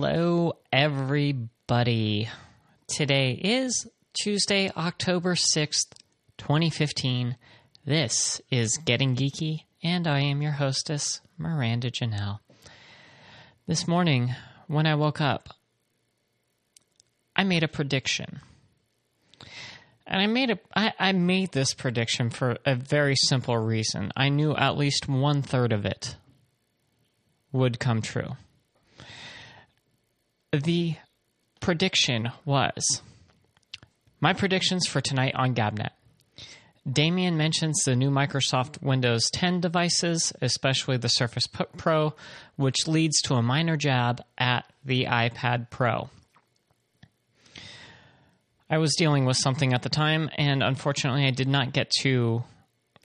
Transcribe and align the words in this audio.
Hello, 0.00 0.52
everybody. 0.72 2.28
Today 2.86 3.32
is 3.32 3.84
Tuesday, 4.12 4.70
October 4.76 5.34
6th, 5.34 5.86
2015. 6.36 7.36
This 7.84 8.40
is 8.48 8.78
Getting 8.84 9.16
Geeky, 9.16 9.64
and 9.82 10.06
I 10.06 10.20
am 10.20 10.40
your 10.40 10.52
hostess, 10.52 11.20
Miranda 11.36 11.90
Janelle. 11.90 12.38
This 13.66 13.88
morning, 13.88 14.36
when 14.68 14.86
I 14.86 14.94
woke 14.94 15.20
up, 15.20 15.48
I 17.34 17.42
made 17.42 17.64
a 17.64 17.68
prediction. 17.68 18.38
And 20.06 20.22
I 20.22 20.28
made 20.28 20.50
a 20.50 20.60
I, 20.76 20.92
I 20.96 21.10
made 21.10 21.50
this 21.50 21.74
prediction 21.74 22.30
for 22.30 22.58
a 22.64 22.76
very 22.76 23.16
simple 23.16 23.58
reason. 23.58 24.12
I 24.16 24.28
knew 24.28 24.54
at 24.54 24.78
least 24.78 25.08
one 25.08 25.42
third 25.42 25.72
of 25.72 25.84
it 25.84 26.14
would 27.50 27.80
come 27.80 28.00
true. 28.00 28.36
The 30.52 30.96
prediction 31.60 32.32
was 32.46 33.02
my 34.18 34.32
predictions 34.32 34.86
for 34.86 35.02
tonight 35.02 35.34
on 35.34 35.54
Gabnet. 35.54 35.90
Damien 36.90 37.36
mentions 37.36 37.82
the 37.84 37.94
new 37.94 38.10
Microsoft 38.10 38.82
Windows 38.82 39.28
10 39.34 39.60
devices, 39.60 40.32
especially 40.40 40.96
the 40.96 41.08
Surface 41.08 41.46
Pro, 41.76 42.14
which 42.56 42.88
leads 42.88 43.20
to 43.22 43.34
a 43.34 43.42
minor 43.42 43.76
jab 43.76 44.22
at 44.38 44.64
the 44.86 45.04
iPad 45.04 45.68
Pro. 45.68 46.08
I 48.70 48.78
was 48.78 48.94
dealing 48.96 49.26
with 49.26 49.36
something 49.36 49.74
at 49.74 49.82
the 49.82 49.90
time, 49.90 50.30
and 50.38 50.62
unfortunately, 50.62 51.26
I 51.26 51.30
did 51.30 51.48
not 51.48 51.74
get 51.74 51.90
to 52.00 52.42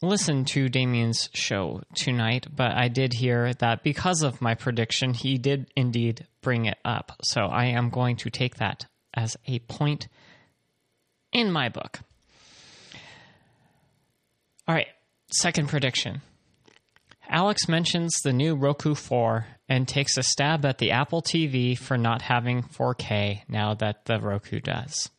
listen 0.01 0.45
to 0.45 0.69
Damien's 0.69 1.29
show 1.33 1.81
tonight, 1.93 2.47
but 2.55 2.71
I 2.71 2.87
did 2.87 3.11
hear 3.13 3.53
that 3.55 3.83
because 3.83 4.21
of 4.21 4.41
my 4.41 4.55
prediction, 4.55 5.13
he 5.13 5.37
did 5.37 5.69
indeed 5.75 6.25
bring 6.43 6.65
it 6.65 6.77
up. 6.85 7.13
So 7.23 7.45
I 7.45 7.65
am 7.65 7.89
going 7.89 8.17
to 8.17 8.29
take 8.29 8.57
that 8.57 8.85
as 9.15 9.35
a 9.47 9.59
point 9.59 10.07
in 11.31 11.51
my 11.51 11.69
book. 11.69 11.99
All 14.67 14.75
right, 14.75 14.87
second 15.31 15.69
prediction. 15.69 16.21
Alex 17.27 17.67
mentions 17.67 18.13
the 18.23 18.33
new 18.33 18.55
Roku 18.55 18.93
4 18.93 19.47
and 19.67 19.87
takes 19.87 20.17
a 20.17 20.23
stab 20.23 20.65
at 20.65 20.77
the 20.77 20.91
Apple 20.91 21.21
TV 21.21 21.77
for 21.77 21.97
not 21.97 22.21
having 22.21 22.61
4K 22.61 23.41
now 23.47 23.73
that 23.73 24.05
the 24.05 24.19
Roku 24.19 24.59
does. 24.59 25.09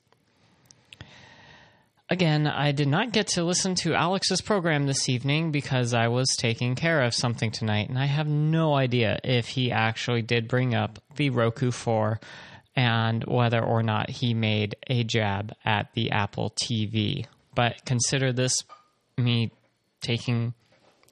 Again, 2.10 2.46
I 2.46 2.72
did 2.72 2.88
not 2.88 3.12
get 3.12 3.28
to 3.28 3.44
listen 3.44 3.74
to 3.76 3.94
Alex's 3.94 4.42
program 4.42 4.86
this 4.86 5.08
evening 5.08 5.52
because 5.52 5.94
I 5.94 6.08
was 6.08 6.36
taking 6.36 6.74
care 6.74 7.00
of 7.00 7.14
something 7.14 7.50
tonight, 7.50 7.88
and 7.88 7.98
I 7.98 8.04
have 8.04 8.26
no 8.26 8.74
idea 8.74 9.18
if 9.24 9.48
he 9.48 9.72
actually 9.72 10.20
did 10.20 10.46
bring 10.46 10.74
up 10.74 10.98
the 11.16 11.30
Roku 11.30 11.70
4 11.70 12.20
and 12.76 13.24
whether 13.24 13.62
or 13.64 13.82
not 13.82 14.10
he 14.10 14.34
made 14.34 14.76
a 14.86 15.02
jab 15.04 15.54
at 15.64 15.94
the 15.94 16.10
Apple 16.10 16.50
TV. 16.50 17.24
But 17.54 17.86
consider 17.86 18.34
this 18.34 18.64
me 19.16 19.50
taking 20.02 20.52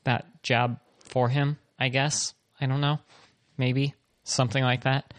that 0.05 0.27
jab 0.43 0.79
for 0.99 1.31
him, 1.31 1.57
I 1.79 1.89
guess. 1.89 2.35
I 2.61 2.67
don't 2.67 2.83
know. 2.83 2.99
Maybe 3.57 3.95
something 4.25 4.63
like 4.63 4.85
that. 4.85 5.15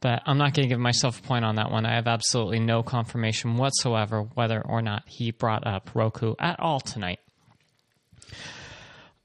But 0.00 0.22
I'm 0.26 0.38
not 0.38 0.54
going 0.54 0.68
to 0.68 0.72
give 0.72 0.78
myself 0.78 1.18
a 1.18 1.22
point 1.22 1.44
on 1.44 1.56
that 1.56 1.70
one. 1.70 1.84
I 1.84 1.94
have 1.96 2.06
absolutely 2.06 2.60
no 2.60 2.82
confirmation 2.82 3.56
whatsoever 3.56 4.22
whether 4.22 4.60
or 4.60 4.80
not 4.80 5.02
he 5.08 5.32
brought 5.32 5.66
up 5.66 5.90
Roku 5.94 6.34
at 6.38 6.60
all 6.60 6.78
tonight. 6.80 7.18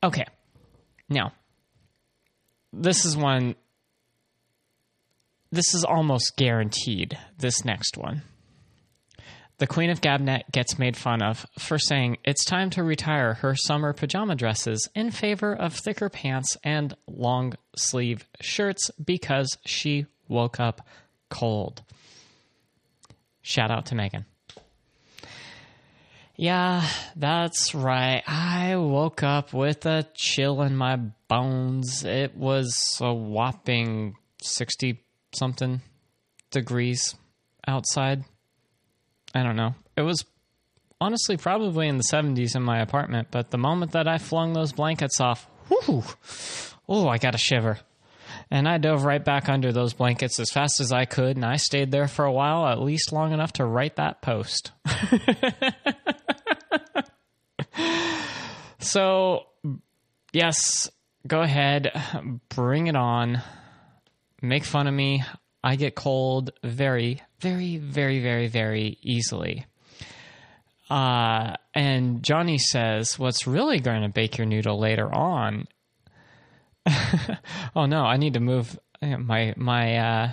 Okay. 0.02 0.26
Now, 1.10 1.34
this 2.72 3.06
is 3.06 3.16
one. 3.16 3.56
This 5.52 5.76
is 5.76 5.84
almost 5.84 6.34
guaranteed, 6.36 7.18
this 7.38 7.64
next 7.64 7.96
one. 7.96 8.24
The 9.60 9.68
Queen 9.68 9.92
of 9.92 10.02
Gabnet 10.02 10.52
gets 10.52 10.80
made 10.80 10.98
fun 10.98 11.22
of 11.22 11.46
for 11.60 11.78
saying 11.78 12.18
it's 12.26 12.44
time 12.44 12.72
to 12.72 12.84
retire 12.84 13.36
her 13.36 13.56
summer 13.56 13.94
pajama 13.94 14.36
dresses 14.36 14.90
in 14.96 15.12
favor 15.12 15.54
of 15.54 15.76
thicker 15.76 16.10
pants 16.10 16.58
and 16.64 16.96
long 17.08 17.54
sleeve 17.76 18.28
shirts 18.42 18.90
because 19.06 19.58
she 19.64 20.08
woke 20.28 20.60
up 20.60 20.82
cold. 21.30 21.82
Shout 23.42 23.72
out 23.72 23.88
to 23.88 23.96
Megan. 23.96 24.26
Yeah, 26.36 26.88
that's 27.16 27.76
right. 27.76 28.24
I 28.26 28.76
woke 28.76 29.22
up 29.22 29.54
with 29.54 29.86
a 29.86 30.08
chill 30.16 30.62
in 30.64 30.76
my 30.76 30.96
bones. 31.28 32.04
It 32.04 32.36
was 32.36 32.76
a 33.00 33.14
whopping 33.14 34.16
60 34.42 35.04
something 35.36 35.82
degrees 36.50 37.16
outside. 37.68 38.24
I 39.36 39.44
don't 39.44 39.56
know. 39.56 39.76
It 39.96 40.02
was 40.02 40.26
honestly 41.00 41.38
probably 41.38 41.88
in 41.88 41.98
the 41.98 42.04
70s 42.04 42.56
in 42.56 42.64
my 42.64 42.80
apartment, 42.80 43.28
but 43.30 43.52
the 43.52 43.58
moment 43.58 43.92
that 43.92 44.08
I 44.08 44.18
flung 44.18 44.54
those 44.54 44.72
blankets 44.72 45.20
off, 45.20 45.48
oh, 45.70 47.08
I 47.08 47.18
got 47.18 47.36
a 47.36 47.40
shiver. 47.40 47.80
And 48.54 48.70
I 48.70 48.78
dove 48.78 49.04
right 49.04 49.26
back 49.26 49.50
under 49.50 49.72
those 49.72 49.94
blankets 49.94 50.40
as 50.40 50.52
fast 50.52 50.80
as 50.80 50.92
I 50.92 51.06
could, 51.06 51.38
and 51.38 51.44
I 51.44 51.56
stayed 51.56 51.90
there 51.90 52.08
for 52.08 52.24
a 52.24 52.32
while, 52.32 52.68
at 52.68 52.80
least 52.80 53.12
long 53.12 53.34
enough 53.34 53.54
to 53.54 53.66
write 53.66 53.96
that 53.96 54.22
post. 54.22 54.72
so, 58.80 59.48
yes, 60.34 60.88
go 61.26 61.42
ahead, 61.42 62.00
bring 62.50 62.86
it 62.86 62.96
on, 62.96 63.42
make 64.40 64.66
fun 64.66 64.86
of 64.86 64.94
me. 64.94 65.24
I 65.64 65.76
get 65.76 65.96
cold 65.96 66.52
very, 66.64 67.24
very, 67.40 67.78
very, 67.78 68.22
very, 68.22 68.50
very 68.50 69.00
easily. 69.02 69.66
Uh, 70.92 71.56
and 71.74 72.22
Johnny 72.22 72.60
says, 72.60 73.18
What's 73.18 73.48
really 73.48 73.80
going 73.80 74.04
to 74.04 74.10
bake 74.10 74.38
your 74.38 74.46
noodle 74.46 74.78
later 74.78 75.12
on 75.12 75.68
oh 77.76 77.86
no, 77.86 78.04
I 78.04 78.18
need 78.18 78.34
to 78.34 78.40
move 78.40 78.78
my 79.02 79.54
my 79.58 79.98
uh, 79.98 80.32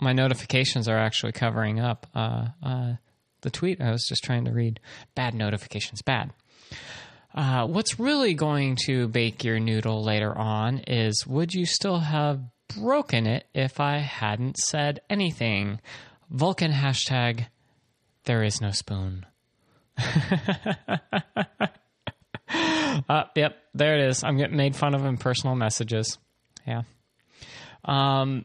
my 0.00 0.12
notifications 0.12 0.88
are 0.88 0.98
actually 0.98 1.32
covering 1.32 1.80
up 1.80 2.06
uh, 2.14 2.48
uh, 2.62 2.94
the 3.42 3.50
tweet 3.50 3.80
I 3.80 3.90
was 3.90 4.06
just 4.06 4.24
trying 4.24 4.44
to 4.44 4.52
read. 4.52 4.80
Bad 5.14 5.34
notifications, 5.34 6.02
bad. 6.02 6.32
Uh, 7.34 7.66
what's 7.66 8.00
really 8.00 8.34
going 8.34 8.76
to 8.86 9.08
bake 9.08 9.44
your 9.44 9.60
noodle 9.60 10.02
later 10.02 10.36
on 10.36 10.78
is 10.86 11.26
would 11.26 11.52
you 11.52 11.66
still 11.66 11.98
have 11.98 12.40
broken 12.74 13.26
it 13.26 13.46
if 13.54 13.78
I 13.78 13.98
hadn't 13.98 14.56
said 14.56 15.00
anything? 15.10 15.80
Vulcan 16.30 16.72
hashtag 16.72 17.46
there 18.24 18.42
is 18.42 18.60
no 18.60 18.70
spoon. 18.72 19.26
uh, 23.08 23.24
yep, 23.34 23.56
there 23.74 23.98
it 23.98 24.08
is. 24.08 24.22
I'm 24.24 24.36
getting 24.36 24.56
made 24.56 24.76
fun 24.76 24.94
of 24.94 25.04
in 25.04 25.16
personal 25.16 25.56
messages. 25.56 26.18
Yeah. 26.66 26.82
Um. 27.84 28.44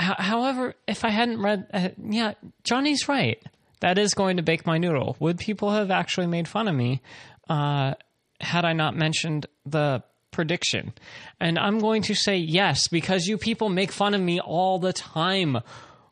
H- 0.00 0.14
however, 0.18 0.74
if 0.86 1.04
I 1.04 1.10
hadn't 1.10 1.42
read, 1.42 1.66
uh, 1.72 1.88
yeah, 1.98 2.34
Johnny's 2.62 3.08
right. 3.08 3.42
That 3.80 3.98
is 3.98 4.14
going 4.14 4.38
to 4.38 4.42
bake 4.42 4.66
my 4.66 4.78
noodle. 4.78 5.16
Would 5.20 5.38
people 5.38 5.70
have 5.70 5.90
actually 5.90 6.26
made 6.26 6.48
fun 6.48 6.66
of 6.68 6.74
me 6.74 7.00
uh, 7.48 7.94
had 8.40 8.64
I 8.64 8.72
not 8.72 8.96
mentioned 8.96 9.46
the 9.66 10.02
prediction? 10.32 10.92
And 11.40 11.58
I'm 11.58 11.78
going 11.78 12.02
to 12.02 12.14
say 12.14 12.36
yes 12.36 12.88
because 12.88 13.26
you 13.26 13.38
people 13.38 13.68
make 13.68 13.92
fun 13.92 14.14
of 14.14 14.20
me 14.20 14.40
all 14.40 14.78
the 14.78 14.92
time 14.92 15.58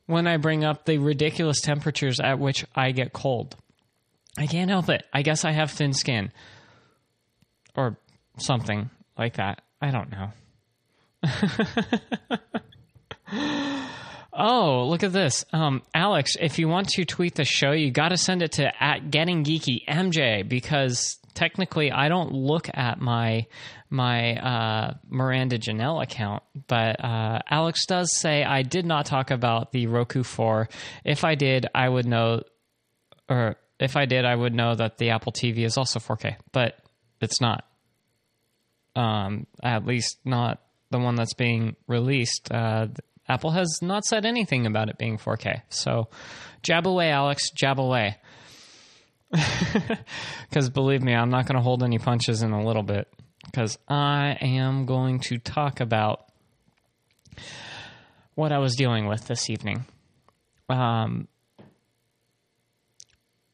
when 0.07 0.29
I 0.29 0.37
bring 0.37 0.65
up 0.65 0.85
the 0.85 0.99
ridiculous 0.99 1.61
temperatures 1.61 2.21
at 2.21 2.39
which 2.39 2.65
I 2.75 2.93
get 2.93 3.13
cold. 3.13 3.57
I 4.39 4.47
can't 4.47 4.71
help 4.71 4.89
it. 4.89 5.05
I 5.13 5.23
guess 5.23 5.45
I 5.45 5.51
have 5.51 5.73
thin 5.73 5.93
skin 5.93 6.31
or 7.77 7.97
something 8.39 8.91
like 9.19 9.37
that. 9.37 9.63
I 9.81 9.91
don't 9.91 10.11
know. 10.11 10.31
oh, 14.33 14.87
look 14.89 15.03
at 15.03 15.13
this. 15.13 15.45
Um, 15.53 15.83
Alex, 15.95 16.33
if 16.41 16.59
you 16.59 16.69
want 16.69 16.89
to 16.91 17.05
tweet 17.05 17.35
the 17.35 17.45
show, 17.45 17.73
you 17.73 17.91
got 17.91 18.09
to 18.09 18.17
send 18.17 18.43
it 18.43 18.53
to 18.53 18.83
at 18.83 19.11
Getting 19.11 19.45
Geeky 19.45 19.85
MJ 19.89 20.49
because 20.49 21.19
technically 21.35 21.93
I 21.93 22.09
don't 22.09 22.33
look 22.33 22.71
at 22.73 23.01
my 23.01 23.47
my 23.89 24.35
uh, 24.37 24.95
Miranda 25.09 25.59
Janelle 25.59 26.03
account, 26.03 26.43
but 26.67 27.05
uh, 27.05 27.39
Alex 27.49 27.87
does 27.87 28.17
say 28.17 28.43
I 28.43 28.63
did 28.63 28.85
not 28.85 29.07
talk 29.07 29.31
about 29.31 29.71
the 29.71 29.87
Roku 29.87 30.25
4. 30.25 30.69
If 31.05 31.25
I 31.25 31.37
did, 31.37 31.67
I 31.73 31.89
would 31.89 32.07
know, 32.07 32.43
or 33.29 33.55
if 33.79 33.97
I 33.97 34.07
did, 34.07 34.25
I 34.25 34.35
would 34.35 34.55
know 34.55 34.75
that 34.75 34.99
the 34.99 35.11
Apple 35.11 35.31
TV 35.31 35.65
is 35.65 35.77
also 35.77 36.01
4K, 36.01 36.35
but 36.51 36.77
it's 37.21 37.41
not. 37.41 37.65
Um, 38.95 39.47
at 39.63 39.85
least 39.85 40.19
not 40.25 40.61
the 40.91 40.99
one 40.99 41.17
that's 41.17 41.35
being 41.35 41.77
released. 41.87 42.51
Uh, 42.51 42.89
Apple 43.29 43.51
has 43.51 43.81
not 43.83 44.05
said 44.05 44.25
anything 44.25 44.67
about 44.67 44.89
it 44.89 44.99
being 44.99 45.19
4K. 45.19 45.63
So 45.69 46.09
jab 46.63 46.87
away, 46.87 47.11
Alex, 47.11 47.51
jab 47.51 47.81
away. 47.81 48.17
Because 50.49 50.71
believe 50.71 51.03
me, 51.03 51.13
I'm 51.13 51.29
not 51.29 51.47
going 51.47 51.57
to 51.57 51.63
hold 51.63 51.83
any 51.83 51.99
punches 51.99 52.41
in 52.43 52.53
a 52.53 52.65
little 52.65 52.85
bit. 52.85 53.09
Because 53.45 53.79
I 53.89 54.39
am 54.41 54.87
going 54.87 55.21
to 55.21 55.39
talk 55.39 55.81
about 55.81 56.25
what 58.35 58.53
I 58.53 58.59
was 58.59 58.75
dealing 58.75 59.07
with 59.07 59.27
this 59.27 59.51
evening. 59.51 59.85
Um, 60.69 61.29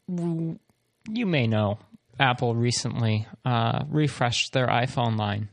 you 0.09 1.27
may 1.27 1.47
know 1.47 1.79
Apple 2.23 2.55
recently 2.55 3.27
uh, 3.45 3.85
refreshed 3.89 4.53
their 4.53 4.69
iPhone 4.69 5.19
line. 5.19 5.49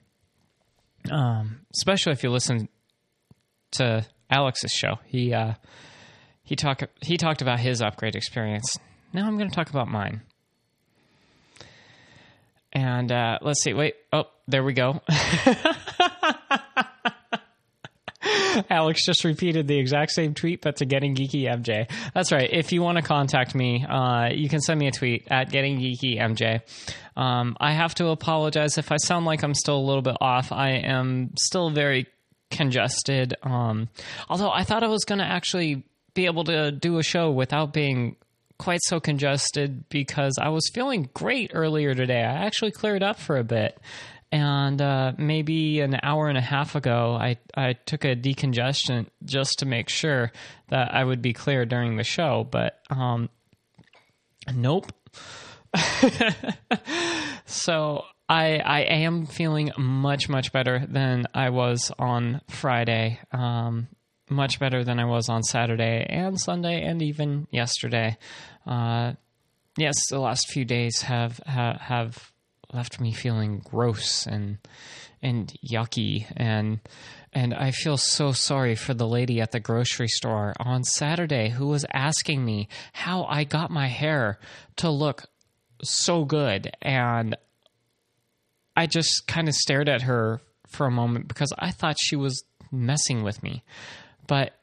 Um, 1.09 1.61
especially 1.75 2.13
if 2.13 2.23
you 2.23 2.29
listen 2.29 2.69
to 3.71 4.05
Alex's 4.29 4.71
show, 4.71 4.99
he 5.07 5.33
uh, 5.33 5.55
he 6.43 6.55
talked 6.55 6.83
he 7.01 7.17
talked 7.17 7.41
about 7.41 7.59
his 7.59 7.81
upgrade 7.81 8.15
experience. 8.15 8.77
Now 9.13 9.25
I'm 9.25 9.37
going 9.37 9.49
to 9.49 9.55
talk 9.55 9.71
about 9.71 9.87
mine. 9.87 10.21
And 12.71 13.11
uh, 13.11 13.39
let's 13.41 13.63
see. 13.63 13.73
Wait. 13.73 13.95
Oh, 14.13 14.25
there 14.47 14.63
we 14.63 14.73
go. 14.73 15.01
Alex 18.69 19.05
just 19.05 19.23
repeated 19.23 19.67
the 19.67 19.77
exact 19.77 20.11
same 20.11 20.33
tweet, 20.33 20.61
but 20.61 20.77
to 20.77 20.85
Getting 20.85 21.15
Geeky 21.15 21.43
MJ. 21.43 21.89
That's 22.13 22.31
right. 22.31 22.49
If 22.51 22.71
you 22.71 22.81
want 22.81 22.97
to 22.97 23.01
contact 23.01 23.55
me, 23.55 23.85
uh, 23.85 24.29
you 24.31 24.49
can 24.49 24.61
send 24.61 24.79
me 24.79 24.87
a 24.87 24.91
tweet 24.91 25.27
at 25.29 25.51
Getting 25.51 25.79
Geeky 25.79 26.17
MJ. 26.17 26.61
Um, 27.15 27.57
I 27.59 27.73
have 27.73 27.95
to 27.95 28.07
apologize 28.07 28.77
if 28.77 28.91
I 28.91 28.97
sound 28.97 29.25
like 29.25 29.43
I'm 29.43 29.53
still 29.53 29.77
a 29.77 29.85
little 29.85 30.01
bit 30.01 30.17
off. 30.21 30.51
I 30.51 30.71
am 30.71 31.31
still 31.37 31.69
very 31.69 32.07
congested. 32.49 33.35
Um, 33.43 33.89
although 34.29 34.51
I 34.51 34.63
thought 34.63 34.83
I 34.83 34.87
was 34.87 35.03
going 35.05 35.19
to 35.19 35.25
actually 35.25 35.83
be 36.13 36.25
able 36.25 36.43
to 36.45 36.71
do 36.71 36.97
a 36.97 37.03
show 37.03 37.31
without 37.31 37.73
being 37.73 38.15
quite 38.57 38.81
so 38.83 38.99
congested 38.99 39.87
because 39.89 40.33
I 40.39 40.49
was 40.49 40.69
feeling 40.73 41.09
great 41.13 41.51
earlier 41.53 41.95
today. 41.95 42.19
I 42.19 42.45
actually 42.45 42.71
cleared 42.71 43.03
up 43.03 43.17
for 43.17 43.37
a 43.37 43.43
bit 43.43 43.79
and 44.31 44.81
uh, 44.81 45.13
maybe 45.17 45.79
an 45.79 45.99
hour 46.03 46.29
and 46.29 46.37
a 46.37 46.41
half 46.41 46.75
ago, 46.75 47.17
I, 47.19 47.37
I 47.55 47.73
took 47.73 48.05
a 48.05 48.15
decongestant 48.15 49.07
just 49.25 49.59
to 49.59 49.65
make 49.65 49.89
sure 49.89 50.31
that 50.69 50.93
I 50.93 51.03
would 51.03 51.21
be 51.21 51.33
clear 51.33 51.65
during 51.65 51.97
the 51.97 52.03
show. 52.03 52.47
But 52.49 52.79
um, 52.89 53.29
nope. 54.53 54.91
so 57.45 58.03
I 58.27 58.57
I 58.57 58.79
am 58.81 59.25
feeling 59.25 59.71
much 59.77 60.29
much 60.29 60.51
better 60.51 60.85
than 60.87 61.27
I 61.33 61.49
was 61.49 61.91
on 61.97 62.41
Friday. 62.49 63.19
Um, 63.31 63.87
much 64.29 64.59
better 64.59 64.83
than 64.83 64.99
I 64.99 65.05
was 65.05 65.27
on 65.27 65.41
Saturday 65.41 66.05
and 66.07 66.39
Sunday 66.39 66.83
and 66.83 67.01
even 67.01 67.47
yesterday. 67.49 68.17
Uh, 68.65 69.13
yes, 69.77 69.95
the 70.09 70.19
last 70.19 70.47
few 70.49 70.65
days 70.65 71.01
have 71.01 71.39
have, 71.45 71.77
have 71.77 72.31
left 72.73 72.99
me 72.99 73.11
feeling 73.13 73.61
gross 73.63 74.25
and 74.25 74.57
and 75.21 75.53
yucky 75.65 76.25
and 76.37 76.79
and 77.33 77.53
I 77.53 77.71
feel 77.71 77.97
so 77.97 78.31
sorry 78.31 78.75
for 78.75 78.93
the 78.93 79.07
lady 79.07 79.41
at 79.41 79.51
the 79.51 79.59
grocery 79.59 80.07
store 80.07 80.53
on 80.59 80.83
Saturday 80.83 81.49
who 81.49 81.67
was 81.67 81.85
asking 81.93 82.43
me 82.43 82.67
how 82.93 83.25
I 83.25 83.43
got 83.43 83.69
my 83.69 83.87
hair 83.87 84.39
to 84.77 84.89
look 84.89 85.25
so 85.83 86.25
good 86.25 86.71
and 86.81 87.35
I 88.75 88.87
just 88.87 89.27
kind 89.27 89.47
of 89.47 89.53
stared 89.53 89.89
at 89.89 90.03
her 90.03 90.41
for 90.67 90.85
a 90.85 90.91
moment 90.91 91.27
because 91.27 91.53
I 91.57 91.71
thought 91.71 91.97
she 91.99 92.15
was 92.15 92.43
messing 92.71 93.23
with 93.23 93.43
me. 93.43 93.63
But 94.27 94.53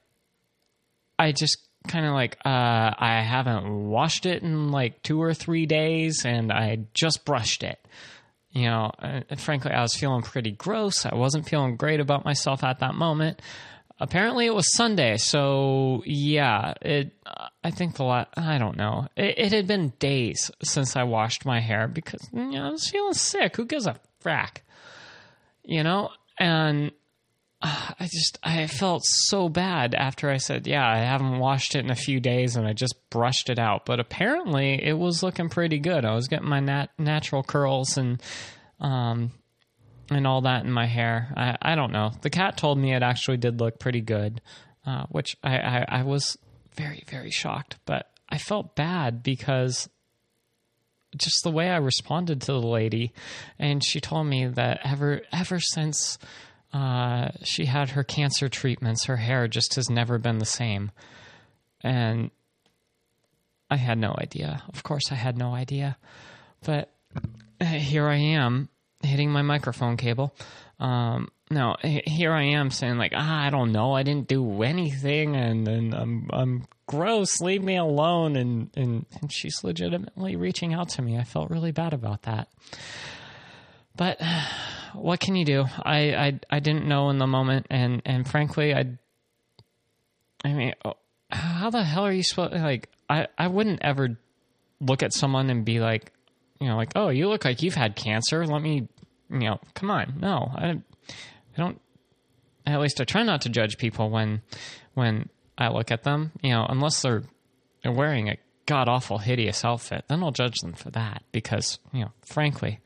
I 1.19 1.33
just 1.33 1.66
kind 1.87 2.07
of 2.07 2.13
like 2.13 2.37
uh, 2.45 2.93
I 2.99 3.23
haven't 3.27 3.89
washed 3.89 4.27
it 4.27 4.43
in 4.43 4.71
like 4.71 5.03
two 5.03 5.21
or 5.21 5.35
three 5.35 5.67
days, 5.67 6.25
and 6.25 6.53
I 6.53 6.87
just 6.95 7.25
brushed 7.25 7.63
it. 7.63 7.79
You 8.51 8.65
know, 8.67 8.91
uh, 8.99 9.21
frankly, 9.37 9.73
I 9.73 9.83
was 9.83 9.95
feeling 9.95 10.23
pretty 10.23 10.51
gross. 10.51 11.05
I 11.05 11.15
wasn't 11.15 11.49
feeling 11.49 11.77
great 11.77 12.01
about 12.01 12.25
myself 12.25 12.65
at 12.65 12.79
that 12.79 12.95
moment. 12.95 13.43
Apparently, 13.99 14.47
it 14.47 14.55
was 14.55 14.75
Sunday, 14.75 15.17
so 15.17 16.03
yeah. 16.05 16.75
It. 16.83 17.13
I 17.65 17.71
think 17.71 17.97
the 17.97 18.05
lot. 18.05 18.29
I 18.37 18.59
don't 18.59 18.77
know. 18.77 19.09
It, 19.17 19.39
it, 19.39 19.53
had 19.53 19.67
been 19.67 19.93
days 19.99 20.51
since 20.63 20.97
I 20.97 21.03
washed 21.05 21.45
my 21.45 21.61
hair 21.61 21.89
because 21.89 22.29
you 22.33 22.53
know, 22.53 22.67
I 22.67 22.71
was 22.71 22.89
feeling 22.89 23.15
sick. 23.15 23.57
Who 23.57 23.65
gives 23.65 23.87
a 23.87 23.97
frack? 24.23 24.59
You 25.65 25.83
know, 25.83 26.11
and 26.39 26.93
I 28.01 28.09
just 28.11 28.39
I 28.43 28.67
felt 28.67 29.03
so 29.05 29.49
bad 29.49 29.95
after 29.95 30.31
I 30.31 30.37
said, 30.37 30.67
"Yeah, 30.67 30.87
I 30.87 30.99
haven't 30.99 31.39
washed 31.39 31.75
it 31.75 31.85
in 31.85 31.91
a 31.91 31.97
few 31.97 32.21
days 32.21 32.57
and 32.57 32.67
I 32.67 32.73
just 32.73 32.95
brushed 33.11 33.51
it 33.51 33.59
out." 33.59 33.87
But 33.87 34.01
apparently, 34.01 34.83
it 34.83 34.97
was 34.97 35.23
looking 35.23 35.49
pretty 35.49 35.79
good. 35.79 36.05
I 36.05 36.15
was 36.15 36.29
getting 36.29 36.49
my 36.49 36.61
nat- 36.61 36.91
natural 36.99 37.43
curls 37.43 37.97
and 37.97 38.23
um 38.81 39.33
and 40.11 40.27
all 40.27 40.43
that 40.43 40.65
in 40.65 40.71
my 40.71 40.87
hair. 40.87 41.33
I 41.37 41.73
I 41.73 41.75
don't 41.75 41.93
know. 41.93 42.13
The 42.23 42.31
cat 42.31 42.57
told 42.57 42.79
me 42.79 42.95
it 42.95 43.03
actually 43.03 43.39
did 43.39 43.61
look 43.61 43.79
pretty 43.79 44.01
good, 44.01 44.41
uh, 44.87 45.07
which 45.09 45.37
I, 45.43 45.59
I 45.59 45.85
I 45.89 46.03
was 46.03 46.39
very 46.77 47.03
very 47.09 47.31
shocked, 47.31 47.77
but 47.85 48.11
I 48.29 48.39
felt 48.39 48.77
bad 48.77 49.23
because 49.23 49.89
just 51.17 51.43
the 51.43 51.51
way 51.51 51.71
I 51.71 51.79
responded 51.79 52.43
to 52.43 52.53
the 52.53 52.61
lady, 52.61 53.13
and 53.59 53.83
she 53.83 54.01
told 54.01 54.27
me 54.27 54.47
that 54.47 54.81
ever 54.85 55.23
ever 55.33 55.59
since 55.59 56.19
uh, 56.77 57.31
she 57.43 57.65
had 57.65 57.91
her 57.91 58.05
cancer 58.05 58.51
treatments, 58.51 59.07
her 59.07 59.17
hair 59.17 59.49
just 59.49 59.77
has 59.77 59.89
never 59.89 60.19
been 60.19 60.39
the 60.39 60.45
same. 60.45 60.91
And 61.81 62.31
I 63.71 63.77
had 63.77 63.97
no 63.97 64.15
idea. 64.19 64.63
Of 64.69 64.83
course, 64.83 65.11
I 65.11 65.15
had 65.15 65.39
no 65.39 65.55
idea. 65.55 65.97
But 66.65 66.93
uh, 67.61 67.65
here 67.65 68.07
I 68.07 68.17
am 68.17 68.69
hitting 69.03 69.31
my 69.31 69.41
microphone 69.41 69.97
cable. 69.97 70.35
Um, 70.79 71.31
now 71.51 71.77
here 71.81 72.33
I 72.33 72.43
am 72.43 72.71
saying 72.71 72.99
like, 72.99 73.13
ah, 73.15 73.47
I 73.47 73.49
don't 73.49 73.73
know, 73.73 73.95
I 73.95 74.03
didn't 74.03 74.29
do 74.29 74.63
anything, 74.63 75.35
and, 75.35 75.67
and 75.67 75.95
I'm 75.95 76.29
I'm 76.31 76.67
gross. 76.87 77.41
Leave 77.41 77.63
me 77.63 77.77
alone. 77.77 78.37
And, 78.37 78.71
and 78.77 79.07
and 79.19 79.33
she's 79.33 79.65
legitimately 79.65 80.37
reaching 80.37 80.75
out 80.75 80.91
to 80.91 81.03
me. 81.03 81.17
I 81.17 81.25
felt 81.25 81.51
really 81.51 81.73
bad 81.73 81.95
about 81.95 82.23
that. 82.25 82.49
But 83.97 84.21
what 84.95 85.21
can 85.21 85.37
you 85.37 85.45
do? 85.45 85.65
I, 85.83 86.15
I 86.15 86.41
I 86.51 86.61
didn't 86.61 86.87
know 86.87 87.11
in 87.11 87.19
the 87.19 87.27
moment, 87.27 87.67
and 87.71 88.03
and 88.05 88.29
frankly, 88.29 88.75
I. 88.75 88.99
I 90.45 90.53
mean, 90.53 90.75
oh, 90.85 90.95
how 91.31 91.71
the 91.71 91.83
hell 91.83 92.07
are 92.07 92.13
you 92.13 92.23
supposed? 92.23 92.53
Like, 92.53 92.89
I 93.09 93.27
I 93.37 93.49
wouldn't 93.49 93.83
ever 93.83 94.17
look 94.81 95.03
at 95.03 95.13
someone 95.13 95.51
and 95.51 95.65
be 95.65 95.81
like, 95.81 96.13
you 96.61 96.69
know, 96.69 96.77
like, 96.77 96.93
oh, 96.95 97.09
you 97.09 97.29
look 97.29 97.45
like 97.45 97.63
you've 97.63 97.75
had 97.75 97.97
cancer. 97.97 98.47
Let 98.47 98.63
me, 98.63 98.89
you 99.31 99.39
know, 99.39 99.59
come 99.75 99.91
on. 99.91 100.15
No, 100.21 100.51
I, 100.55 100.69
I 100.69 100.83
don't. 101.57 101.81
At 102.67 102.81
least 102.81 103.01
I 103.01 103.05
try 103.05 103.23
not 103.23 103.43
to 103.43 103.49
judge 103.49 103.79
people 103.79 104.11
when 104.11 104.43
when 104.95 105.29
I 105.57 105.69
look 105.69 105.91
at 105.91 106.03
them. 106.03 106.33
You 106.43 106.51
know, 106.51 106.67
unless 106.69 107.03
they're 107.03 107.25
they're 107.83 107.93
wearing 107.93 108.29
a 108.29 108.37
god 108.67 108.89
awful 108.89 109.19
hideous 109.19 109.65
outfit, 109.65 110.05
then 110.09 110.23
I'll 110.23 110.33
judge 110.33 110.59
them 110.61 110.73
for 110.75 110.91
that 110.91 111.23
because 111.33 111.79
you 111.93 112.03
know, 112.03 112.13
frankly, 112.25 112.81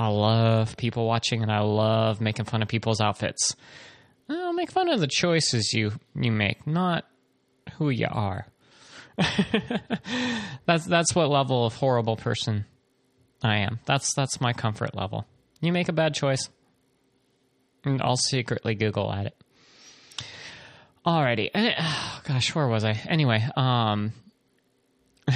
I 0.00 0.08
love 0.08 0.76
people 0.78 1.06
watching 1.06 1.42
and 1.42 1.52
I 1.52 1.60
love 1.60 2.22
making 2.22 2.46
fun 2.46 2.62
of 2.62 2.68
people's 2.68 3.02
outfits. 3.02 3.54
I'll 4.30 4.54
make 4.54 4.70
fun 4.70 4.88
of 4.88 4.98
the 4.98 5.06
choices 5.06 5.74
you 5.74 5.92
you 6.14 6.32
make, 6.32 6.66
not 6.66 7.04
who 7.74 7.90
you 7.90 8.06
are. 8.10 8.46
that's 10.64 10.86
that's 10.86 11.14
what 11.14 11.28
level 11.28 11.66
of 11.66 11.74
horrible 11.74 12.16
person 12.16 12.64
I 13.42 13.58
am. 13.58 13.78
That's 13.84 14.14
that's 14.14 14.40
my 14.40 14.54
comfort 14.54 14.96
level. 14.96 15.26
You 15.60 15.70
make 15.70 15.90
a 15.90 15.92
bad 15.92 16.14
choice, 16.14 16.48
and 17.84 18.00
I'll 18.00 18.16
secretly 18.16 18.74
Google 18.74 19.12
at 19.12 19.26
it. 19.26 19.36
Alrighty, 21.04 21.50
and 21.52 21.66
it, 21.66 21.74
oh 21.78 22.20
gosh, 22.24 22.54
where 22.54 22.68
was 22.68 22.84
I? 22.84 22.92
Anyway, 23.06 23.46
um, 23.54 24.14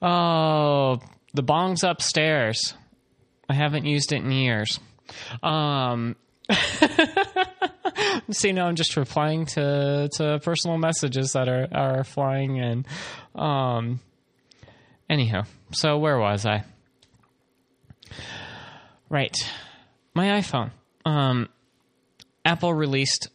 oh, 0.00 0.98
the 1.34 1.42
bong's 1.42 1.82
upstairs. 1.84 2.74
I 3.48 3.54
haven't 3.54 3.84
used 3.84 4.12
it 4.12 4.22
in 4.22 4.30
years. 4.30 4.78
Um, 5.42 6.16
see, 8.30 8.52
now 8.52 8.66
I'm 8.66 8.76
just 8.76 8.96
replying 8.96 9.46
to 9.46 10.08
to 10.14 10.40
personal 10.42 10.78
messages 10.78 11.32
that 11.32 11.48
are 11.48 11.68
are 11.72 12.04
flying 12.04 12.56
in. 12.56 12.86
Um, 13.34 14.00
anyhow, 15.08 15.44
so 15.72 15.98
where 15.98 16.18
was 16.18 16.46
I? 16.46 16.64
Right, 19.08 19.36
my 20.14 20.40
iPhone. 20.40 20.70
Um, 21.04 21.48
Apple 22.44 22.72
released 22.72 23.28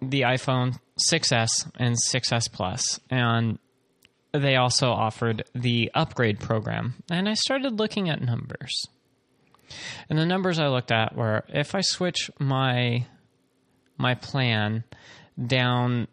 the 0.00 0.22
iPhone 0.22 0.78
6s 1.10 1.70
and 1.76 1.96
6s 1.96 2.52
Plus, 2.52 3.00
and 3.10 3.58
they 4.32 4.56
also 4.56 4.88
offered 4.88 5.44
the 5.54 5.90
upgrade 5.94 6.38
program. 6.40 6.94
And 7.10 7.28
I 7.28 7.34
started 7.34 7.78
looking 7.78 8.08
at 8.08 8.20
numbers. 8.20 8.86
And 10.08 10.18
the 10.18 10.26
numbers 10.26 10.58
I 10.58 10.68
looked 10.68 10.92
at 10.92 11.14
were 11.14 11.44
if 11.48 11.74
I 11.74 11.80
switch 11.82 12.30
my 12.38 13.06
my 13.96 14.14
plan 14.14 14.84
down 15.46 16.08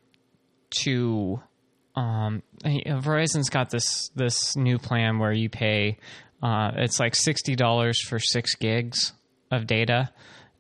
to 0.82 1.42
um, 1.96 2.44
Verizon's 2.64 3.50
got 3.50 3.70
this 3.70 4.10
this 4.16 4.56
new 4.56 4.78
plan 4.78 5.20
where 5.20 5.32
you 5.32 5.50
pay 5.50 5.98
uh, 6.44 6.72
it's 6.76 7.00
like 7.00 7.16
sixty 7.16 7.56
dollars 7.56 8.00
for 8.02 8.20
six 8.20 8.56
gigs 8.56 9.14
of 9.52 9.68
data, 9.68 10.12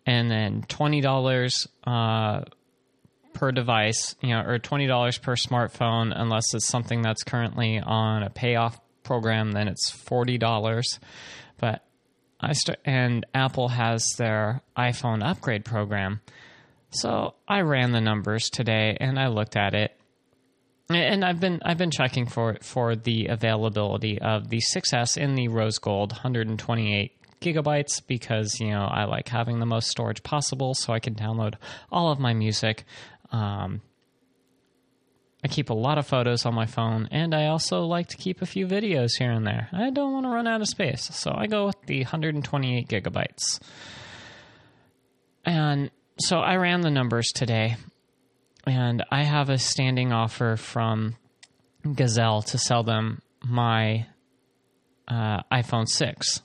and 0.05 0.31
then 0.31 0.63
twenty 0.67 1.01
dollars 1.01 1.67
uh, 1.85 2.41
per 3.35 3.51
device, 3.51 4.15
you 4.21 4.29
know, 4.29 4.41
or 4.41 4.57
twenty 4.57 4.87
dollars 4.87 5.17
per 5.17 5.35
smartphone, 5.35 6.11
unless 6.15 6.53
it's 6.53 6.67
something 6.67 7.01
that's 7.01 7.23
currently 7.23 7.79
on 7.79 8.23
a 8.23 8.29
payoff 8.29 8.79
program, 9.03 9.51
then 9.51 9.67
it's 9.67 9.91
forty 9.91 10.37
dollars. 10.37 10.99
But 11.57 11.85
I 12.39 12.53
st- 12.53 12.79
and 12.83 13.25
Apple 13.33 13.69
has 13.69 14.05
their 14.17 14.61
iPhone 14.77 15.23
upgrade 15.23 15.65
program. 15.65 16.21
So 16.89 17.35
I 17.47 17.61
ran 17.61 17.91
the 17.91 18.01
numbers 18.01 18.49
today 18.49 18.97
and 18.99 19.19
I 19.19 19.27
looked 19.27 19.55
at 19.55 19.73
it. 19.73 19.97
And 20.89 21.25
I've 21.25 21.39
been 21.39 21.61
I've 21.65 21.79
been 21.79 21.91
checking 21.91 22.27
for 22.27 22.57
for 22.61 22.95
the 22.95 23.27
availability 23.27 24.21
of 24.21 24.49
the 24.49 24.61
6S 24.75 25.17
in 25.17 25.33
the 25.33 25.47
rose 25.47 25.79
gold 25.79 26.11
128 26.11 27.11
gigabytes 27.41 28.01
because 28.05 28.59
you 28.59 28.69
know 28.69 28.85
I 28.85 29.05
like 29.05 29.27
having 29.27 29.59
the 29.59 29.65
most 29.65 29.89
storage 29.89 30.21
possible 30.21 30.73
so 30.75 30.93
I 30.93 30.99
can 30.99 31.15
download 31.15 31.55
all 31.91 32.11
of 32.11 32.19
my 32.19 32.33
music. 32.33 32.85
Um, 33.31 33.81
I 35.43 35.47
keep 35.47 35.69
a 35.69 35.75
lot 35.75 35.97
of 35.97 36.07
photos 36.07 36.45
on 36.45 36.55
my 36.55 36.65
phone, 36.65 37.07
and 37.11 37.35
I 37.35 37.47
also 37.47 37.81
like 37.81 38.07
to 38.07 38.17
keep 38.17 38.41
a 38.41 38.47
few 38.47 38.65
videos 38.65 39.11
here 39.19 39.31
and 39.31 39.45
there. 39.45 39.69
I 39.71 39.91
don't 39.91 40.11
want 40.11 40.25
to 40.25 40.29
run 40.29 40.47
out 40.47 40.61
of 40.61 40.67
space, 40.67 41.03
so 41.03 41.31
I 41.35 41.45
go 41.45 41.67
with 41.67 41.79
the 41.85 41.99
128 41.99 42.87
gigabytes. 42.87 43.59
And 45.45 45.91
so 46.19 46.37
I 46.37 46.55
ran 46.55 46.81
the 46.81 46.89
numbers 46.89 47.27
today, 47.35 47.75
and 48.65 49.03
I 49.11 49.23
have 49.23 49.49
a 49.49 49.59
standing 49.59 50.11
offer 50.11 50.55
from 50.55 51.15
Gazelle 51.93 52.41
to 52.43 52.57
sell 52.57 52.81
them 52.81 53.21
my 53.43 54.07
uh, 55.07 55.43
iPhone 55.51 55.87
6 55.87 56.41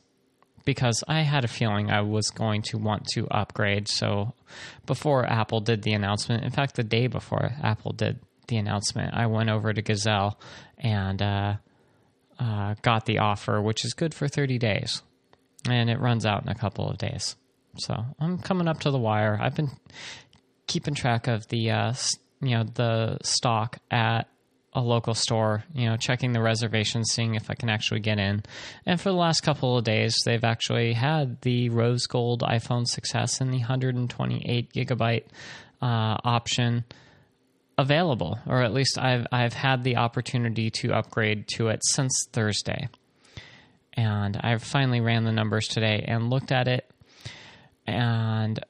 because 0.70 1.02
I 1.08 1.22
had 1.22 1.44
a 1.44 1.48
feeling 1.48 1.90
I 1.90 2.02
was 2.02 2.30
going 2.30 2.62
to 2.62 2.78
want 2.78 3.04
to 3.14 3.26
upgrade. 3.26 3.88
So 3.88 4.34
before 4.86 5.26
Apple 5.26 5.58
did 5.58 5.82
the 5.82 5.94
announcement, 5.94 6.44
in 6.44 6.52
fact, 6.52 6.76
the 6.76 6.84
day 6.84 7.08
before 7.08 7.50
Apple 7.60 7.90
did 7.90 8.20
the 8.46 8.56
announcement, 8.56 9.12
I 9.12 9.26
went 9.26 9.50
over 9.50 9.72
to 9.72 9.82
Gazelle 9.82 10.38
and 10.78 11.20
uh, 11.20 11.54
uh, 12.38 12.76
got 12.82 13.04
the 13.04 13.18
offer, 13.18 13.60
which 13.60 13.84
is 13.84 13.94
good 13.94 14.14
for 14.14 14.28
30 14.28 14.58
days. 14.58 15.02
And 15.68 15.90
it 15.90 15.98
runs 15.98 16.24
out 16.24 16.44
in 16.44 16.48
a 16.48 16.54
couple 16.54 16.88
of 16.88 16.98
days. 16.98 17.34
So 17.78 18.04
I'm 18.20 18.38
coming 18.38 18.68
up 18.68 18.78
to 18.80 18.92
the 18.92 18.98
wire. 18.98 19.36
I've 19.42 19.56
been 19.56 19.72
keeping 20.68 20.94
track 20.94 21.26
of 21.26 21.48
the 21.48 21.72
uh, 21.72 21.94
you 22.40 22.56
know 22.56 22.62
the 22.62 23.18
stock 23.24 23.78
at 23.90 24.28
a 24.72 24.80
local 24.80 25.14
store, 25.14 25.64
you 25.74 25.88
know, 25.88 25.96
checking 25.96 26.32
the 26.32 26.40
reservations, 26.40 27.10
seeing 27.10 27.34
if 27.34 27.50
I 27.50 27.54
can 27.54 27.68
actually 27.68 28.00
get 28.00 28.18
in. 28.18 28.42
And 28.86 29.00
for 29.00 29.10
the 29.10 29.16
last 29.16 29.40
couple 29.40 29.76
of 29.76 29.84
days, 29.84 30.14
they've 30.24 30.44
actually 30.44 30.92
had 30.92 31.40
the 31.40 31.70
rose 31.70 32.06
gold 32.06 32.42
iPhone 32.42 32.86
6s 32.86 33.40
and 33.40 33.52
the 33.52 33.58
128 33.58 34.72
gigabyte 34.72 35.24
uh, 35.82 36.16
option 36.24 36.84
available, 37.78 38.38
or 38.46 38.62
at 38.62 38.72
least 38.72 38.98
I've 38.98 39.26
I've 39.32 39.54
had 39.54 39.82
the 39.82 39.96
opportunity 39.96 40.70
to 40.70 40.92
upgrade 40.92 41.48
to 41.56 41.68
it 41.68 41.80
since 41.82 42.12
Thursday. 42.32 42.88
And 43.94 44.36
I 44.36 44.56
finally 44.58 45.00
ran 45.00 45.24
the 45.24 45.32
numbers 45.32 45.66
today 45.66 46.04
and 46.06 46.30
looked 46.30 46.52
at 46.52 46.68
it, 46.68 46.88
and 47.86 48.62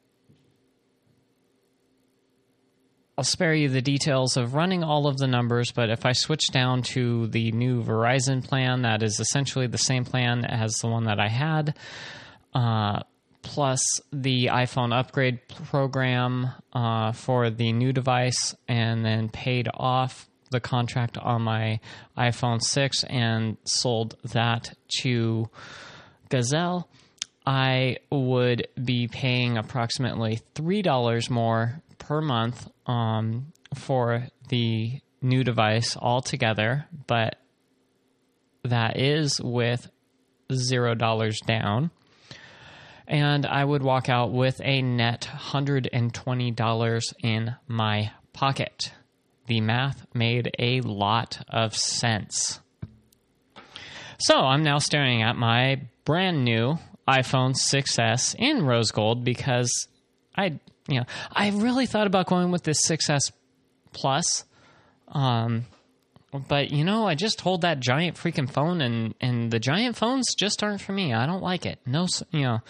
I'll 3.21 3.25
spare 3.25 3.53
you 3.53 3.69
the 3.69 3.83
details 3.83 4.39
of 4.39 4.55
running 4.55 4.83
all 4.83 5.07
of 5.07 5.19
the 5.19 5.27
numbers, 5.27 5.73
but 5.73 5.91
if 5.91 6.07
I 6.07 6.13
switch 6.13 6.47
down 6.53 6.81
to 6.95 7.27
the 7.27 7.53
new 7.53 7.83
Verizon 7.83 8.43
plan, 8.43 8.81
that 8.81 9.03
is 9.03 9.21
essentially 9.21 9.67
the 9.67 9.77
same 9.77 10.07
plan 10.07 10.47
as 10.47 10.73
the 10.77 10.89
one 10.89 11.05
that 11.05 11.21
I 11.21 11.29
had, 11.29 11.77
uh, 12.55 13.01
plus 13.43 13.83
the 14.11 14.47
iPhone 14.47 14.99
upgrade 14.99 15.47
program 15.49 16.49
uh, 16.73 17.13
for 17.13 17.51
the 17.51 17.75
new 17.75 17.93
device, 17.93 18.55
and 18.67 19.05
then 19.05 19.29
paid 19.29 19.69
off 19.75 20.27
the 20.51 20.61
contract 20.61 21.19
on 21.19 21.43
my 21.43 21.79
iPhone 22.17 22.63
6 22.63 23.05
and 23.05 23.59
sold 23.65 24.17
that 24.33 24.73
to 25.03 25.51
Gazelle. 26.31 26.89
I 27.47 27.99
would 28.11 28.69
be 28.83 29.09
paying 29.09 29.59
approximately 29.59 30.41
$3 30.55 31.29
more 31.29 31.83
per 32.01 32.21
month 32.21 32.69
um, 32.87 33.53
for 33.77 34.27
the 34.49 35.01
new 35.23 35.45
device 35.45 35.97
altogether, 35.97 36.87
but 37.07 37.37
that 38.65 38.99
is 38.99 39.41
with 39.41 39.89
zero 40.53 40.97
dollars 40.97 41.39
down. 41.47 41.93
And 43.07 43.47
I 43.47 43.65
would 43.65 43.83
walk 43.83 44.09
out 44.09 44.33
with 44.33 44.61
a 44.65 44.83
net 44.83 45.29
$120 45.33 47.15
in 47.23 47.57
my 47.67 48.11
pocket. 48.33 48.93
The 49.47 49.61
math 49.61 50.07
made 50.15 50.55
a 50.59 50.81
lot 50.81 51.45
of 51.49 51.77
sense. 51.77 52.61
So 54.19 54.37
I'm 54.37 54.63
now 54.63 54.79
staring 54.79 55.23
at 55.23 55.35
my 55.37 55.83
brand 56.05 56.45
new 56.45 56.79
iPhone 57.09 57.57
6S 57.57 58.37
in 58.39 58.65
rose 58.65 58.93
gold 58.93 59.25
because 59.25 59.89
I 60.37 60.61
you 60.91 61.01
know, 61.01 61.07
I 61.33 61.51
really 61.51 61.87
thought 61.87 62.07
about 62.07 62.27
going 62.27 62.51
with 62.51 62.65
this 62.65 62.87
6S 62.87 63.33
Plus. 63.93 64.45
Um, 65.09 65.67
but 66.49 66.71
you 66.71 66.85
know, 66.85 67.09
I 67.09 67.15
just 67.17 67.41
hold 67.41 67.63
that 67.63 67.81
giant 67.81 68.17
freaking 68.17 68.49
phone, 68.51 68.81
and 68.81 69.15
and 69.21 69.51
the 69.51 69.59
giant 69.59 69.97
phones 69.97 70.27
just 70.39 70.63
aren't 70.63 70.81
for 70.81 70.93
me. 70.93 71.13
I 71.13 71.27
don't 71.27 71.43
like 71.43 71.67
it. 71.67 71.81
No, 71.85 72.07
you 72.31 72.43
know, 72.43 72.61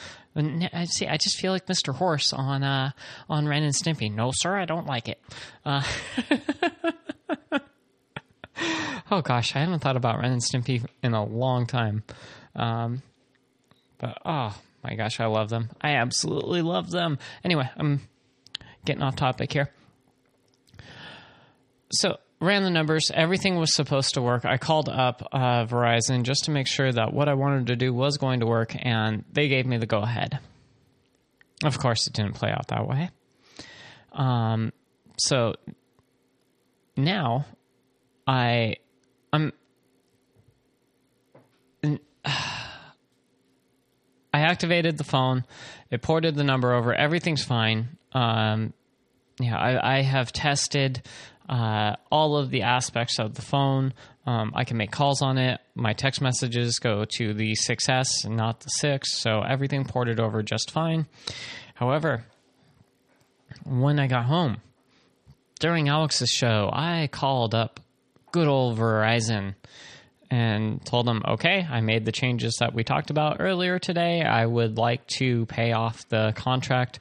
I 0.72 0.86
see. 0.86 1.06
I 1.06 1.18
just 1.18 1.38
feel 1.38 1.52
like 1.52 1.66
Mr. 1.66 1.94
Horse 1.94 2.32
on 2.32 2.62
uh 2.62 2.92
on 3.28 3.46
Ren 3.46 3.62
and 3.62 3.74
Stimpy. 3.74 4.12
No, 4.12 4.30
sir, 4.32 4.56
I 4.56 4.64
don't 4.64 4.86
like 4.86 5.08
it. 5.08 5.20
Uh, 5.64 5.82
oh 9.10 9.20
gosh, 9.20 9.54
I 9.54 9.58
haven't 9.60 9.80
thought 9.80 9.96
about 9.96 10.18
Ren 10.18 10.32
and 10.32 10.42
Stimpy 10.42 10.86
in 11.02 11.12
a 11.12 11.22
long 11.24 11.66
time. 11.66 12.02
Um, 12.56 13.02
but 13.98 14.16
oh 14.24 14.58
my 14.82 14.94
gosh, 14.94 15.20
I 15.20 15.26
love 15.26 15.48
them. 15.48 15.70
I 15.80 15.96
absolutely 15.96 16.62
love 16.62 16.90
them. 16.90 17.18
Anyway, 17.44 17.68
I'm 17.76 18.00
getting 18.84 19.02
off 19.02 19.16
topic 19.16 19.52
here. 19.52 19.70
So 21.92 22.18
ran 22.40 22.62
the 22.62 22.70
numbers. 22.70 23.10
Everything 23.12 23.56
was 23.56 23.74
supposed 23.74 24.14
to 24.14 24.22
work. 24.22 24.44
I 24.44 24.56
called 24.56 24.88
up 24.88 25.26
uh, 25.32 25.66
Verizon 25.66 26.22
just 26.22 26.44
to 26.44 26.50
make 26.50 26.66
sure 26.66 26.90
that 26.90 27.12
what 27.12 27.28
I 27.28 27.34
wanted 27.34 27.66
to 27.68 27.76
do 27.76 27.92
was 27.92 28.16
going 28.16 28.40
to 28.40 28.46
work, 28.46 28.74
and 28.78 29.24
they 29.32 29.48
gave 29.48 29.66
me 29.66 29.76
the 29.76 29.86
go 29.86 29.98
ahead. 29.98 30.38
Of 31.64 31.78
course, 31.78 32.06
it 32.06 32.14
didn't 32.14 32.34
play 32.34 32.50
out 32.50 32.68
that 32.68 32.88
way. 32.88 33.10
Um, 34.12 34.72
so 35.18 35.54
now 36.96 37.44
I 38.26 38.76
I'm 39.32 39.52
I 44.32 44.40
activated 44.40 44.96
the 44.98 45.04
phone. 45.04 45.44
It 45.90 46.02
ported 46.02 46.36
the 46.36 46.44
number 46.44 46.72
over. 46.72 46.94
Everything's 46.94 47.44
fine. 47.44 47.96
Um, 48.12 48.72
yeah, 49.40 49.56
I, 49.56 49.98
I 49.98 50.02
have 50.02 50.32
tested 50.32 51.02
uh, 51.48 51.96
all 52.12 52.36
of 52.36 52.50
the 52.50 52.62
aspects 52.62 53.18
of 53.18 53.34
the 53.34 53.42
phone. 53.42 53.92
Um, 54.26 54.52
I 54.54 54.64
can 54.64 54.76
make 54.76 54.92
calls 54.92 55.22
on 55.22 55.38
it. 55.38 55.60
My 55.74 55.92
text 55.94 56.20
messages 56.20 56.78
go 56.78 57.04
to 57.16 57.34
the 57.34 57.56
6S 57.68 58.24
and 58.24 58.36
not 58.36 58.60
the 58.60 58.68
6, 58.68 59.20
so 59.20 59.42
everything 59.42 59.84
ported 59.84 60.20
over 60.20 60.42
just 60.42 60.70
fine. 60.70 61.06
However, 61.74 62.24
when 63.64 63.98
I 63.98 64.06
got 64.06 64.26
home 64.26 64.58
during 65.58 65.88
Alex's 65.88 66.30
show, 66.30 66.70
I 66.72 67.08
called 67.10 67.54
up 67.54 67.80
good 68.30 68.46
old 68.46 68.78
Verizon 68.78 69.54
and 70.30 70.84
told 70.84 71.06
them, 71.06 71.22
okay, 71.26 71.66
I 71.68 71.80
made 71.80 72.04
the 72.04 72.12
changes 72.12 72.56
that 72.60 72.72
we 72.72 72.84
talked 72.84 73.10
about 73.10 73.38
earlier 73.40 73.78
today. 73.78 74.22
I 74.22 74.46
would 74.46 74.78
like 74.78 75.06
to 75.18 75.46
pay 75.46 75.72
off 75.72 76.08
the 76.08 76.32
contract 76.36 77.00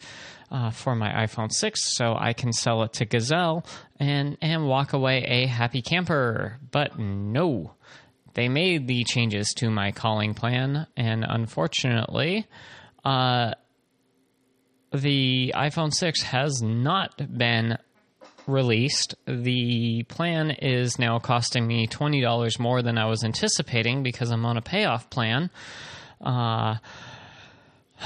uh, 0.51 0.71
for 0.71 0.95
my 0.95 1.25
iPhone 1.25 1.51
6 1.51 1.95
so 1.95 2.15
I 2.17 2.33
can 2.33 2.51
sell 2.51 2.81
it 2.83 2.93
to 2.93 3.05
Gazelle 3.05 3.65
and, 3.99 4.37
and 4.41 4.67
walk 4.67 4.93
away 4.93 5.23
a 5.27 5.45
happy 5.45 5.81
camper. 5.81 6.57
But 6.71 6.97
no, 6.97 7.73
they 8.33 8.49
made 8.49 8.87
the 8.87 9.03
changes 9.03 9.53
to 9.57 9.69
my 9.69 9.91
calling 9.91 10.33
plan, 10.33 10.87
and 10.97 11.25
unfortunately, 11.27 12.47
uh, 13.03 13.53
the 14.91 15.53
iPhone 15.55 15.93
6 15.93 16.23
has 16.23 16.61
not 16.61 17.37
been 17.37 17.77
released. 18.49 19.15
The 19.25 20.03
plan 20.03 20.51
is 20.51 20.99
now 20.99 21.19
costing 21.19 21.67
me 21.67 21.87
$20 21.87 22.59
more 22.59 22.81
than 22.81 22.97
I 22.97 23.05
was 23.05 23.23
anticipating 23.23 24.03
because 24.03 24.31
I'm 24.31 24.45
on 24.45 24.57
a 24.57 24.61
payoff 24.61 25.09
plan. 25.09 25.49
Uh, 26.21 26.75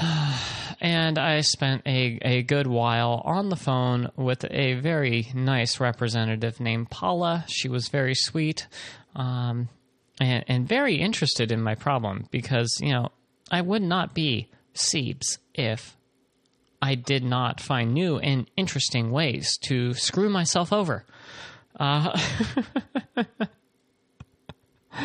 and 0.80 1.18
I 1.18 1.40
spent 1.40 1.82
a, 1.86 2.18
a 2.22 2.42
good 2.42 2.66
while 2.66 3.22
on 3.24 3.48
the 3.48 3.56
phone 3.56 4.10
with 4.16 4.44
a 4.50 4.74
very 4.74 5.28
nice 5.34 5.80
representative 5.80 6.60
named 6.60 6.90
Paula. 6.90 7.44
She 7.48 7.68
was 7.68 7.88
very 7.88 8.14
sweet 8.14 8.66
um, 9.14 9.68
and, 10.20 10.44
and 10.48 10.68
very 10.68 10.96
interested 10.96 11.52
in 11.52 11.62
my 11.62 11.74
problem 11.74 12.26
because, 12.30 12.78
you 12.80 12.92
know, 12.92 13.10
I 13.50 13.60
would 13.60 13.82
not 13.82 14.14
be 14.14 14.48
Siebes 14.74 15.38
if 15.54 15.96
I 16.84 16.96
did 16.96 17.24
not 17.24 17.60
find 17.60 17.94
new 17.94 18.18
and 18.18 18.46
interesting 18.58 19.10
ways 19.10 19.56
to 19.62 19.94
screw 19.94 20.28
myself 20.28 20.70
over. 20.70 21.06
Uh, 21.80 22.14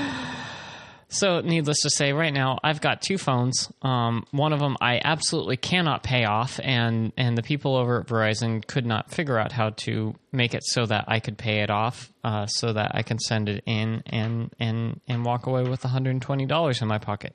so, 1.08 1.40
needless 1.40 1.80
to 1.84 1.90
say, 1.90 2.12
right 2.12 2.34
now 2.34 2.60
I've 2.66 2.82
got 2.82 3.02
two 3.02 3.18
phones. 3.18 3.72
Um, 3.82 4.26
one 4.32 4.52
of 4.52 4.60
them 4.60 4.76
I 4.82 5.00
absolutely 5.02 5.56
cannot 5.56 6.04
pay 6.04 6.26
off, 6.26 6.60
and 6.62 7.14
and 7.16 7.38
the 7.38 7.44
people 7.44 7.78
over 7.78 8.02
at 8.02 8.08
Verizon 8.08 8.68
could 8.68 8.86
not 8.86 9.10
figure 9.10 9.40
out 9.40 9.54
how 9.54 9.70
to 9.86 10.14
make 10.34 10.54
it 10.54 10.66
so 10.66 10.86
that 10.86 11.06
I 11.08 11.22
could 11.22 11.38
pay 11.38 11.62
it 11.62 11.70
off, 11.70 12.12
uh, 12.26 12.46
so 12.46 12.74
that 12.74 12.92
I 12.94 13.04
can 13.04 13.20
send 13.20 13.48
it 13.48 13.64
in 13.66 14.04
and 14.06 14.54
and 14.60 15.00
and 15.08 15.24
walk 15.24 15.46
away 15.46 15.64
with 15.64 15.86
one 15.86 15.94
hundred 15.94 16.10
and 16.10 16.22
twenty 16.22 16.46
dollars 16.46 16.82
in 16.82 16.90
my 16.90 16.98
pocket. 16.98 17.34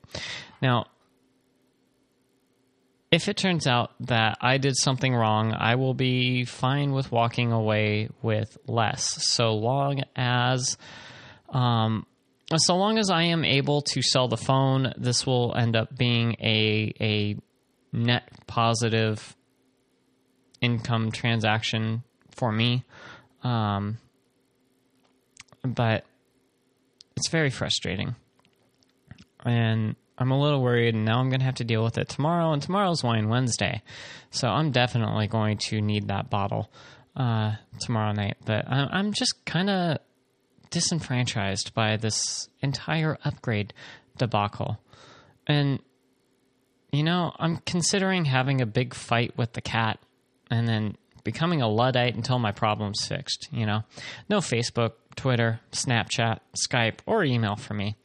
Now, 0.61 0.85
if 3.11 3.29
it 3.29 3.37
turns 3.37 3.67
out 3.67 3.93
that 4.01 4.39
I 4.41 4.59
did 4.59 4.77
something 4.77 5.15
wrong, 5.15 5.53
I 5.53 5.77
will 5.77 5.95
be 5.95 6.45
fine 6.45 6.93
with 6.93 7.13
walking 7.13 7.53
away 7.53 8.09
with 8.23 8.57
less, 8.67 9.05
so 9.33 9.55
long 9.55 10.03
as. 10.17 10.77
Um, 11.49 12.07
so 12.57 12.77
long 12.77 12.99
as 12.99 13.11
I 13.11 13.25
am 13.25 13.45
able 13.45 13.83
to 13.83 14.03
sell 14.03 14.29
the 14.29 14.37
phone, 14.37 14.93
this 14.97 15.27
will 15.27 15.55
end 15.57 15.77
up 15.77 15.97
being 15.97 16.37
a 16.41 16.93
a 17.01 17.37
net 17.93 18.29
positive 18.47 19.37
income 20.61 21.11
transaction 21.13 22.03
for 22.31 22.51
me. 22.51 22.85
Um, 23.43 23.99
but 25.63 26.05
it's 27.17 27.29
very 27.29 27.51
frustrating, 27.51 28.17
and 29.45 29.97
I'm 30.19 30.31
a 30.31 30.41
little 30.41 30.63
worried. 30.63 30.95
And 30.95 31.05
now 31.05 31.19
I'm 31.19 31.29
going 31.29 31.41
to 31.41 31.47
have 31.47 31.57
to 31.57 31.65
deal 31.65 31.83
with 31.83 31.99
it 31.99 32.09
tomorrow, 32.09 32.53
and 32.53 32.63
tomorrow's 32.63 33.03
Wine 33.03 33.29
Wednesday, 33.29 33.83
so 34.31 34.49
I'm 34.49 34.71
definitely 34.71 35.27
going 35.27 35.59
to 35.69 35.81
need 35.81 36.09
that 36.09 36.31
bottle 36.31 36.71
uh, 37.17 37.55
tomorrow 37.81 38.13
night. 38.13 38.37
But 38.45 38.69
I'm, 38.69 38.89
I'm 38.91 39.13
just 39.13 39.45
kind 39.45 39.71
of 39.71 39.99
disenfranchised 40.71 41.75
by 41.75 41.97
this 41.97 42.49
entire 42.61 43.19
upgrade 43.25 43.73
debacle. 44.19 44.81
And, 45.47 45.81
you 46.93 47.03
know, 47.03 47.33
I'm 47.39 47.59
considering 47.59 48.25
having 48.25 48.61
a 48.61 48.67
big 48.67 48.95
fight 48.95 49.37
with 49.37 49.53
the 49.53 49.61
cat 49.61 49.99
and 50.51 50.67
then 50.67 50.97
becoming 51.23 51.63
a 51.63 51.69
Luddite 51.69 52.15
until 52.15 52.39
my 52.39 52.53
problem's 52.53 53.07
fixed, 53.07 53.49
you 53.51 53.67
know? 53.67 53.83
No 54.29 54.39
Facebook, 54.39 54.93
Twitter, 55.17 55.61
Snapchat, 55.73 56.41
Skype, 56.57 56.99
or 57.07 57.25
email 57.25 57.57
for 57.57 57.75
me. 57.75 57.97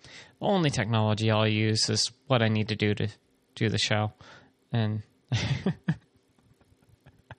Only 0.42 0.70
technology 0.70 1.30
I'll 1.32 1.48
use 1.48 1.90
is 1.90 2.12
what 2.28 2.42
I 2.42 2.48
need 2.48 2.70
to 2.70 2.76
do 2.76 2.96
to 2.96 3.08
do 3.56 3.70
the 3.70 3.78
show. 3.78 4.14
And 4.72 5.04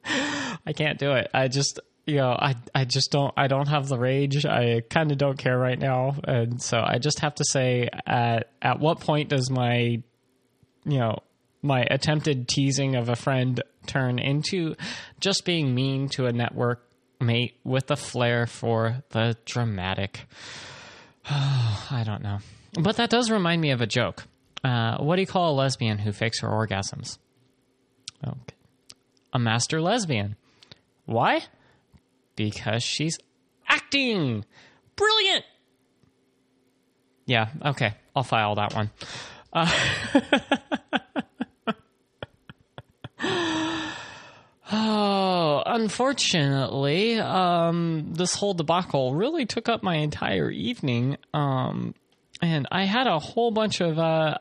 I 0.05 0.73
can't 0.75 0.99
do 0.99 1.13
it. 1.13 1.31
I 1.33 1.49
just 1.49 1.81
you 2.11 2.17
know, 2.17 2.31
I 2.31 2.57
I 2.75 2.85
just 2.85 3.13
don't 3.13 3.33
I 3.37 3.47
don't 3.47 3.69
have 3.69 3.89
the 3.89 3.99
rage. 3.99 4.45
I 4.45 4.83
kind 4.91 5.13
of 5.13 5.19
don't 5.19 5.39
care 5.39 5.57
right 5.57 5.79
now, 5.79 6.17
and 6.25 6.61
so 6.61 6.83
I 6.85 6.99
just 6.99 7.21
have 7.21 7.35
to 7.37 7.45
say, 7.45 7.89
at 8.07 8.51
at 8.61 8.81
what 8.81 9.01
point 9.01 9.29
does 9.29 9.51
my, 9.51 10.03
you 10.85 10.99
know, 10.99 11.21
my 11.63 11.87
attempted 11.91 12.49
teasing 12.49 12.97
of 12.97 13.09
a 13.09 13.17
friend 13.17 13.63
turn 13.87 14.19
into 14.19 14.75
just 15.21 15.45
being 15.45 15.75
mean 15.75 16.09
to 16.11 16.27
a 16.27 16.33
network 16.33 16.85
mate 17.21 17.59
with 17.65 17.91
a 17.91 17.97
flair 17.97 18.47
for 18.47 19.05
the 19.11 19.37
dramatic? 19.45 20.27
I 21.31 22.03
don't 22.05 22.23
know, 22.23 22.39
but 22.75 22.97
that 22.97 23.11
does 23.11 23.31
remind 23.31 23.61
me 23.61 23.71
of 23.71 23.81
a 23.81 23.87
joke. 23.87 24.25
Uh, 24.63 24.99
what 24.99 25.17
do 25.17 25.23
you 25.23 25.27
call 25.27 25.53
a 25.53 25.57
lesbian 25.57 25.99
who 25.99 26.13
fakes 26.13 26.41
her 26.41 26.49
orgasms? 26.49 27.19
Okay, 28.27 28.57
a 29.33 29.39
master 29.39 29.81
lesbian. 29.81 30.37
Why? 31.07 31.43
because 32.41 32.83
she's 32.83 33.19
acting. 33.69 34.47
Brilliant. 34.97 35.45
Yeah, 37.27 37.51
okay. 37.65 37.93
I'll 38.17 38.23
file 38.23 38.55
that 38.55 38.75
one. 38.75 38.91
Uh, 39.53 39.71
oh, 44.73 45.63
unfortunately, 45.67 47.21
um, 47.21 48.07
this 48.15 48.35
whole 48.35 48.55
debacle 48.55 49.15
really 49.15 49.45
took 49.45 49.69
up 49.69 49.83
my 49.83 49.97
entire 49.97 50.51
evening. 50.51 51.19
Um, 51.35 51.95
and 52.43 52.69
I 52.71 52.85
had 52.85 53.07
a 53.07 53.19
whole 53.19 53.51
bunch 53.51 53.81
of. 53.81 53.99
Uh, 53.99 54.37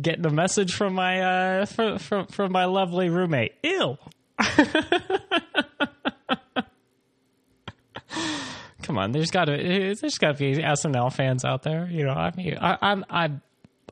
getting 0.00 0.24
a 0.24 0.30
message 0.30 0.74
from 0.74 0.94
my 0.94 1.20
uh, 1.20 1.66
from, 1.66 1.98
from 1.98 2.26
from 2.26 2.52
my 2.52 2.64
lovely 2.64 3.10
roommate. 3.10 3.52
Ew. 3.62 3.98
Come 8.82 8.98
on, 8.98 9.12
there's 9.12 9.30
got 9.30 9.44
to 9.44 9.94
there's 10.00 10.18
got 10.18 10.36
to 10.36 10.38
be 10.38 10.56
SNL 10.56 11.12
fans 11.12 11.44
out 11.44 11.62
there. 11.62 11.88
You 11.90 12.04
know, 12.04 12.12
I 12.12 12.32
mean, 12.34 12.56
I, 12.60 12.78
I'm 12.80 13.04
I 13.08 13.30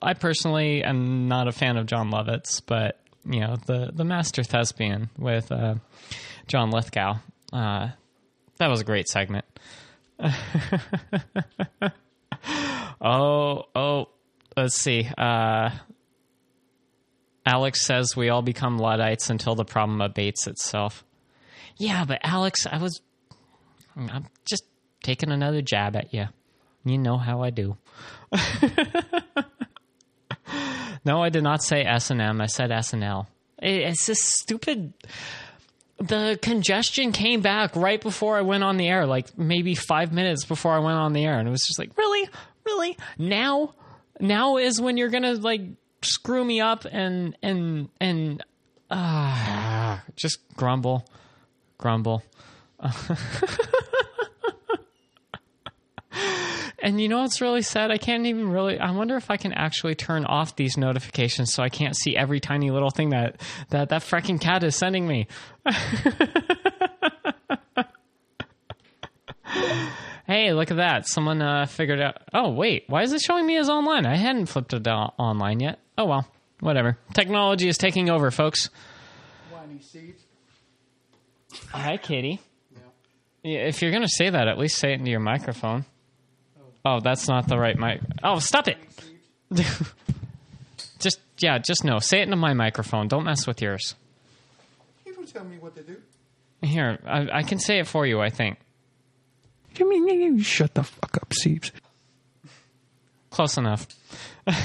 I 0.03 0.15
personally 0.15 0.83
am 0.83 1.29
not 1.29 1.49
a 1.49 1.53
fan 1.53 1.77
of 1.77 1.87
Jon 1.87 2.11
Lovitz, 2.11 2.63
but 2.65 3.01
you 3.25 3.41
know 3.41 3.57
the 3.67 3.91
the 3.93 4.05
master 4.05 4.43
thespian 4.43 5.11
with 5.19 5.53
uh, 5.53 5.75
John 6.47 6.71
Lithgow. 6.71 7.19
Uh, 7.53 7.91
that 8.59 8.69
was 8.69 8.81
a 8.81 8.85
great 8.85 9.09
segment. 9.09 9.45
oh, 13.01 13.65
oh, 13.75 14.09
let's 14.57 14.81
see. 14.81 15.09
Uh, 15.17 15.71
Alex 17.47 17.85
says 17.87 18.17
we 18.17 18.29
all 18.29 18.43
become 18.43 18.79
Luddites 18.79 19.31
until 19.31 19.55
the 19.55 19.65
problem 19.65 20.01
abates 20.01 20.47
itself. 20.47 21.05
Yeah, 21.77 22.05
but 22.05 22.21
Alex, 22.23 22.67
I 22.67 22.79
was. 22.79 23.01
I'm 23.97 24.27
just 24.45 24.65
taking 25.03 25.31
another 25.31 25.63
jab 25.63 25.97
at 25.97 26.13
you. 26.13 26.27
You 26.85 26.99
know 26.99 27.17
how 27.17 27.43
I 27.43 27.51
do. 27.51 27.77
no, 31.05 31.23
I 31.23 31.31
did 31.31 31.43
not 31.43 31.63
say 31.63 31.83
S 31.83 32.11
and 32.11 32.21
M. 32.21 32.41
I 32.41 32.47
said 32.47 32.71
S 32.71 32.93
and 32.93 33.03
L. 33.03 33.29
It's 33.61 34.07
this 34.07 34.23
stupid. 34.23 34.93
The 35.99 36.39
congestion 36.41 37.13
came 37.13 37.41
back 37.41 37.75
right 37.75 38.01
before 38.01 38.37
I 38.37 38.43
went 38.43 38.63
on 38.63 38.77
the 38.77 38.87
air, 38.87 39.05
like 39.07 39.37
maybe 39.37 39.75
five 39.75 40.13
minutes 40.13 40.45
before 40.45 40.73
I 40.73 40.79
went 40.79 40.97
on 40.97 41.13
the 41.13 41.25
air, 41.25 41.39
and 41.39 41.49
it 41.49 41.51
was 41.51 41.67
just 41.67 41.79
like, 41.79 41.97
really, 41.99 42.29
really, 42.65 42.97
now, 43.19 43.75
now 44.21 44.59
is 44.59 44.81
when 44.81 44.97
you're 44.97 45.09
gonna 45.09 45.35
like 45.35 45.63
screw 46.03 46.45
me 46.45 46.61
up 46.61 46.85
and 46.91 47.37
and 47.43 47.89
and 48.01 48.45
uh, 48.91 49.99
just 50.15 50.39
grumble, 50.57 51.05
grumble. 51.79 52.23
and 56.83 57.01
you 57.01 57.09
know 57.09 57.21
what's 57.21 57.41
really 57.41 57.63
sad? 57.63 57.91
I 57.91 57.99
can't 57.99 58.27
even 58.27 58.51
really. 58.51 58.79
I 58.79 58.91
wonder 58.91 59.17
if 59.17 59.31
I 59.31 59.37
can 59.37 59.53
actually 59.53 59.95
turn 59.95 60.25
off 60.25 60.57
these 60.57 60.77
notifications 60.77 61.53
so 61.53 61.63
I 61.63 61.69
can't 61.69 61.97
see 61.97 62.17
every 62.17 62.41
tiny 62.41 62.71
little 62.71 62.91
thing 62.91 63.11
that 63.11 63.41
that 63.71 63.89
that 63.89 64.03
freaking 64.03 64.41
cat 64.41 64.65
is 64.65 64.77
sending 64.77 65.07
me. 65.07 65.27
Hey, 70.29 70.53
look 70.53 70.71
at 70.71 70.77
that. 70.77 71.09
Someone 71.09 71.41
uh, 71.41 71.65
figured 71.65 72.03
out. 72.03 72.19
Oh, 72.35 72.51
wait. 72.51 72.85
Why 72.87 73.03
is 73.03 73.15
it 73.15 73.23
showing 73.23 73.47
me 73.47 73.57
as 73.57 73.71
online? 73.71 74.05
I 74.05 74.17
hadn't 74.17 74.45
flipped 74.47 74.75
it 74.75 74.87
online 74.87 75.59
yet. 75.61 75.79
Oh, 75.97 76.05
well. 76.05 76.29
Whatever. 76.61 76.99
Technology 77.15 77.67
is 77.67 77.79
taking 77.79 78.11
over, 78.11 78.31
folks. 78.31 78.69
Whiny 79.51 79.81
seeds. 79.81 80.23
Hi, 81.71 81.97
Kitty. 81.97 82.41
Yeah. 83.43 83.61
If 83.69 83.81
you're 83.81 83.91
going 83.91 84.03
to 84.03 84.09
say 84.09 84.29
that, 84.29 84.49
at 84.49 84.59
least 84.59 84.77
say 84.77 84.91
it 84.91 84.99
into 84.99 85.11
your 85.11 85.21
microphone. 85.21 85.87
Oh, 86.85 87.01
that's 87.01 87.29
not 87.29 87.49
the 87.49 87.59
right 87.59 87.79
mic. 87.79 88.01
Oh, 88.23 88.39
stop 88.39 88.69
it. 88.69 88.79
just, 90.99 91.21
yeah, 91.39 91.59
just 91.59 91.85
no. 91.85 91.99
Say 91.99 92.21
it 92.21 92.23
into 92.25 92.37
my 92.37 92.55
microphone. 92.55 93.09
Don't 93.09 93.25
mess 93.25 93.47
with 93.47 93.61
yours. 93.61 93.95
You 95.05 95.15
don't 95.15 95.29
tell 95.33 95.45
me 95.45 95.59
what 95.59 95.75
to 95.77 95.83
do. 95.83 95.97
Here, 96.63 96.99
I, 97.07 97.39
I 97.39 97.43
can 97.43 97.59
say 97.59 97.79
it 97.79 97.87
for 97.87 98.07
you, 98.07 98.21
I 98.21 98.31
think. 98.31 98.59
You 99.77 99.89
mean 99.89 100.21
you 100.21 100.43
Shut 100.43 100.75
the 100.75 100.83
fuck 100.83 101.17
up, 101.17 101.33
Seeps. 101.33 101.71
Close 103.31 103.57
enough. 103.57 103.87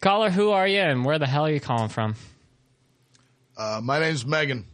Caller, 0.00 0.30
who 0.30 0.50
are 0.50 0.66
you 0.66 0.80
and 0.80 1.04
where 1.04 1.18
the 1.18 1.26
hell 1.26 1.44
are 1.46 1.50
you 1.50 1.60
calling 1.60 1.88
from? 1.88 2.14
Uh, 3.56 3.80
my 3.82 3.98
name's 3.98 4.24
Megan. 4.24 4.64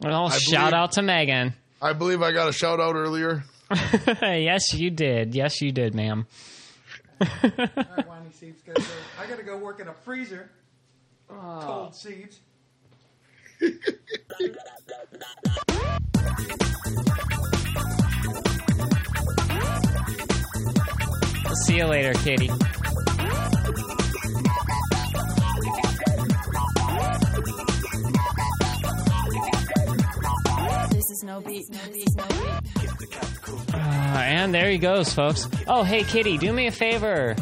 Well, 0.00 0.26
I 0.26 0.36
shout 0.36 0.70
believe, 0.70 0.74
out 0.74 0.92
to 0.92 1.02
Megan. 1.02 1.54
I 1.82 1.92
believe 1.94 2.22
I 2.22 2.32
got 2.32 2.48
a 2.48 2.52
shout 2.52 2.80
out 2.80 2.94
earlier. 2.94 3.44
yes, 4.22 4.74
you 4.74 4.90
did. 4.90 5.34
Yes, 5.34 5.60
you 5.62 5.72
did, 5.72 5.94
ma'am. 5.94 6.26
All 7.20 7.26
right, 7.56 8.08
Whiny 8.08 8.30
Seeds, 8.32 8.62
go. 8.62 8.72
I 9.18 9.26
got 9.26 9.38
to 9.38 9.44
go 9.44 9.56
work 9.56 9.80
in 9.80 9.88
a 9.88 9.94
freezer. 9.94 10.50
Oh. 11.30 11.60
Cold 11.62 11.94
seeds. 11.94 12.40
See 21.66 21.76
you 21.76 21.86
later, 21.86 22.14
Katie. 22.14 22.50
Is 31.10 31.22
no 31.24 31.40
beat. 31.40 31.66
Uh, 33.72 33.76
and 33.76 34.54
there 34.54 34.70
he 34.70 34.78
goes, 34.78 35.12
folks. 35.12 35.48
Oh, 35.66 35.82
hey, 35.82 36.04
Kitty, 36.04 36.38
do 36.38 36.52
me 36.52 36.66
a 36.66 36.72
favor. 36.72 37.34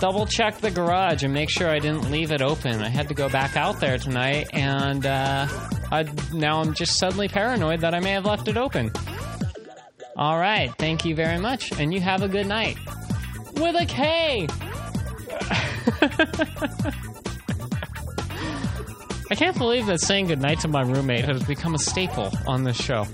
Double 0.00 0.26
check 0.26 0.58
the 0.58 0.70
garage 0.70 1.24
and 1.24 1.34
make 1.34 1.50
sure 1.50 1.68
I 1.68 1.78
didn't 1.78 2.10
leave 2.10 2.30
it 2.30 2.40
open. 2.40 2.80
I 2.82 2.88
had 2.88 3.08
to 3.08 3.14
go 3.14 3.28
back 3.28 3.56
out 3.56 3.80
there 3.80 3.98
tonight, 3.98 4.48
and 4.52 5.04
uh, 5.04 5.48
I, 5.90 6.04
now 6.32 6.60
I'm 6.60 6.74
just 6.74 6.98
suddenly 6.98 7.28
paranoid 7.28 7.80
that 7.80 7.94
I 7.94 8.00
may 8.00 8.12
have 8.12 8.24
left 8.24 8.48
it 8.48 8.56
open. 8.56 8.92
All 10.16 10.38
right, 10.38 10.72
thank 10.78 11.04
you 11.04 11.14
very 11.14 11.38
much, 11.38 11.72
and 11.78 11.92
you 11.92 12.00
have 12.00 12.22
a 12.22 12.28
good 12.28 12.46
night. 12.46 12.76
With 13.54 13.74
a 13.76 13.86
K! 13.86 14.46
I 19.30 19.34
can't 19.34 19.58
believe 19.58 19.86
that 19.86 20.00
saying 20.00 20.28
goodnight 20.28 20.60
to 20.60 20.68
my 20.68 20.82
roommate 20.82 21.24
has 21.24 21.42
become 21.42 21.74
a 21.74 21.78
staple 21.78 22.30
on 22.46 22.64
this 22.64 22.76
show. 22.76 23.06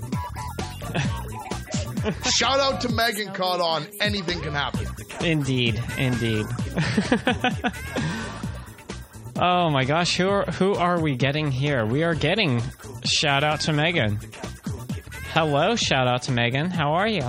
Shout 2.35 2.59
out 2.59 2.81
to 2.81 2.89
Megan 2.89 3.33
caught 3.33 3.59
on. 3.59 3.87
Anything 3.99 4.39
can 4.41 4.53
happen. 4.53 4.85
Indeed, 5.21 5.81
indeed. 5.97 6.45
oh 9.39 9.71
my 9.71 9.85
gosh, 9.85 10.15
who 10.15 10.29
are, 10.29 10.45
who 10.45 10.75
are 10.75 11.01
we 11.01 11.15
getting 11.15 11.51
here? 11.51 11.83
We 11.85 12.03
are 12.03 12.13
getting 12.13 12.61
shout 13.03 13.43
out 13.43 13.61
to 13.61 13.73
Megan. 13.73 14.19
Hello, 15.33 15.75
shout 15.75 16.07
out 16.07 16.21
to 16.23 16.31
Megan. 16.31 16.69
How 16.69 16.93
are 16.93 17.07
you? 17.07 17.23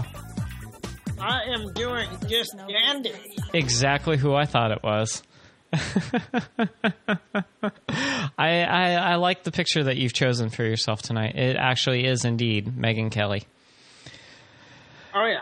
I 1.19 1.41
am 1.55 1.73
doing 1.73 2.07
just 2.29 2.55
dandy. 2.69 3.13
Exactly 3.55 4.19
who 4.19 4.35
I 4.35 4.45
thought 4.45 4.73
it 4.73 4.83
was. 4.83 5.23
I, 8.39 8.63
I 8.63 8.93
I 8.93 9.15
like 9.17 9.45
the 9.45 9.53
picture 9.53 9.85
that 9.85 9.97
you've 9.97 10.13
chosen 10.13 10.51
for 10.51 10.63
yourself 10.63 11.03
tonight. 11.03 11.37
It 11.37 11.57
actually 11.57 12.07
is 12.07 12.25
indeed 12.25 12.67
Megyn 12.67 13.11
Kelly. 13.11 13.45
Oh 15.15 15.27
yeah. 15.27 15.41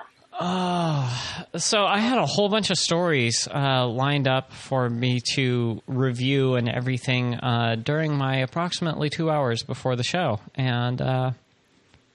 So 1.57 1.85
I 1.85 1.99
had 1.99 2.19
a 2.19 2.27
whole 2.27 2.49
bunch 2.49 2.71
of 2.71 2.77
stories 2.77 3.49
uh, 3.53 3.87
lined 3.87 4.27
up 4.27 4.53
for 4.53 4.89
me 4.91 5.21
to 5.35 5.81
review 5.87 6.55
and 6.57 6.69
everything 6.69 7.35
uh, 7.35 7.77
during 7.83 8.17
my 8.17 8.39
approximately 8.39 9.11
two 9.11 9.31
hours 9.31 9.63
before 9.63 9.95
the 9.97 10.03
show, 10.03 10.41
and 10.57 11.01
uh, 11.01 11.31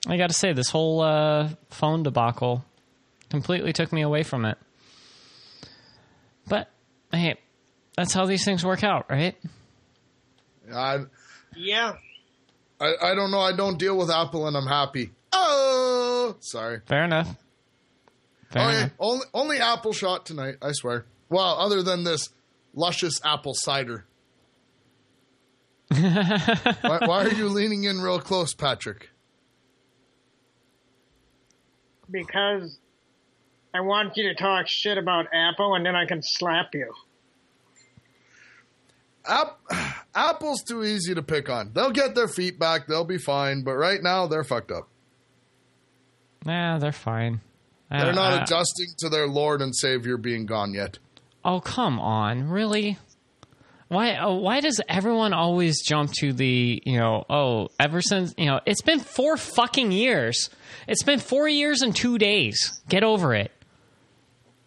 I 0.08 0.18
got 0.18 0.28
to 0.28 0.34
say, 0.34 0.54
this 0.54 0.70
whole 0.70 1.02
uh, 1.02 1.50
phone 1.70 2.04
debacle 2.04 2.64
completely 3.30 3.74
took 3.74 3.92
me 3.92 4.02
away 4.02 4.24
from 4.24 4.46
it. 4.46 4.58
But 6.48 6.70
hey, 7.12 7.36
that's 7.96 8.14
how 8.14 8.26
these 8.26 8.44
things 8.44 8.66
work 8.66 8.84
out, 8.84 9.10
right? 9.10 9.36
I, 10.74 11.00
Yeah. 11.56 11.94
I, 12.80 12.94
I 13.02 13.16
don't 13.16 13.32
know. 13.32 13.40
I 13.42 13.56
don't 13.56 13.78
deal 13.78 13.98
with 13.98 14.10
Apple 14.10 14.48
and 14.48 14.56
I'm 14.56 14.68
happy. 14.68 15.12
Oh, 15.34 16.36
sorry. 16.40 16.82
Fair 16.86 17.04
enough. 17.06 17.36
Fair 18.52 18.68
Okay, 18.68 18.78
enough. 18.80 18.92
only, 19.00 19.26
only 19.34 19.58
apple 19.60 19.94
shot 19.94 20.26
tonight, 20.26 20.56
I 20.62 20.72
swear. 20.72 21.06
Well, 21.30 21.58
other 21.60 21.84
than 21.84 22.04
this 22.04 22.30
luscious 22.74 23.20
apple 23.24 23.54
cider. 23.54 24.06
why, 25.90 27.00
why 27.06 27.26
are 27.26 27.34
you 27.34 27.48
leaning 27.50 27.84
in 27.84 28.00
real 28.02 28.20
close, 28.20 28.54
Patrick? 28.54 29.10
Because 32.10 32.80
I 33.74 33.82
want 33.82 34.18
you 34.18 34.30
to 34.30 34.36
talk 34.36 34.68
shit 34.68 34.98
about 34.98 35.28
Apple 35.34 35.76
and 35.76 35.86
then 35.86 35.96
I 35.96 36.06
can 36.06 36.22
slap 36.24 36.74
you. 36.74 36.92
App, 39.26 39.60
Apple's 40.16 40.64
too 40.64 40.84
easy 40.84 41.14
to 41.16 41.22
pick 41.22 41.50
on. 41.50 41.72
They'll 41.74 41.92
get 41.92 42.16
their 42.16 42.28
feet 42.28 42.58
back. 42.60 42.88
They'll 42.88 43.06
be 43.06 43.18
fine. 43.18 43.64
But 43.64 43.74
right 43.76 44.02
now, 44.02 44.28
they're 44.28 44.44
fucked 44.44 44.72
up. 44.72 44.88
Nah, 46.46 46.80
they're 46.80 46.92
fine. 46.92 47.42
They're 47.92 48.08
Uh, 48.08 48.12
not 48.12 48.34
uh, 48.40 48.44
adjusting 48.44 48.88
to 49.00 49.10
their 49.10 49.28
Lord 49.28 49.62
and 49.62 49.76
Savior 49.76 50.18
being 50.18 50.46
gone 50.46 50.74
yet. 50.74 51.00
Oh 51.44 51.60
come 51.60 52.00
on, 52.00 52.50
really? 52.50 52.98
Why? 53.88 54.18
Oh, 54.18 54.36
why 54.36 54.60
does 54.60 54.80
everyone 54.88 55.34
always 55.34 55.82
jump 55.82 56.12
to 56.20 56.32
the 56.32 56.82
you 56.86 56.98
know? 57.00 57.26
Oh, 57.30 57.70
ever 57.80 58.02
since 58.02 58.34
you 58.38 58.46
know, 58.46 58.60
it's 58.66 58.82
been 58.84 59.00
four 59.00 59.36
fucking 59.38 59.92
years. 59.92 60.50
It's 60.88 61.02
been 61.04 61.20
four 61.20 61.48
years 61.48 61.82
and 61.82 61.96
two 61.96 62.18
days. 62.20 62.82
Get 62.88 63.04
over 63.04 63.34
it. 63.34 63.52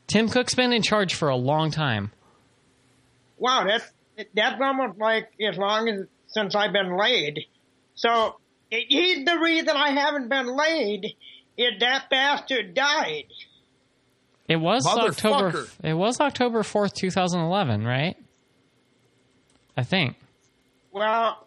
Tim 0.08 0.28
Cook's 0.28 0.54
been 0.54 0.72
in 0.72 0.82
charge 0.82 1.14
for 1.14 1.28
a 1.28 1.36
long 1.36 1.70
time. 1.70 2.10
Wow, 3.38 3.64
that's 3.66 3.84
that's 4.35 4.61
almost 4.61 4.98
like 4.98 5.29
as 5.40 5.57
long 5.57 5.88
as 5.88 6.07
since 6.29 6.55
I've 6.55 6.72
been 6.72 6.96
laid. 6.96 7.46
So 7.94 8.37
he's 8.70 9.25
the 9.25 9.38
reason 9.38 9.70
I 9.70 9.90
haven't 9.90 10.29
been 10.29 10.57
laid. 10.57 11.14
Is 11.57 11.81
that 11.81 12.09
bastard 12.11 12.75
died? 12.75 13.25
It 14.48 14.57
was 14.57 14.87
October. 14.87 15.66
It 15.83 15.94
was 15.94 16.20
October 16.20 16.62
fourth, 16.62 16.94
two 16.94 17.11
thousand 17.11 17.40
eleven, 17.40 17.85
right? 17.85 18.16
I 19.77 19.83
think. 19.83 20.16
Well, 20.90 21.46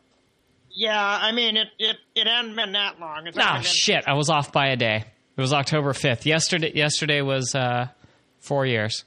yeah. 0.71 0.97
I 1.21 1.32
mean, 1.32 1.58
it 1.58 1.67
it 1.78 1.97
it 2.15 2.28
hadn't 2.28 2.56
been 2.56 2.71
that 2.73 2.99
long. 2.99 3.28
It's 3.28 3.38
Ah, 3.38 3.49
only 3.58 3.63
been- 3.63 3.71
shit! 3.71 4.04
I 4.08 4.13
was 4.13 4.30
off 4.30 4.51
by 4.51 4.67
a 4.67 4.75
day. 4.75 5.04
It 5.38 5.41
was 5.41 5.54
October 5.54 5.93
fifth. 5.93 6.25
Yesterday. 6.25 6.71
Yesterday 6.73 7.21
was 7.21 7.54
uh, 7.54 7.88
four 8.39 8.65
years. 8.65 9.04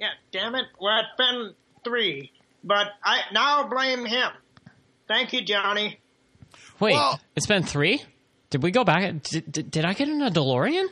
Yeah, 0.00 0.08
damn 0.32 0.54
it. 0.54 0.64
Well, 0.80 0.98
it's 1.00 1.16
been 1.18 1.54
three, 1.84 2.30
but 2.64 2.88
I 3.04 3.20
now 3.32 3.68
blame 3.68 4.04
him. 4.06 4.30
Thank 5.08 5.32
you, 5.32 5.42
Johnny. 5.44 5.98
Wait, 6.80 6.94
Well- 6.94 7.20
it's 7.36 7.46
been 7.46 7.62
three. 7.62 8.02
Did 8.50 8.62
we 8.62 8.70
go 8.70 8.84
back? 8.84 9.22
Did, 9.22 9.50
did, 9.50 9.70
did 9.70 9.84
I 9.84 9.94
get 9.94 10.08
in 10.08 10.20
a 10.22 10.30
DeLorean? 10.30 10.86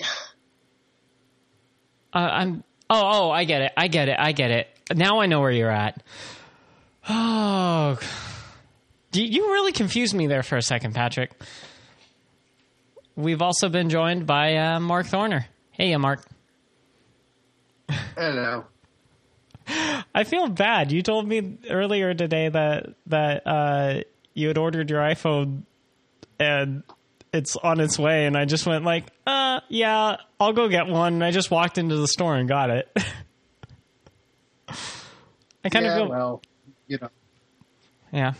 Uh, 2.14 2.18
I'm. 2.18 2.64
Oh, 2.90 3.00
oh, 3.04 3.30
I 3.30 3.44
get 3.44 3.62
it. 3.62 3.72
I 3.74 3.88
get 3.88 4.10
it. 4.10 4.16
I 4.18 4.32
get 4.32 4.50
it. 4.50 4.68
Now 4.94 5.20
I 5.20 5.26
know 5.26 5.40
where 5.40 5.50
you're 5.50 5.70
at. 5.70 6.02
Oh, 7.08 7.98
you, 9.14 9.22
you 9.24 9.46
really 9.50 9.72
confused 9.72 10.12
me 10.14 10.26
there 10.26 10.42
for 10.42 10.56
a 10.58 10.62
second, 10.62 10.94
Patrick. 10.94 11.30
We've 13.16 13.40
also 13.40 13.70
been 13.70 13.88
joined 13.88 14.26
by 14.26 14.56
uh, 14.56 14.80
Mark 14.80 15.06
Thorner. 15.06 15.46
Hey, 15.70 15.94
uh, 15.94 15.98
Mark. 15.98 16.22
Hello. 18.14 18.64
I 20.14 20.24
feel 20.24 20.48
bad. 20.48 20.92
You 20.92 21.02
told 21.02 21.26
me 21.26 21.58
earlier 21.70 22.14
today 22.14 22.48
that 22.48 22.94
that 23.06 23.46
uh, 23.46 24.00
you 24.34 24.48
had 24.48 24.58
ordered 24.58 24.90
your 24.90 25.00
iPhone 25.00 25.62
and 26.38 26.82
it's 27.32 27.56
on 27.56 27.80
its 27.80 27.98
way, 27.98 28.26
and 28.26 28.36
I 28.36 28.44
just 28.44 28.66
went 28.66 28.84
like, 28.84 29.06
"Uh, 29.26 29.60
yeah, 29.68 30.16
I'll 30.38 30.52
go 30.52 30.68
get 30.68 30.86
one." 30.86 31.14
And 31.14 31.24
I 31.24 31.30
just 31.30 31.50
walked 31.50 31.78
into 31.78 31.96
the 31.96 32.08
store 32.08 32.36
and 32.36 32.48
got 32.48 32.70
it. 32.70 32.90
I 35.64 35.68
kind 35.68 35.84
yeah, 35.84 35.92
of 35.92 35.98
feel, 35.98 36.08
well, 36.08 36.42
you 36.88 36.98
know, 37.00 37.08
yeah, 38.12 38.34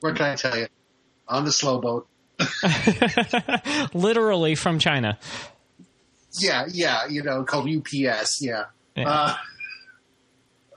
what 0.00 0.16
can 0.16 0.26
I 0.26 0.34
tell 0.34 0.56
you? 0.56 0.66
On 1.28 1.44
the 1.44 1.52
slow 1.52 1.80
boat. 1.80 2.06
literally 3.94 4.54
from 4.56 4.78
China. 4.78 5.18
Yeah, 6.40 6.66
yeah, 6.68 7.06
you 7.08 7.22
know, 7.22 7.44
called 7.44 7.68
UPS. 7.68 8.42
Yeah. 8.42 8.64
Yeah. 8.96 9.08
Uh, 9.08 9.36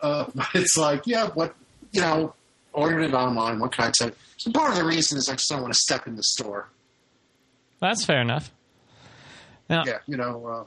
uh, 0.01 0.25
but 0.36 0.47
it's 0.53 0.77
like, 0.77 1.03
yeah, 1.05 1.29
what, 1.33 1.55
you 1.91 2.01
know, 2.01 2.33
ordered 2.73 3.01
it 3.01 3.13
online. 3.13 3.60
What 3.60 3.71
can 3.71 3.86
I 3.86 3.91
say? 3.97 4.12
So 4.38 4.51
part 4.51 4.71
of 4.71 4.77
the 4.77 4.86
reason 4.86 5.17
is 5.17 5.29
I 5.29 5.33
just 5.33 5.49
don't 5.49 5.62
want 5.62 5.73
to 5.73 5.79
step 5.79 6.07
in 6.07 6.15
the 6.15 6.23
store. 6.23 6.69
That's 7.79 8.05
fair 8.05 8.21
enough. 8.21 8.51
Now, 9.69 9.83
Yeah, 9.86 9.99
you 10.07 10.17
know, 10.17 10.45
uh, 10.45 10.63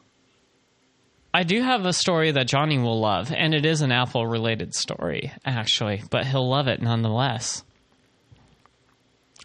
I 1.33 1.45
do 1.45 1.63
have 1.63 1.87
a 1.87 1.93
story 1.93 2.33
that 2.33 2.49
Johnny 2.49 2.79
will 2.79 3.01
love, 3.01 3.33
and 3.33 3.55
it 3.55 3.65
is 3.65 3.83
an 3.83 3.93
Apple 3.93 4.27
related 4.27 4.75
story, 4.75 5.33
actually, 5.45 6.03
but 6.11 6.27
he'll 6.27 6.49
love 6.49 6.67
it 6.67 6.83
nonetheless. 6.83 7.65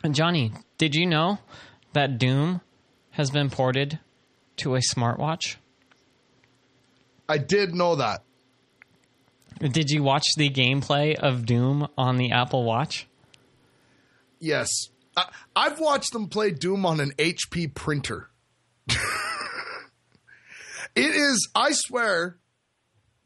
And 0.04 0.16
Johnny, 0.16 0.52
did 0.80 0.96
you 0.96 1.06
know 1.06 1.38
that 1.94 2.18
Doom 2.18 2.62
has 3.12 3.30
been 3.30 3.50
ported 3.50 4.00
to 4.58 4.76
a 4.76 4.80
smartwatch? 4.80 5.58
I 7.30 7.38
did 7.38 7.74
know 7.74 7.96
that. 7.96 8.24
Did 9.60 9.90
you 9.90 10.04
watch 10.04 10.26
the 10.38 10.50
gameplay 10.50 11.16
of 11.16 11.46
Doom 11.46 11.88
on 11.98 12.18
the 12.18 12.32
Apple 12.32 12.64
Watch? 12.64 13.08
Yes. 14.40 14.70
I, 15.16 15.30
I've 15.56 15.80
watched 15.80 16.12
them 16.12 16.28
play 16.28 16.52
Doom 16.52 16.86
on 16.86 17.00
an 17.00 17.14
HP 17.18 17.74
printer. 17.74 18.30
it 18.88 18.98
is, 20.96 21.50
I 21.56 21.70
swear, 21.72 22.38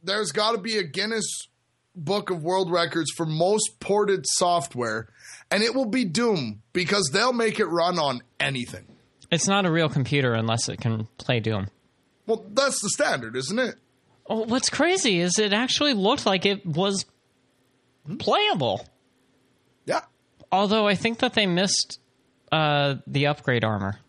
there's 0.03 0.31
got 0.31 0.51
to 0.51 0.59
be 0.59 0.77
a 0.77 0.83
Guinness 0.83 1.47
Book 1.95 2.29
of 2.29 2.43
World 2.43 2.71
Records 2.71 3.11
for 3.15 3.25
most 3.25 3.79
ported 3.79 4.25
software, 4.25 5.09
and 5.51 5.63
it 5.63 5.73
will 5.73 5.85
be 5.87 6.05
Doom 6.05 6.61
because 6.73 7.09
they'll 7.11 7.33
make 7.33 7.59
it 7.59 7.65
run 7.65 7.97
on 7.97 8.21
anything. 8.39 8.85
It's 9.31 9.47
not 9.47 9.65
a 9.65 9.71
real 9.71 9.89
computer 9.89 10.33
unless 10.33 10.69
it 10.69 10.79
can 10.79 11.07
play 11.17 11.39
Doom. 11.39 11.67
Well, 12.25 12.45
that's 12.53 12.81
the 12.81 12.89
standard, 12.89 13.35
isn't 13.35 13.59
it? 13.59 13.75
Oh, 14.29 14.45
what's 14.45 14.69
crazy 14.69 15.19
is 15.19 15.39
it 15.39 15.53
actually 15.53 15.93
looked 15.93 16.25
like 16.25 16.45
it 16.45 16.65
was 16.65 17.05
playable. 18.19 18.85
Yeah. 19.85 20.01
Although 20.51 20.87
I 20.87 20.95
think 20.95 21.19
that 21.19 21.33
they 21.33 21.45
missed 21.45 21.99
uh, 22.51 22.95
the 23.07 23.27
upgrade 23.27 23.63
armor. 23.63 23.99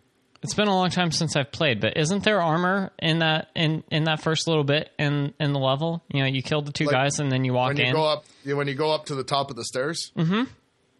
It's 0.42 0.54
been 0.54 0.68
a 0.68 0.74
long 0.74 0.88
time 0.88 1.12
since 1.12 1.36
I've 1.36 1.52
played, 1.52 1.80
but 1.82 1.98
isn't 1.98 2.24
there 2.24 2.40
armor 2.40 2.92
in 2.98 3.18
that 3.18 3.48
in, 3.54 3.84
in 3.90 4.04
that 4.04 4.22
first 4.22 4.48
little 4.48 4.64
bit 4.64 4.90
in, 4.98 5.34
in 5.38 5.52
the 5.52 5.58
level? 5.58 6.02
You 6.08 6.20
know, 6.20 6.26
you 6.28 6.42
kill 6.42 6.62
the 6.62 6.72
two 6.72 6.84
Like, 6.86 6.94
guys 6.94 7.18
and 7.18 7.30
then 7.30 7.44
you 7.44 7.52
walk 7.52 7.68
When 7.68 7.76
you 7.76 7.84
in. 7.84 7.92
go 7.92 8.04
up, 8.06 8.24
when 8.46 8.66
you 8.66 8.74
go 8.74 8.90
up 8.92 9.06
to 9.06 9.14
the 9.14 9.24
top 9.24 9.50
of 9.50 9.56
the 9.56 9.64
stairs. 9.64 10.12
Mm-hmm. 10.16 10.44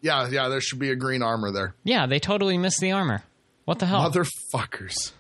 Yeah, 0.03 0.29
yeah. 0.31 0.49
There 0.49 0.61
should 0.61 0.79
be 0.79 0.91
a 0.91 0.97
green 0.97 1.23
armor 1.23 1.53
there. 1.53 1.75
yeah, 1.85 2.07
they 2.07 2.19
totally 2.19 2.59
missed 2.59 2.81
the 2.81 2.93
armor. 2.93 3.23
What 3.65 3.79
the 3.79 3.87
hell? 3.87 4.11
Motherfuckers. 4.11 5.13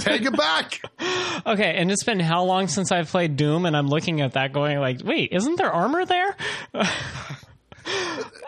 Take 0.00 0.22
it 0.22 0.36
back. 0.36 0.80
Okay, 1.44 1.74
and 1.76 1.90
it's 1.90 2.04
been 2.04 2.20
how 2.20 2.44
long 2.44 2.68
since 2.68 2.92
I've 2.92 3.08
played 3.08 3.36
Doom, 3.36 3.66
and 3.66 3.76
I'm 3.76 3.88
looking 3.88 4.20
at 4.20 4.34
that 4.34 4.52
going 4.52 4.78
like, 4.78 5.00
wait, 5.02 5.32
isn't 5.32 5.56
there 5.56 5.72
armor 5.72 6.04
there? 6.04 6.36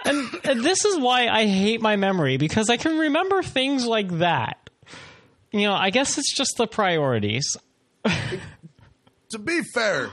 and, 0.04 0.28
and 0.44 0.62
this 0.62 0.84
is 0.84 0.98
why 0.98 1.26
I 1.26 1.46
hate 1.46 1.80
my 1.80 1.96
memory 1.96 2.36
because 2.36 2.70
I 2.70 2.76
can 2.76 2.96
remember 2.96 3.42
things 3.42 3.84
like 3.84 4.18
that. 4.18 4.70
You 5.50 5.62
know, 5.62 5.72
I 5.72 5.90
guess 5.90 6.18
it's 6.18 6.32
just 6.36 6.54
the 6.56 6.68
priorities. 6.68 7.56
to 8.04 9.38
be 9.38 9.62
fair, 9.72 10.10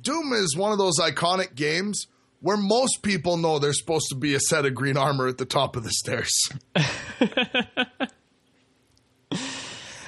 Doom 0.00 0.32
is 0.34 0.56
one 0.56 0.70
of 0.70 0.78
those 0.78 0.98
iconic 1.00 1.54
games 1.54 2.06
where 2.40 2.56
most 2.56 3.02
people 3.02 3.36
know 3.36 3.58
there's 3.58 3.80
supposed 3.80 4.06
to 4.10 4.16
be 4.16 4.34
a 4.34 4.40
set 4.40 4.64
of 4.64 4.74
green 4.74 4.96
armor 4.96 5.26
at 5.26 5.38
the 5.38 5.44
top 5.44 5.74
of 5.74 5.82
the 5.84 5.90
stairs. 5.90 6.32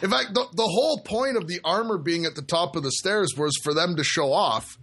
In 0.03 0.11
fact, 0.11 0.35
the, 0.35 0.47
the 0.55 0.63
whole 0.67 0.99
point 1.01 1.37
of 1.37 1.47
the 1.47 1.61
armor 1.65 1.99
being 1.99 2.25
at 2.25 2.35
the 2.35 2.43
top 2.43 2.77
of 2.77 2.83
the 2.83 2.93
stairs 2.93 3.35
was 3.37 3.55
for 3.63 3.75
them 3.75 3.97
to 3.97 4.05
show 4.05 4.33
off 4.33 4.79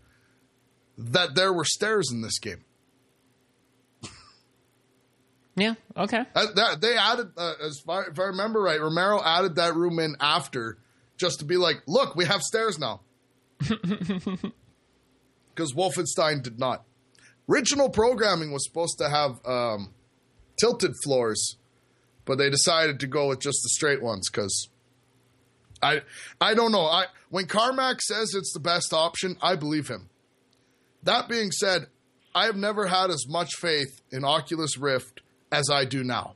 that 0.97 1.35
there 1.35 1.51
were 1.51 1.65
stairs 1.65 2.11
in 2.11 2.21
this 2.21 2.39
game. 2.39 2.63
Yeah, 5.59 5.73
okay. 5.97 6.23
Uh, 6.35 6.45
that, 6.53 6.81
they 6.81 6.95
added, 6.95 7.31
uh, 7.35 7.53
as 7.65 7.79
far, 7.83 8.07
if 8.07 8.19
I 8.19 8.25
remember 8.25 8.61
right, 8.61 8.79
Romero 8.79 9.19
added 9.23 9.55
that 9.55 9.73
room 9.73 9.97
in 9.97 10.15
after 10.19 10.77
just 11.17 11.39
to 11.39 11.45
be 11.45 11.57
like, 11.57 11.81
look, 11.87 12.15
we 12.15 12.25
have 12.25 12.41
stairs 12.41 12.77
now. 12.77 13.01
Because 15.57 15.73
Wolfenstein 15.73 16.43
did 16.43 16.59
not. 16.59 16.83
Original 17.49 17.89
programming 17.89 18.51
was 18.51 18.63
supposed 18.63 18.99
to 18.99 19.09
have 19.09 19.39
um, 19.43 19.91
tilted 20.59 20.91
floors, 21.03 21.57
but 22.25 22.37
they 22.37 22.51
decided 22.51 22.99
to 22.99 23.07
go 23.07 23.29
with 23.29 23.39
just 23.39 23.57
the 23.63 23.69
straight 23.69 24.03
ones 24.03 24.29
because 24.29 24.69
I 25.81 26.01
I 26.41 26.53
don't 26.53 26.71
know. 26.71 26.85
I 26.85 27.05
when 27.29 27.45
Carmack 27.45 28.01
says 28.01 28.33
it's 28.33 28.53
the 28.53 28.59
best 28.59 28.93
option, 28.93 29.37
I 29.41 29.55
believe 29.55 29.87
him. 29.87 30.09
That 31.03 31.29
being 31.29 31.51
said, 31.51 31.87
I 32.35 32.45
have 32.45 32.55
never 32.55 32.87
had 32.87 33.09
as 33.09 33.25
much 33.27 33.55
faith 33.55 34.01
in 34.11 34.23
Oculus 34.25 34.77
Rift 34.77 35.21
as 35.51 35.69
I 35.71 35.85
do 35.85 36.03
now. 36.03 36.33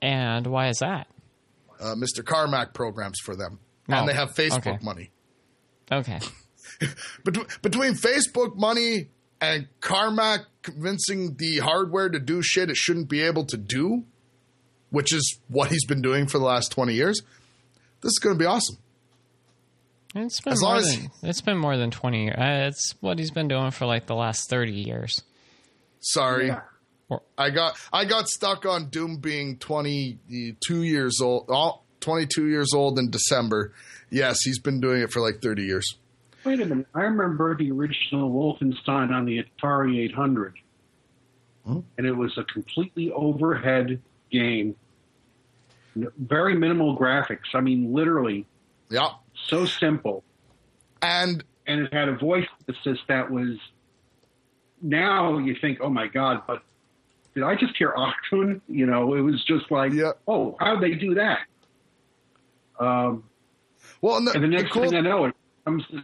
And 0.00 0.46
why 0.46 0.68
is 0.68 0.78
that? 0.78 1.06
Uh, 1.80 1.94
Mr. 1.94 2.24
Carmack 2.24 2.72
programs 2.74 3.18
for 3.24 3.34
them, 3.36 3.58
Oh, 3.88 3.94
and 3.94 4.08
they 4.08 4.14
have 4.14 4.30
Facebook 4.34 4.58
okay. 4.66 4.78
money. 4.82 5.10
Okay. 5.90 6.20
Bet- 7.24 7.62
between 7.62 7.92
Facebook 7.94 8.56
money 8.56 9.08
and 9.40 9.68
Carmack 9.80 10.46
convincing 10.62 11.34
the 11.36 11.58
hardware 11.58 12.08
to 12.08 12.18
do 12.18 12.42
shit 12.42 12.70
it 12.70 12.76
shouldn't 12.76 13.08
be 13.08 13.20
able 13.20 13.44
to 13.46 13.56
do, 13.56 14.04
which 14.90 15.12
is 15.12 15.38
what 15.48 15.70
he's 15.70 15.84
been 15.84 16.00
doing 16.02 16.26
for 16.26 16.38
the 16.38 16.44
last 16.44 16.70
20 16.72 16.94
years, 16.94 17.20
this 18.04 18.10
is 18.12 18.18
going 18.22 18.36
to 18.36 18.38
be 18.38 18.46
awesome. 18.46 18.76
It's 20.14 20.40
been 20.40 20.52
As 20.52 20.60
more 20.62 20.70
long 20.70 20.78
as- 20.78 20.96
than 20.96 21.10
it's 21.24 21.40
been 21.40 21.58
more 21.58 21.76
than 21.76 21.90
twenty 21.90 22.24
years. 22.26 22.36
Uh, 22.38 22.68
it's 22.68 22.94
what 23.00 23.18
he's 23.18 23.32
been 23.32 23.48
doing 23.48 23.72
for 23.72 23.84
like 23.86 24.06
the 24.06 24.14
last 24.14 24.48
thirty 24.48 24.72
years. 24.72 25.22
Sorry. 26.00 26.46
Yeah. 26.48 26.60
I 27.36 27.50
got 27.50 27.76
I 27.92 28.04
got 28.04 28.28
stuck 28.28 28.64
on 28.66 28.90
Doom 28.90 29.18
being 29.18 29.58
22 29.58 30.82
years 30.82 31.20
old, 31.20 31.46
oh, 31.48 31.80
22 32.00 32.46
years 32.48 32.72
old 32.74 32.98
in 32.98 33.10
December. 33.10 33.72
Yes, 34.10 34.38
he's 34.42 34.58
been 34.58 34.80
doing 34.80 35.02
it 35.02 35.10
for 35.12 35.20
like 35.20 35.40
30 35.42 35.64
years. 35.64 35.86
Wait 36.44 36.60
a 36.60 36.64
minute. 36.66 36.86
I 36.94 37.02
remember 37.02 37.56
the 37.56 37.70
original 37.72 38.30
Wolfenstein 38.30 39.10
on 39.10 39.24
the 39.26 39.42
Atari 39.44 39.98
800. 40.10 40.54
And 41.66 41.84
it 42.06 42.12
was 42.12 42.36
a 42.36 42.44
completely 42.44 43.10
overhead 43.12 44.00
game. 44.30 44.74
Very 45.94 46.54
minimal 46.56 46.98
graphics. 46.98 47.54
I 47.54 47.60
mean, 47.60 47.92
literally, 47.94 48.46
Yeah. 48.90 49.10
so 49.48 49.64
simple. 49.66 50.24
And 51.02 51.44
And 51.66 51.80
it 51.80 51.92
had 51.94 52.08
a 52.08 52.16
voice 52.16 52.46
assist 52.68 53.02
that 53.08 53.30
was. 53.30 53.58
Now 54.82 55.38
you 55.38 55.54
think, 55.60 55.78
oh 55.80 55.88
my 55.88 56.08
God, 56.08 56.42
but 56.46 56.62
did 57.34 57.42
I 57.42 57.54
just 57.54 57.76
hear 57.76 57.92
Auto-Tune? 57.96 58.60
You 58.68 58.86
know, 58.86 59.14
it 59.14 59.20
was 59.20 59.42
just 59.44 59.70
like, 59.70 59.92
Yeah. 59.92 60.12
oh, 60.28 60.56
how 60.60 60.76
did 60.76 60.82
they 60.92 60.94
do 60.96 61.14
that? 61.14 61.40
Um, 62.78 63.24
well, 64.00 64.16
and 64.18 64.26
the, 64.26 64.32
and 64.32 64.44
the 64.44 64.48
next 64.48 64.64
the 64.64 64.80
cool, 64.80 64.88
thing 64.90 64.96
I 64.98 65.00
know, 65.00 65.26
it 65.26 65.34
becomes 65.64 65.84
this, 65.90 66.02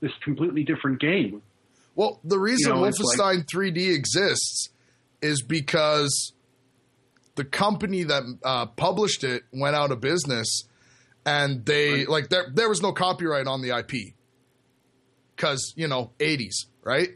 this 0.00 0.12
completely 0.22 0.64
different 0.64 1.00
game. 1.00 1.42
Well, 1.94 2.20
the 2.24 2.38
reason 2.38 2.74
You 2.74 2.80
know, 2.82 2.88
Wolfenstein 2.88 3.18
like- 3.38 3.46
3D 3.46 3.94
exists 3.94 4.70
is 5.22 5.42
because 5.42 6.32
the 7.36 7.44
company 7.44 8.02
that 8.02 8.22
uh, 8.42 8.66
published 8.66 9.22
it 9.24 9.44
went 9.52 9.76
out 9.76 9.92
of 9.92 10.00
business, 10.00 10.64
and 11.24 11.64
they 11.64 12.04
like 12.06 12.28
there 12.28 12.46
there 12.52 12.68
was 12.68 12.82
no 12.82 12.92
copyright 12.92 13.46
on 13.46 13.62
the 13.62 13.76
IP 13.78 14.14
because 15.34 15.72
you 15.76 15.86
know 15.86 16.10
80s, 16.18 16.66
right? 16.82 17.10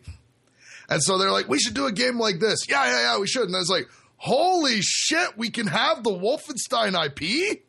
And 0.88 1.02
so 1.02 1.18
they're 1.18 1.30
like, 1.30 1.48
we 1.48 1.58
should 1.58 1.74
do 1.74 1.86
a 1.86 1.92
game 1.92 2.18
like 2.18 2.40
this. 2.40 2.68
Yeah, 2.68 2.84
yeah, 2.84 3.00
yeah, 3.00 3.18
we 3.20 3.28
should. 3.28 3.44
And 3.44 3.54
I 3.54 3.60
was 3.60 3.70
like, 3.70 3.88
holy 4.16 4.80
shit, 4.82 5.38
we 5.38 5.48
can 5.50 5.68
have 5.68 6.02
the 6.02 6.10
Wolfenstein 6.10 6.94
IP. 7.06 7.62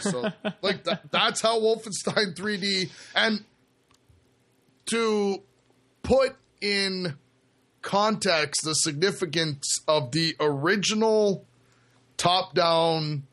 so 0.00 0.30
like 0.62 0.84
that, 0.84 1.10
that's 1.10 1.40
how 1.40 1.60
Wolfenstein 1.60 2.34
3D 2.34 2.90
and 3.14 3.44
to 4.86 5.42
put 6.02 6.36
in 6.60 7.16
context 7.82 8.62
the 8.64 8.74
significance 8.74 9.78
of 9.88 10.12
the 10.12 10.36
original 10.40 11.46
top 12.16 12.54
down 12.54 13.24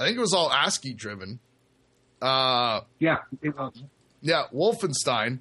I 0.00 0.06
think 0.06 0.16
it 0.16 0.20
was 0.20 0.34
all 0.34 0.50
ASCII 0.50 0.94
driven. 0.94 1.38
Uh 2.20 2.80
Yeah, 2.98 3.18
it 3.40 3.56
was. 3.56 3.82
yeah, 4.20 4.44
Wolfenstein. 4.52 5.40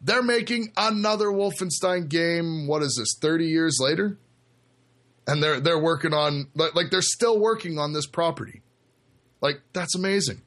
They're 0.00 0.22
making 0.22 0.72
another 0.76 1.26
Wolfenstein 1.28 2.08
game. 2.08 2.66
What 2.66 2.82
is 2.82 2.96
this? 2.98 3.16
Thirty 3.20 3.46
years 3.46 3.78
later, 3.80 4.18
and 5.26 5.42
they're 5.42 5.60
they're 5.60 5.78
working 5.78 6.12
on 6.12 6.48
like, 6.54 6.74
like 6.74 6.90
they're 6.90 7.00
still 7.02 7.38
working 7.38 7.78
on 7.78 7.94
this 7.94 8.06
property. 8.06 8.60
Like 9.40 9.60
that's 9.72 9.94
amazing 9.94 10.42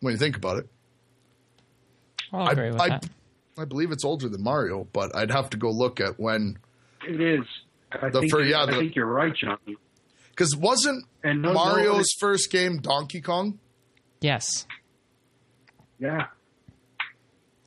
when 0.00 0.12
you 0.12 0.18
think 0.18 0.36
about 0.36 0.58
it. 0.58 0.68
I'll 2.32 2.48
agree 2.48 2.70
with 2.70 2.80
I, 2.80 2.88
that. 2.88 3.06
I 3.58 3.64
believe 3.64 3.92
it's 3.92 4.04
older 4.04 4.28
than 4.28 4.42
Mario, 4.42 4.86
but 4.92 5.14
I'd 5.14 5.30
have 5.30 5.50
to 5.50 5.56
go 5.56 5.70
look 5.70 6.00
at 6.00 6.18
when 6.18 6.58
It 7.06 7.20
is. 7.20 7.44
I, 7.92 8.08
The 8.10 8.20
think, 8.20 8.32
fir- 8.32 8.42
yeah, 8.42 8.62
I 8.62 8.66
the- 8.66 8.72
think 8.72 8.96
you're 8.96 9.06
right, 9.06 9.32
John. 9.34 9.58
because 10.30 10.56
wasn't 10.56 11.04
And 11.22 11.40
no, 11.42 11.52
no 11.52 11.54
Mario's 11.54 11.94
other- 11.94 12.04
first 12.18 12.50
game 12.50 12.78
Donkey 12.78 13.20
Kong? 13.20 13.58
Yes, 14.20 14.66
yeah, 16.00 16.26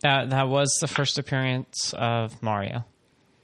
that 0.01 0.29
that 0.31 0.47
was 0.49 0.75
the 0.81 0.87
first 0.87 1.17
appearance 1.17 1.93
of 1.93 2.41
Mario. 2.43 2.83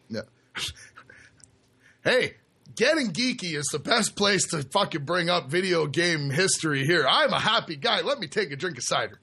Yeah. 0.10 0.22
hey, 2.04 2.34
getting 2.76 3.12
geeky 3.14 3.56
is 3.56 3.66
the 3.72 3.80
best 3.80 4.16
place 4.16 4.48
to 4.48 4.64
fucking 4.74 5.06
bring 5.06 5.30
up 5.30 5.50
video 5.50 5.88
game 5.88 6.30
history 6.32 6.86
here. 6.86 7.06
I'm 7.08 7.32
a 7.34 7.40
happy 7.40 7.76
guy. 7.76 8.02
Let 8.02 8.20
me 8.20 8.28
take 8.28 8.52
a 8.52 8.56
drink 8.56 8.78
of 8.78 8.84
cider. 8.84 9.20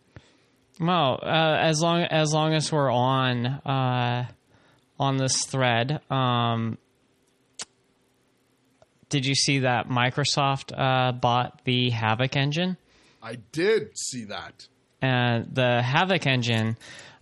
Well, 0.80 1.20
uh, 1.22 1.58
as 1.60 1.80
long 1.82 2.02
as 2.02 2.32
long 2.32 2.54
as 2.54 2.72
we're 2.72 2.90
on 2.90 3.46
uh, 3.46 4.26
on 4.98 5.16
this 5.18 5.44
thread, 5.44 6.00
um, 6.10 6.78
did 9.10 9.26
you 9.26 9.34
see 9.34 9.60
that 9.60 9.88
Microsoft 9.88 10.72
uh, 10.76 11.12
bought 11.12 11.60
the 11.64 11.90
Havok 11.90 12.34
engine? 12.36 12.76
I 13.22 13.34
did 13.52 13.90
see 13.98 14.24
that. 14.24 14.68
And 15.02 15.54
the 15.54 15.82
Havok 15.84 16.26
engine, 16.26 16.76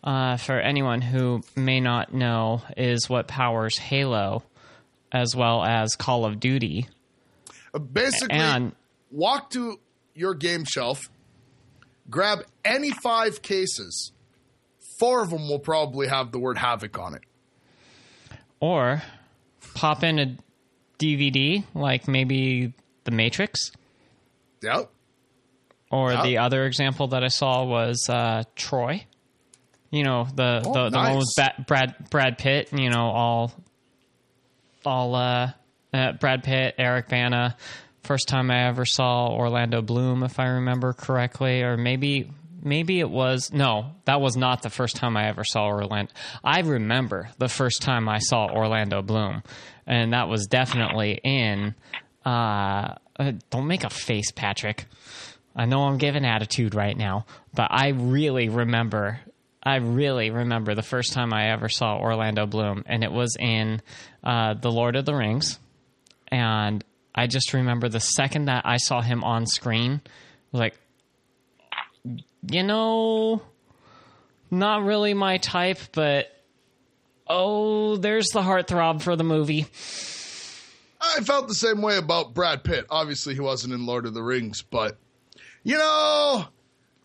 uh, 0.04 0.36
for 0.36 0.60
anyone 0.60 1.00
who 1.00 1.42
may 1.56 1.80
not 1.80 2.14
know, 2.14 2.62
is 2.76 3.08
what 3.08 3.26
powers 3.26 3.76
Halo 3.78 4.44
as 5.10 5.34
well 5.34 5.64
as 5.64 5.96
Call 5.96 6.24
of 6.24 6.38
Duty. 6.38 6.86
Uh, 7.74 7.78
Basically, 7.78 8.36
And 8.36 8.72
walk 9.10 9.50
to 9.50 9.80
your 10.14 10.34
game 10.34 10.64
shelf, 10.64 11.08
grab 12.10 12.44
any 12.64 12.90
five 12.90 13.42
cases. 13.42 14.12
Four 14.98 15.22
of 15.22 15.30
them 15.30 15.48
will 15.48 15.58
probably 15.60 16.08
have 16.08 16.32
the 16.32 16.38
word 16.38 16.56
Havok 16.56 17.00
on 17.00 17.14
it. 17.14 17.22
or 18.60 19.02
pop 19.74 20.02
in 20.02 20.18
a 20.18 20.36
DVD, 20.98 21.62
like 21.74 22.08
maybe 22.08 22.72
The 23.04 23.10
Matrix. 23.12 23.70
Yep. 24.62 24.90
Or 25.90 26.12
Yeah. 26.12 26.22
the 26.24 26.38
other 26.38 26.66
example 26.66 27.06
that 27.08 27.22
I 27.22 27.28
saw 27.28 27.64
was 27.64 28.08
uh, 28.08 28.42
Troy. 28.56 29.04
You 29.90 30.02
know 30.02 30.26
the 30.34 30.62
Oh, 30.66 30.72
the, 30.74 30.90
the 30.90 30.98
one 30.98 31.16
with 31.18 31.28
Ba- 31.36 31.64
Brad 31.66 32.10
Brad 32.10 32.36
Pitt. 32.38 32.72
You 32.72 32.90
know 32.90 33.06
all 33.06 33.52
all 34.84 35.14
uh, 35.14 35.52
uh, 35.94 36.12
Brad 36.12 36.42
Pitt, 36.42 36.74
Eric 36.76 37.08
Bana. 37.08 37.56
First 38.08 38.28
time 38.28 38.50
I 38.50 38.68
ever 38.68 38.86
saw 38.86 39.28
Orlando 39.28 39.82
Bloom, 39.82 40.22
if 40.22 40.40
I 40.40 40.46
remember 40.46 40.94
correctly, 40.94 41.60
or 41.60 41.76
maybe 41.76 42.30
maybe 42.62 43.00
it 43.00 43.10
was 43.10 43.52
no, 43.52 43.96
that 44.06 44.22
was 44.22 44.34
not 44.34 44.62
the 44.62 44.70
first 44.70 44.96
time 44.96 45.14
I 45.14 45.28
ever 45.28 45.44
saw 45.44 45.66
Orlando. 45.66 46.10
I 46.42 46.60
remember 46.60 47.28
the 47.36 47.50
first 47.50 47.82
time 47.82 48.08
I 48.08 48.20
saw 48.20 48.46
Orlando 48.46 49.02
Bloom, 49.02 49.42
and 49.86 50.14
that 50.14 50.26
was 50.26 50.46
definitely 50.46 51.20
in. 51.22 51.74
Uh, 52.24 52.94
uh, 53.18 53.32
don't 53.50 53.66
make 53.66 53.84
a 53.84 53.90
face, 53.90 54.32
Patrick. 54.32 54.86
I 55.54 55.66
know 55.66 55.82
I'm 55.82 55.98
giving 55.98 56.24
attitude 56.24 56.74
right 56.74 56.96
now, 56.96 57.26
but 57.52 57.68
I 57.70 57.88
really 57.88 58.48
remember. 58.48 59.20
I 59.62 59.76
really 59.76 60.30
remember 60.30 60.74
the 60.74 60.82
first 60.82 61.12
time 61.12 61.34
I 61.34 61.50
ever 61.50 61.68
saw 61.68 61.98
Orlando 61.98 62.46
Bloom, 62.46 62.84
and 62.86 63.04
it 63.04 63.12
was 63.12 63.36
in 63.38 63.82
uh, 64.24 64.54
The 64.54 64.72
Lord 64.72 64.96
of 64.96 65.04
the 65.04 65.14
Rings. 65.14 65.58
And 66.30 66.84
I 67.18 67.26
just 67.26 67.52
remember 67.52 67.88
the 67.88 67.98
second 67.98 68.44
that 68.44 68.64
I 68.64 68.76
saw 68.76 69.00
him 69.00 69.24
on 69.24 69.44
screen, 69.46 70.00
like, 70.52 70.78
you 72.48 72.62
know, 72.62 73.42
not 74.52 74.84
really 74.84 75.14
my 75.14 75.38
type, 75.38 75.78
but 75.92 76.28
oh, 77.26 77.96
there's 77.96 78.28
the 78.28 78.40
heartthrob 78.40 79.02
for 79.02 79.16
the 79.16 79.24
movie. 79.24 79.66
I 81.00 81.20
felt 81.22 81.48
the 81.48 81.54
same 81.54 81.82
way 81.82 81.96
about 81.96 82.34
Brad 82.34 82.62
Pitt. 82.62 82.86
Obviously, 82.88 83.34
he 83.34 83.40
wasn't 83.40 83.74
in 83.74 83.84
Lord 83.84 84.06
of 84.06 84.14
the 84.14 84.22
Rings, 84.22 84.62
but 84.62 84.96
you 85.64 85.76
know, 85.76 86.46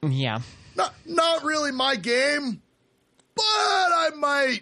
Yeah. 0.08 0.41
not 0.76 0.93
not 1.08 1.43
really 1.43 1.71
my 1.71 1.95
game. 1.95 2.62
But 3.36 3.43
I 3.43 4.12
might 4.15 4.62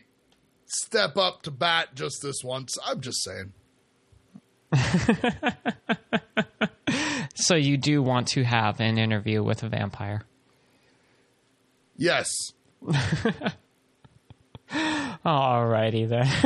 step 0.66 1.18
up 1.18 1.42
to 1.44 1.52
bat 1.52 1.94
just 1.94 2.22
this 2.22 2.38
once. 2.42 2.78
I'm 2.86 3.02
just 3.02 3.22
saying. 3.22 3.52
So 7.42 7.56
you 7.56 7.76
do 7.76 8.04
want 8.04 8.28
to 8.30 8.44
have 8.44 8.80
an 8.80 8.98
interview 9.00 9.42
with 9.44 9.64
a 9.64 9.70
vampire. 9.70 10.22
Yes. 11.98 12.30
Alrighty 14.72 16.08
then. 16.08 16.30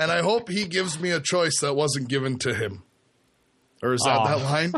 And 0.00 0.12
I 0.12 0.22
hope 0.22 0.48
he 0.48 0.64
gives 0.66 1.00
me 1.00 1.10
a 1.10 1.18
choice 1.18 1.58
that 1.60 1.74
wasn't 1.74 2.08
given 2.08 2.38
to 2.38 2.54
him. 2.54 2.84
Or 3.82 3.94
is 3.94 4.00
that 4.04 4.18
Aw. 4.20 4.28
that 4.28 4.44
line? 4.44 4.72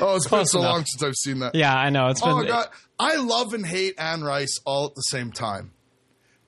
oh, 0.00 0.16
it's 0.16 0.26
been 0.26 0.44
so 0.44 0.58
enough. 0.58 0.72
long 0.72 0.84
since 0.84 1.04
I've 1.04 1.14
seen 1.14 1.38
that. 1.38 1.54
yeah, 1.54 1.72
I 1.72 1.90
know. 1.90 2.08
It's 2.08 2.20
oh, 2.20 2.40
been 2.40 2.48
Oh 2.50 2.52
god, 2.52 2.66
I 2.98 3.14
love 3.14 3.54
and 3.54 3.64
hate 3.64 3.94
Anne 3.96 4.24
Rice 4.24 4.58
all 4.66 4.86
at 4.86 4.96
the 4.96 5.02
same 5.02 5.30
time 5.30 5.70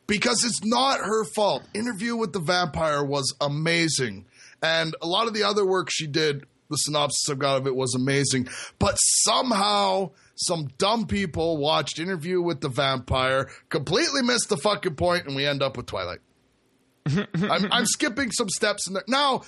because 0.06 0.44
it's 0.44 0.64
not 0.64 1.00
her 1.00 1.24
fault. 1.34 1.64
Interview 1.74 2.16
with 2.16 2.32
the 2.32 2.40
Vampire 2.40 3.04
was 3.04 3.34
amazing, 3.40 4.26
and 4.62 4.94
a 5.02 5.06
lot 5.06 5.26
of 5.26 5.34
the 5.34 5.42
other 5.42 5.64
work 5.66 5.88
she 5.90 6.06
did, 6.06 6.44
the 6.70 6.76
synopsis 6.76 7.28
I've 7.30 7.38
got 7.38 7.58
of 7.58 7.66
it 7.66 7.76
was 7.76 7.94
amazing. 7.94 8.48
But 8.78 8.94
somehow, 8.96 10.10
some 10.34 10.68
dumb 10.78 11.06
people 11.06 11.58
watched 11.58 11.98
Interview 11.98 12.40
with 12.40 12.60
the 12.60 12.68
Vampire, 12.68 13.50
completely 13.68 14.22
missed 14.22 14.48
the 14.48 14.56
fucking 14.56 14.94
point, 14.96 15.26
and 15.26 15.36
we 15.36 15.46
end 15.46 15.62
up 15.62 15.76
with 15.76 15.86
Twilight. 15.86 16.20
I'm, 17.06 17.70
I'm 17.70 17.86
skipping 17.86 18.30
some 18.30 18.48
steps 18.48 18.88
in 18.88 18.94
there. 18.94 19.04
Now, 19.06 19.42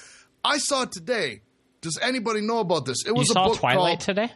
I 0.45 0.59
saw 0.59 0.83
it 0.83 0.93
today. 0.93 1.41
Does 1.81 1.99
anybody 2.03 2.41
know 2.41 2.59
about 2.59 2.85
this? 2.85 2.99
It 3.05 3.09
you 3.09 3.15
was 3.15 3.31
a 3.31 3.35
saw 3.35 3.49
book 3.49 3.59
Twilight 3.59 3.99
called 3.99 4.01
today? 4.01 4.33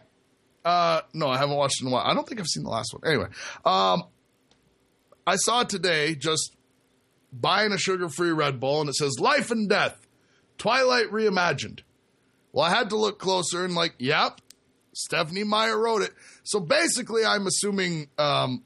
uh, 0.64 1.00
no, 1.14 1.28
I 1.28 1.38
haven't 1.38 1.56
watched 1.56 1.80
it 1.80 1.87
in 1.87 1.88
a 1.88 1.94
while. 1.94 2.04
I 2.06 2.14
don't 2.14 2.26
think 2.28 2.40
I've 2.40 2.46
seen 2.46 2.62
the 2.64 2.70
last 2.70 2.92
one. 2.92 3.02
Anyway, 3.11 3.28
um, 3.64 4.04
I 5.31 5.37
saw 5.37 5.62
today 5.62 6.16
just 6.16 6.57
buying 7.33 7.71
a 7.71 7.79
sugar 7.79 8.09
free 8.09 8.33
Red 8.33 8.59
Bull, 8.59 8.81
and 8.81 8.90
it 8.90 8.97
says 8.97 9.21
Life 9.21 9.53
and 9.53 9.69
Death, 9.69 10.05
Twilight 10.59 11.07
Reimagined. 11.12 11.83
Well, 12.53 12.66
I 12.66 12.71
had 12.71 12.90
to 12.90 12.97
look 12.97 13.21
closer 13.21 13.64
and, 13.64 13.77
like, 13.77 13.95
yep, 13.99 14.40
Stephenie 14.93 15.45
Meyer 15.45 15.79
wrote 15.79 16.03
it. 16.03 16.11
So 16.43 16.59
basically, 16.59 17.25
I'm 17.25 17.47
assuming 17.47 18.09
um, 18.19 18.64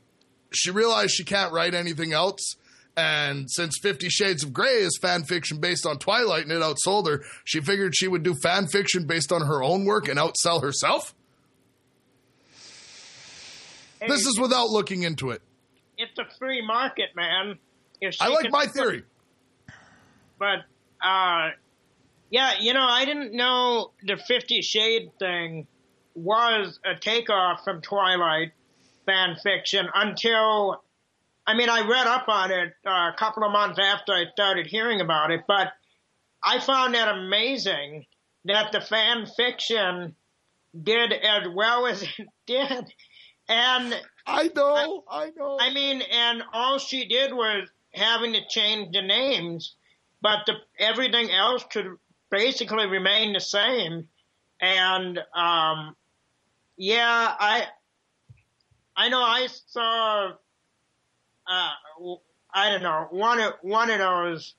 she 0.55 0.71
realized 0.71 1.11
she 1.11 1.25
can't 1.25 1.53
write 1.53 1.75
anything 1.75 2.15
else. 2.15 2.57
And 2.97 3.51
since 3.51 3.77
Fifty 3.83 4.09
Shades 4.09 4.43
of 4.43 4.55
Grey 4.55 4.79
is 4.79 4.99
fan 5.03 5.25
fiction 5.25 5.59
based 5.61 5.85
on 5.85 5.99
Twilight 5.99 6.45
and 6.45 6.53
it 6.53 6.63
outsold 6.63 7.09
her, 7.09 7.25
she 7.45 7.61
figured 7.61 7.95
she 7.95 8.09
would 8.09 8.23
do 8.23 8.35
fan 8.43 8.69
fiction 8.69 9.07
based 9.07 9.33
on 9.33 9.43
her 9.43 9.63
own 9.63 9.85
work 9.85 10.09
and 10.09 10.19
outsell 10.19 10.63
herself. 10.63 11.15
Hey, 14.01 14.09
This 14.09 14.25
is 14.27 14.39
without 14.41 14.71
looking 14.71 15.03
into 15.03 15.31
it. 15.31 15.43
It's 15.99 16.19
a 16.19 16.27
free 16.39 16.65
market, 16.65 17.11
man. 17.17 17.59
I 18.21 18.29
like 18.29 18.51
my 18.51 18.67
theory. 18.67 19.05
But 20.39 20.65
uh, 21.01 21.51
yeah, 22.31 22.55
you 22.61 22.75
know, 22.75 22.85
I 22.85 23.05
didn't 23.05 23.33
know 23.33 23.93
the 24.03 24.17
Fifty 24.17 24.63
Shade 24.63 25.11
thing 25.19 25.67
was 26.15 26.79
a 26.85 26.95
takeoff 26.95 27.65
from 27.65 27.81
Twilight 27.81 28.53
fan 29.07 29.37
fiction 29.43 29.87
until, 29.95 30.83
I 31.47 31.55
mean, 31.55 31.69
I 31.69 31.87
read 31.87 32.07
up 32.07 32.29
on 32.29 32.51
it 32.51 32.73
uh, 32.87 32.91
a 33.13 33.15
couple 33.19 33.45
of 33.45 33.53
months 33.53 33.79
after 33.83 34.13
I 34.13 34.25
started 34.33 34.67
hearing 34.67 35.01
about 35.01 35.31
it, 35.31 35.43
but 35.47 35.69
I 36.43 36.61
found 36.61 36.95
that 36.95 37.09
amazing 37.09 38.07
that 38.45 38.73
the 38.73 38.81
fan 38.81 39.27
fiction 39.37 40.15
did 40.83 41.13
as 41.13 41.49
well 41.55 41.87
as 41.87 42.03
it 42.03 42.29
did. 42.47 42.85
And 43.49 43.95
I 44.27 44.51
know, 44.55 45.05
I 45.11 45.31
know. 45.37 45.59
I 45.61 45.73
mean, 45.73 46.03
and 46.03 46.43
all 46.53 46.79
she 46.79 47.07
did 47.07 47.33
was 47.33 47.69
having 47.93 48.33
to 48.33 48.41
change 48.49 48.93
the 48.93 49.03
names, 49.03 49.75
but 50.23 50.41
the, 50.47 50.55
everything 50.79 51.31
else 51.31 51.65
could 51.71 51.97
basically 52.31 52.87
remain 52.87 53.33
the 53.33 53.41
same. 53.41 54.09
And 54.61 55.19
um, 55.35 55.95
yeah, 56.77 57.35
I 57.39 57.67
I 58.97 59.09
know 59.09 59.21
I 59.21 59.49
saw 59.67 60.33
uh, 61.47 61.71
I 62.53 62.71
don't 62.71 62.83
know 62.83 63.09
one 63.11 63.41
of 63.41 63.53
one 63.63 63.91
of 63.91 63.99
those 63.99 64.55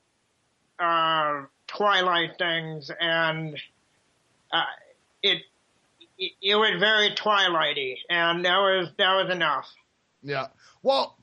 uh, 0.78 1.42
Twilight 1.66 2.38
things, 2.38 2.90
and 3.00 3.58
uh, 4.52 4.64
it, 5.22 5.42
it 6.18 6.56
was 6.56 6.76
very 6.78 7.10
Twilighty, 7.10 7.96
and 8.08 8.44
that 8.44 8.56
was 8.58 8.88
that 8.98 9.14
was 9.14 9.34
enough. 9.34 9.66
Yeah. 10.22 10.46
Well, 10.82 11.18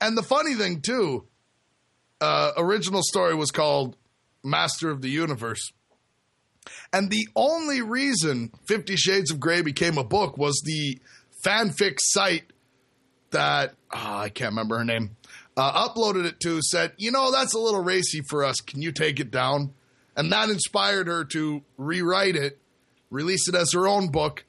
and 0.00 0.16
the 0.16 0.22
funny 0.22 0.54
thing 0.54 0.80
too, 0.80 1.26
uh, 2.20 2.52
original 2.56 3.02
story 3.02 3.34
was 3.34 3.50
called 3.50 3.96
Master 4.42 4.90
of 4.90 5.02
the 5.02 5.10
Universe. 5.10 5.72
And 6.92 7.10
the 7.10 7.28
only 7.36 7.82
reason 7.82 8.50
Fifty 8.66 8.96
Shades 8.96 9.30
of 9.30 9.40
Grey 9.40 9.62
became 9.62 9.98
a 9.98 10.04
book 10.04 10.38
was 10.38 10.62
the 10.64 10.98
fanfic 11.44 11.98
site 12.00 12.52
that 13.30 13.74
ah, 13.92 14.20
I 14.20 14.28
can't 14.30 14.50
remember 14.52 14.78
her 14.78 14.84
name 14.84 15.16
uh, 15.56 15.88
uploaded 15.88 16.24
it 16.24 16.40
to 16.40 16.60
said, 16.62 16.92
you 16.96 17.10
know, 17.10 17.30
that's 17.30 17.54
a 17.54 17.58
little 17.58 17.82
racy 17.82 18.22
for 18.28 18.44
us. 18.44 18.56
Can 18.60 18.82
you 18.82 18.92
take 18.92 19.20
it 19.20 19.30
down? 19.30 19.72
And 20.16 20.30
that 20.32 20.48
inspired 20.48 21.06
her 21.06 21.24
to 21.26 21.62
rewrite 21.76 22.36
it, 22.36 22.58
release 23.14 23.48
it 23.48 23.54
as 23.54 23.72
her 23.72 23.86
own 23.88 24.08
book. 24.08 24.44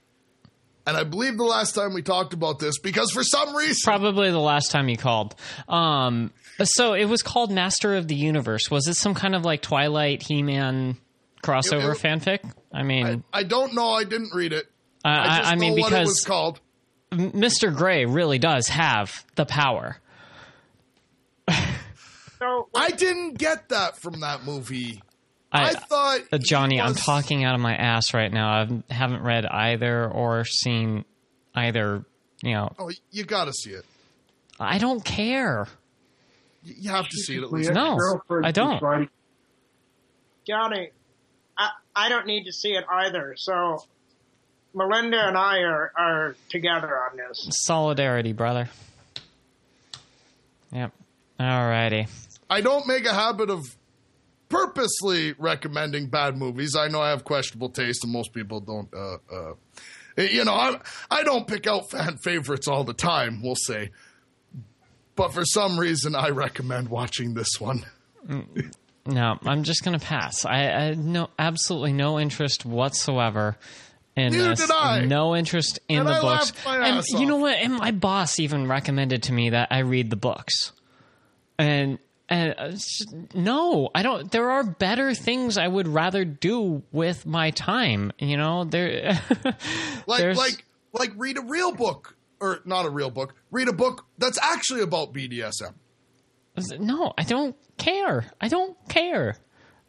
And 0.88 0.96
I 0.96 1.04
believe 1.04 1.38
the 1.38 1.44
last 1.44 1.74
time 1.74 1.94
we 1.94 2.02
talked 2.02 2.34
about 2.34 2.60
this, 2.60 2.78
because 2.80 3.12
for 3.12 3.24
some 3.24 3.56
reason, 3.56 3.76
Probably 3.84 4.30
the 4.30 4.40
last 4.40 4.72
time 4.72 4.88
you 4.88 4.98
called. 4.98 5.34
Um, 5.68 6.32
so 6.64 6.94
it 6.94 7.06
was 7.06 7.24
called 7.24 7.52
Master 7.52 7.96
of 7.96 8.08
the 8.08 8.16
Universe. 8.16 8.70
Was 8.70 8.88
it 8.88 8.94
some 8.96 9.16
kind 9.16 9.34
of 9.36 9.44
like 9.44 9.62
Twilight 9.62 10.22
He 10.22 10.44
Man 10.44 10.98
crossover 11.44 11.94
It- 11.96 11.98
it- 11.98 12.04
fanfic? 12.04 12.52
I 12.74 12.84
mean, 12.84 13.24
I 13.34 13.44
don't 13.44 13.74
know. 13.74 13.90
I 13.92 14.04
didn't 14.04 14.34
read 14.36 14.54
it. 14.54 14.66
I, 15.04 15.10
I 15.10 15.22
I, 15.22 15.38
just 15.40 15.52
I 15.52 15.56
mean 15.56 15.76
know 15.76 15.82
what 15.82 15.94
it 15.94 16.00
was 16.00 16.22
because 16.22 16.26
called. 16.26 16.60
Mr. 17.12 17.74
Gray 17.76 18.06
really 18.06 18.38
does 18.40 18.68
have 18.68 19.26
the 19.36 19.46
power. 19.46 19.98
So 22.40 22.68
I 22.76 22.92
didn't 22.92 23.38
get 23.38 23.70
that 23.70 23.98
from 23.98 24.20
that 24.20 24.44
movie. 24.44 25.02
I, 25.56 25.70
I, 25.70 25.74
thought 25.74 26.22
uh, 26.32 26.38
Johnny, 26.38 26.76
he 26.76 26.82
I'm 26.82 26.96
talking 26.96 27.44
out 27.44 27.56
of 27.56 27.62
my 27.62 27.76
ass 27.76 28.14
right 28.14 28.32
now. 28.32 28.50
I 28.50 28.94
haven't 28.94 29.24
read 29.24 29.46
either 29.46 30.10
or 30.10 30.46
seen 30.46 31.06
either. 31.54 32.06
You 32.44 32.54
know, 32.54 32.76
Oh, 32.78 32.92
you 33.12 33.24
got 33.24 33.46
to 33.46 33.54
see 33.54 33.72
it. 33.72 33.86
I 34.60 34.78
don't 34.78 35.04
care. 35.04 35.68
You 36.64 36.76
you 36.80 36.90
have 36.92 37.08
to 37.08 37.18
see 37.18 37.38
it 37.38 37.44
at 37.44 37.52
least. 37.52 37.72
No, 37.72 37.98
I 38.44 38.52
don't. 38.52 38.82
was 38.82 39.08
Johnny, 40.48 40.92
I 41.58 41.70
I 41.96 42.10
don't 42.10 42.28
need 42.28 42.46
to 42.46 42.52
see 42.54 42.70
it 42.74 42.86
either. 42.90 43.36
So 43.38 43.84
Melinda 44.74 45.28
and 45.28 45.38
I 45.38 45.60
are 45.60 45.92
are 45.98 46.36
together 46.50 46.96
on 47.10 47.18
this. 47.18 47.48
Solidarity, 47.66 48.34
brother. 48.34 48.70
Yep. 50.72 50.92
Alrighty. 51.40 52.10
I 52.50 52.62
don't 52.62 52.86
make 52.88 53.06
a 53.06 53.14
habit 53.14 53.50
of 53.50 53.64
purposely 54.56 55.34
recommending 55.38 56.08
bad 56.08 56.38
movies. 56.38 56.76
I 56.78 56.88
know 56.88 57.02
I 57.02 57.10
have 57.10 57.24
questionable 57.24 57.70
taste, 57.70 58.04
and 58.04 58.14
most 58.14 58.34
people 58.34 58.60
don't. 58.60 58.94
Uh, 58.94 59.18
uh, 59.34 59.54
you 60.22 60.46
know, 60.46 60.54
I 60.54 60.80
I 61.12 61.24
don't 61.24 61.48
pick 61.48 61.68
out 61.68 61.90
fan 61.92 62.18
favorites 62.24 62.68
all 62.68 62.84
the 62.84 62.94
time. 62.94 63.42
We'll 63.44 63.56
say, 63.56 63.92
but 65.16 65.34
for 65.34 65.44
some 65.46 65.80
reason, 65.80 66.16
I 66.16 66.30
recommend 66.30 66.90
watching 66.90 67.34
this 67.34 67.60
one. 67.60 67.86
No, 69.06 69.38
I'm 69.46 69.64
just 69.64 69.84
gonna 69.84 70.00
pass. 70.00 70.46
I, 70.46 70.68
I 70.70 70.94
no 70.96 71.30
absolutely 71.38 71.94
no 71.94 72.20
interest 72.20 72.66
whatsoever 72.66 73.56
in 74.16 74.32
Neither 74.32 74.50
this. 74.50 74.62
did 74.62 74.72
I. 74.72 75.06
No 75.06 75.36
interest 75.36 75.80
in 75.88 76.00
And 76.00 76.08
the 76.08 76.14
I 76.14 76.22
books. 76.22 76.54
and 76.66 77.04
you 77.20 77.26
know 77.28 77.36
what? 77.38 77.58
And 77.58 77.74
my 77.74 77.92
boss 77.92 78.40
even 78.40 78.68
recommended 78.68 79.24
to 79.24 79.34
me 79.34 79.52
that 79.52 79.68
I 79.72 79.80
read 79.80 80.10
the 80.10 80.16
books. 80.16 80.72
And 81.60 82.00
uh, 82.30 82.72
no, 83.34 83.90
I 83.94 84.02
don't. 84.02 84.32
There 84.32 84.50
are 84.50 84.64
better 84.64 85.14
things 85.14 85.58
I 85.58 85.68
would 85.68 85.88
rather 85.88 86.26
do 86.26 86.82
with 86.92 87.26
my 87.26 87.52
time. 87.52 88.12
You 88.20 88.38
know, 88.38 88.64
there. 88.64 89.20
Like 90.08 90.36
like 90.36 90.66
like 90.94 91.12
read 91.16 91.38
a 91.38 91.42
real 91.42 91.72
book 91.72 92.16
or 92.40 92.62
not 92.66 92.86
a 92.86 92.90
real 92.90 93.10
book. 93.10 93.34
Read 93.52 93.68
a 93.68 93.74
book 93.74 94.06
that's 94.18 94.40
actually 94.42 94.82
about 94.82 95.14
BDSM. 95.14 95.74
No, 96.80 97.14
I 97.18 97.24
don't 97.24 97.56
care. 97.78 98.26
I 98.40 98.48
don't 98.48 98.78
care. 98.88 99.38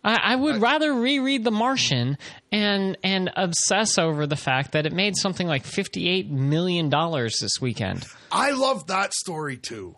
I, 0.03 0.33
I 0.33 0.37
would 0.37 0.61
rather 0.61 0.95
reread 0.95 1.45
The 1.45 1.51
Martian 1.51 2.17
and 2.53 2.97
and 3.03 3.31
obsess 3.37 3.99
over 3.99 4.27
the 4.27 4.37
fact 4.37 4.73
that 4.73 4.87
it 4.87 4.93
made 4.93 5.17
something 5.17 5.47
like 5.47 5.65
fifty 5.65 6.09
eight 6.09 6.31
million 6.31 6.89
dollars 6.89 7.39
this 7.41 7.61
weekend. 7.61 8.07
I 8.31 8.53
love 8.53 8.87
that 8.87 9.13
story 9.15 9.57
too. 9.57 9.97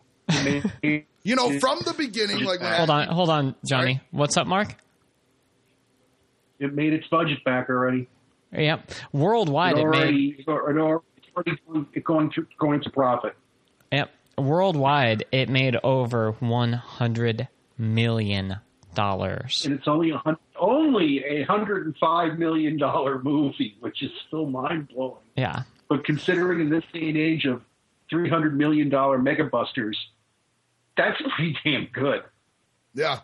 It 1.28 1.32
You 1.32 1.36
know, 1.36 1.58
from 1.60 1.80
the 1.84 1.92
beginning, 1.92 2.42
like 2.44 2.60
when 2.60 2.72
Hold 2.72 2.88
on, 2.90 3.08
hold 3.08 3.28
on, 3.28 3.54
Johnny. 3.66 3.94
Sorry? 3.96 4.00
What's 4.12 4.36
up, 4.38 4.46
Mark? 4.46 4.74
It 6.58 6.74
made 6.74 6.92
its 6.94 7.06
budget 7.08 7.44
back 7.44 7.68
already. 7.68 8.08
Yep. 8.52 8.90
Worldwide, 9.12 9.76
It 9.76 9.80
it 9.80 9.84
made 9.84 9.96
already, 9.96 10.36
it's 10.38 10.48
already 10.48 10.78
going, 11.66 11.86
going 12.04 12.30
to 12.32 12.46
going 12.58 12.80
to 12.82 12.90
profit. 12.90 13.36
yep. 13.92 14.10
Worldwide, 14.38 15.24
it 15.32 15.48
made 15.50 15.76
over 15.84 16.32
one 16.40 16.72
hundred 16.72 17.48
million 17.76 18.56
dollars. 18.94 19.62
and 19.66 19.74
it's 19.74 19.86
only 19.86 20.10
a 20.10 20.16
hun- 20.18 20.36
only 20.58 21.22
a 21.24 21.42
hundred 21.44 21.84
and 21.86 21.96
five 21.98 22.38
million 22.38 22.78
dollar 22.78 23.22
movie, 23.22 23.76
which 23.80 24.02
is 24.02 24.10
still 24.26 24.46
mind 24.46 24.88
blowing. 24.88 25.22
Yeah. 25.36 25.64
But 25.88 26.04
considering 26.04 26.60
in 26.60 26.70
this 26.70 26.84
day 26.92 27.08
and 27.08 27.18
age 27.18 27.44
of 27.44 27.62
three 28.08 28.30
hundred 28.30 28.56
million 28.56 28.88
dollar 28.88 29.18
mega 29.18 29.44
busters, 29.44 29.98
that's 30.98 31.16
pretty 31.36 31.56
damn 31.64 31.88
good. 31.92 32.22
Yeah. 32.94 33.20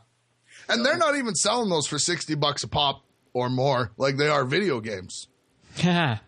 And 0.68 0.86
they're 0.86 0.96
not 0.96 1.16
even 1.16 1.34
selling 1.34 1.68
those 1.68 1.86
for 1.86 1.98
60 1.98 2.34
bucks 2.36 2.62
a 2.62 2.68
pop 2.68 3.04
or 3.34 3.50
more 3.50 3.92
like 3.98 4.16
they 4.16 4.28
are 4.28 4.44
video 4.44 4.80
games. 4.80 5.26
nice. 5.84 6.20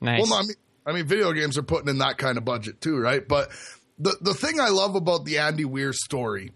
Well, 0.00 0.26
no, 0.26 0.36
I 0.36 0.42
mean, 0.42 0.56
I 0.86 0.92
mean, 0.92 1.06
video 1.06 1.32
games 1.32 1.58
are 1.58 1.62
putting 1.62 1.88
in 1.88 1.98
that 1.98 2.18
kind 2.18 2.38
of 2.38 2.44
budget 2.44 2.80
too, 2.80 2.98
right? 2.98 3.26
But 3.26 3.50
the 3.98 4.16
the 4.20 4.34
thing 4.34 4.60
I 4.60 4.68
love 4.68 4.94
about 4.94 5.24
the 5.24 5.38
Andy 5.38 5.64
Weir 5.64 5.92
story, 5.92 6.52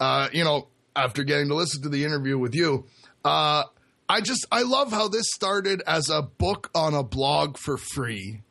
uh, 0.00 0.28
you 0.32 0.44
know, 0.44 0.68
after 0.96 1.22
getting 1.22 1.48
to 1.48 1.54
listen 1.54 1.82
to 1.82 1.88
the 1.88 2.04
interview 2.04 2.38
with 2.38 2.54
you, 2.54 2.86
uh, 3.24 3.64
I 4.08 4.20
just 4.20 4.46
I 4.50 4.62
love 4.62 4.92
how 4.92 5.08
this 5.08 5.26
started 5.32 5.82
as 5.86 6.08
a 6.08 6.22
book 6.22 6.70
on 6.74 6.94
a 6.94 7.02
blog 7.02 7.58
for 7.58 7.76
free. 7.76 8.42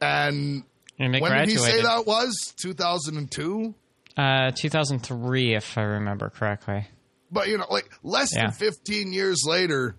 And 0.00 0.64
When 1.10 1.22
did 1.38 1.48
he 1.48 1.56
say 1.56 1.82
that 1.82 2.06
was? 2.06 2.54
2002? 2.56 3.74
Uh, 4.16 4.50
2003, 4.54 5.54
if 5.54 5.76
I 5.78 5.82
remember 5.82 6.28
correctly. 6.30 6.86
But 7.30 7.48
you 7.48 7.58
know, 7.58 7.66
like 7.70 7.88
less 8.02 8.34
Yeah. 8.34 8.42
than 8.42 8.52
15 8.52 9.12
years 9.12 9.42
later, 9.46 9.96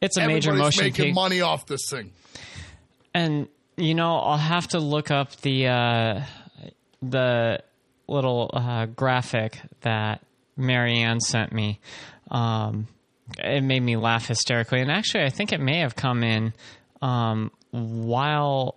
It's 0.00 0.16
a 0.16 0.26
major 0.26 0.52
motion 0.54 0.84
making 0.84 1.06
pic- 1.06 1.14
money 1.14 1.40
off 1.40 1.66
this 1.66 1.82
thing. 1.90 2.12
and 3.14 3.48
you 3.76 3.94
know 3.94 4.16
I'll 4.18 4.36
have 4.38 4.68
to 4.68 4.78
look 4.78 5.10
up 5.10 5.34
the 5.42 5.66
uh, 5.66 6.20
the 7.02 7.62
little 8.06 8.50
uh, 8.52 8.86
graphic 8.86 9.58
that 9.80 10.20
Marianne 10.56 11.20
sent 11.20 11.52
me. 11.52 11.80
Um, 12.30 12.86
it 13.38 13.62
made 13.62 13.80
me 13.82 13.96
laugh 13.96 14.26
hysterically, 14.28 14.80
and 14.80 14.90
actually, 14.90 15.24
I 15.24 15.30
think 15.30 15.52
it 15.52 15.60
may 15.60 15.80
have 15.80 15.96
come 15.96 16.22
in 16.22 16.52
um, 17.02 17.50
while 17.70 18.76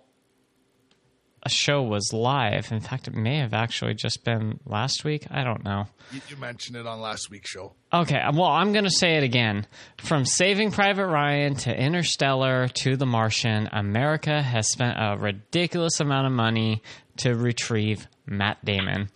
a 1.44 1.48
show 1.48 1.82
was 1.82 2.12
live. 2.12 2.72
In 2.72 2.80
fact, 2.80 3.06
it 3.06 3.14
may 3.14 3.38
have 3.38 3.52
actually 3.52 3.94
just 3.94 4.24
been 4.24 4.60
last 4.64 5.04
week. 5.04 5.26
I 5.30 5.44
don't 5.44 5.62
know. 5.62 5.86
You, 6.12 6.20
you 6.28 6.36
mentioned 6.36 6.76
it 6.76 6.86
on 6.86 7.00
last 7.00 7.30
week's 7.30 7.50
show. 7.50 7.74
Okay, 7.92 8.18
uh, 8.18 8.32
well, 8.32 8.48
I'm 8.48 8.72
going 8.72 8.84
to 8.84 8.90
say 8.90 9.16
it 9.16 9.22
again. 9.22 9.66
From 9.98 10.24
Saving 10.24 10.70
Private 10.70 11.06
Ryan 11.06 11.54
to 11.56 11.76
Interstellar 11.76 12.68
to 12.68 12.96
The 12.96 13.06
Martian, 13.06 13.68
America 13.72 14.42
has 14.42 14.70
spent 14.70 14.96
a 14.98 15.16
ridiculous 15.18 16.00
amount 16.00 16.26
of 16.26 16.32
money 16.32 16.82
to 17.18 17.34
retrieve 17.34 18.06
Matt 18.26 18.64
Damon. 18.64 19.10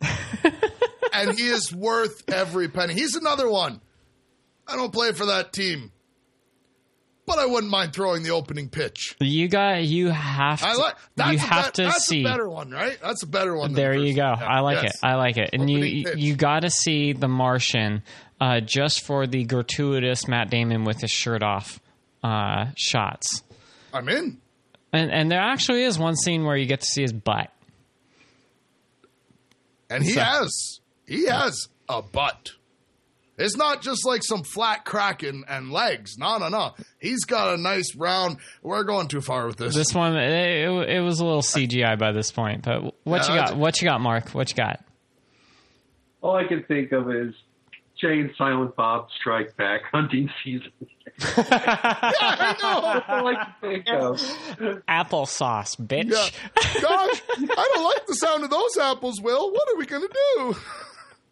and 1.12 1.38
he 1.38 1.48
is 1.48 1.72
worth 1.72 2.22
every 2.28 2.68
penny. 2.68 2.94
He's 2.94 3.14
another 3.14 3.50
one. 3.50 3.80
I 4.66 4.76
don't 4.76 4.92
play 4.92 5.12
for 5.12 5.26
that 5.26 5.52
team, 5.52 5.92
but 7.26 7.38
I 7.38 7.46
wouldn't 7.46 7.70
mind 7.70 7.92
throwing 7.92 8.22
the 8.22 8.30
opening 8.30 8.68
pitch. 8.68 9.16
You 9.20 9.48
got, 9.48 9.82
you 9.84 10.08
have 10.10 10.60
to, 10.60 10.66
I 10.68 10.74
like 10.74 10.94
that's 11.16 11.32
you 11.32 11.38
have 11.38 11.64
bet- 11.66 11.74
to 11.74 11.82
that's 11.84 12.06
see. 12.06 12.20
a 12.20 12.24
better 12.24 12.48
one, 12.48 12.70
right? 12.70 12.96
That's 13.02 13.22
a 13.22 13.26
better 13.26 13.54
one. 13.56 13.72
There 13.72 13.98
the 13.98 14.06
you 14.06 14.14
go. 14.14 14.22
I 14.22 14.60
like 14.60 14.82
yes. 14.82 14.94
it. 14.94 15.00
I 15.04 15.14
like 15.16 15.36
it. 15.36 15.50
And 15.52 15.62
Opening 15.62 15.84
you 15.96 16.04
pitch. 16.04 16.16
you 16.18 16.36
got 16.36 16.60
to 16.60 16.70
see 16.70 17.12
The 17.12 17.28
Martian 17.28 18.02
uh, 18.40 18.60
just 18.60 19.04
for 19.04 19.26
the 19.26 19.44
gratuitous 19.44 20.28
Matt 20.28 20.50
Damon 20.50 20.84
with 20.84 21.00
his 21.00 21.10
shirt 21.10 21.42
off 21.42 21.80
uh, 22.22 22.66
shots. 22.76 23.42
I'm 23.92 24.08
in. 24.08 24.38
And 24.92 25.10
and 25.10 25.30
there 25.30 25.40
actually 25.40 25.82
is 25.82 25.98
one 25.98 26.14
scene 26.16 26.44
where 26.44 26.56
you 26.56 26.66
get 26.66 26.80
to 26.80 26.86
see 26.86 27.02
his 27.02 27.12
butt. 27.12 27.50
And 29.90 30.04
he 30.04 30.12
So- 30.12 30.20
has 30.20 30.80
he 31.06 31.26
has 31.26 31.68
a 31.88 32.02
butt. 32.02 32.50
It's 33.38 33.56
not 33.56 33.82
just 33.82 34.06
like 34.06 34.22
some 34.24 34.42
flat 34.42 34.84
crack 34.84 35.22
and, 35.22 35.44
and 35.48 35.70
legs. 35.70 36.16
No, 36.18 36.38
no, 36.38 36.48
no. 36.48 36.74
He's 36.98 37.24
got 37.24 37.54
a 37.54 37.56
nice 37.56 37.94
round. 37.94 38.38
We're 38.62 38.84
going 38.84 39.08
too 39.08 39.20
far 39.20 39.46
with 39.46 39.56
this. 39.56 39.74
This 39.74 39.94
one, 39.94 40.16
it, 40.16 40.68
it, 40.68 40.88
it 40.96 41.00
was 41.00 41.20
a 41.20 41.24
little 41.24 41.42
CGI 41.42 41.98
by 41.98 42.12
this 42.12 42.32
point. 42.32 42.62
But 42.64 42.94
what 43.04 43.28
Yeah, 43.28 43.34
you 43.34 43.40
got? 43.40 43.56
What 43.56 43.80
you 43.82 43.88
got, 43.88 44.00
Mark? 44.00 44.30
What 44.30 44.48
you 44.50 44.56
got? 44.56 44.82
All 46.22 46.36
I 46.36 46.44
can 46.44 46.62
think 46.64 46.92
of 46.92 47.10
is 47.10 47.34
Jay 48.00 48.20
and 48.20 48.30
Silent 48.36 48.74
Bob 48.74 49.08
Strike 49.20 49.56
Back 49.56 49.82
hunting 49.92 50.30
season. 50.42 50.72
I 51.20 52.56
know. 52.62 52.80
That's 52.82 53.04
all 53.08 53.26
I 53.26 53.34
can 53.34 53.54
think 53.60 53.86
of. 53.88 54.82
Applesauce, 54.88 55.76
bitch. 55.80 56.10
Yeah. 56.10 56.80
Gosh, 56.82 57.22
I 57.38 57.70
don't 57.74 57.84
like 57.84 58.06
the 58.06 58.14
sound 58.14 58.44
of 58.44 58.50
those 58.50 58.76
apples, 58.78 59.20
Will. 59.20 59.50
What 59.52 59.68
are 59.72 59.76
we 59.78 59.86
going 59.86 60.02
to 60.02 60.14
do? 60.36 60.56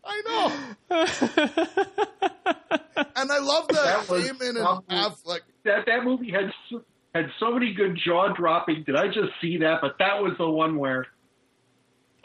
I 0.07 0.23
know. 0.27 0.53
and 3.17 3.33
I 3.33 3.39
love 3.39 3.69
that, 3.69 3.75
That 3.75 4.09
was 4.09 4.25
Damon 4.25 4.57
and 4.57 4.67
Affleck. 4.89 5.41
That 5.65 5.87
that 5.87 6.05
movie 6.05 6.31
had 6.31 6.53
so, 6.71 6.83
had 7.15 7.27
so 7.41 7.53
many 7.53 7.75
good 7.75 7.99
jaw 8.05 8.33
dropping. 8.35 8.85
Did 8.85 8.97
I 8.97 9.07
just 9.07 9.31
see 9.41 9.59
that? 9.59 9.79
But 9.81 9.97
that 9.99 10.23
was 10.23 10.35
the 10.39 10.49
one 10.49 10.77
where. 10.77 11.07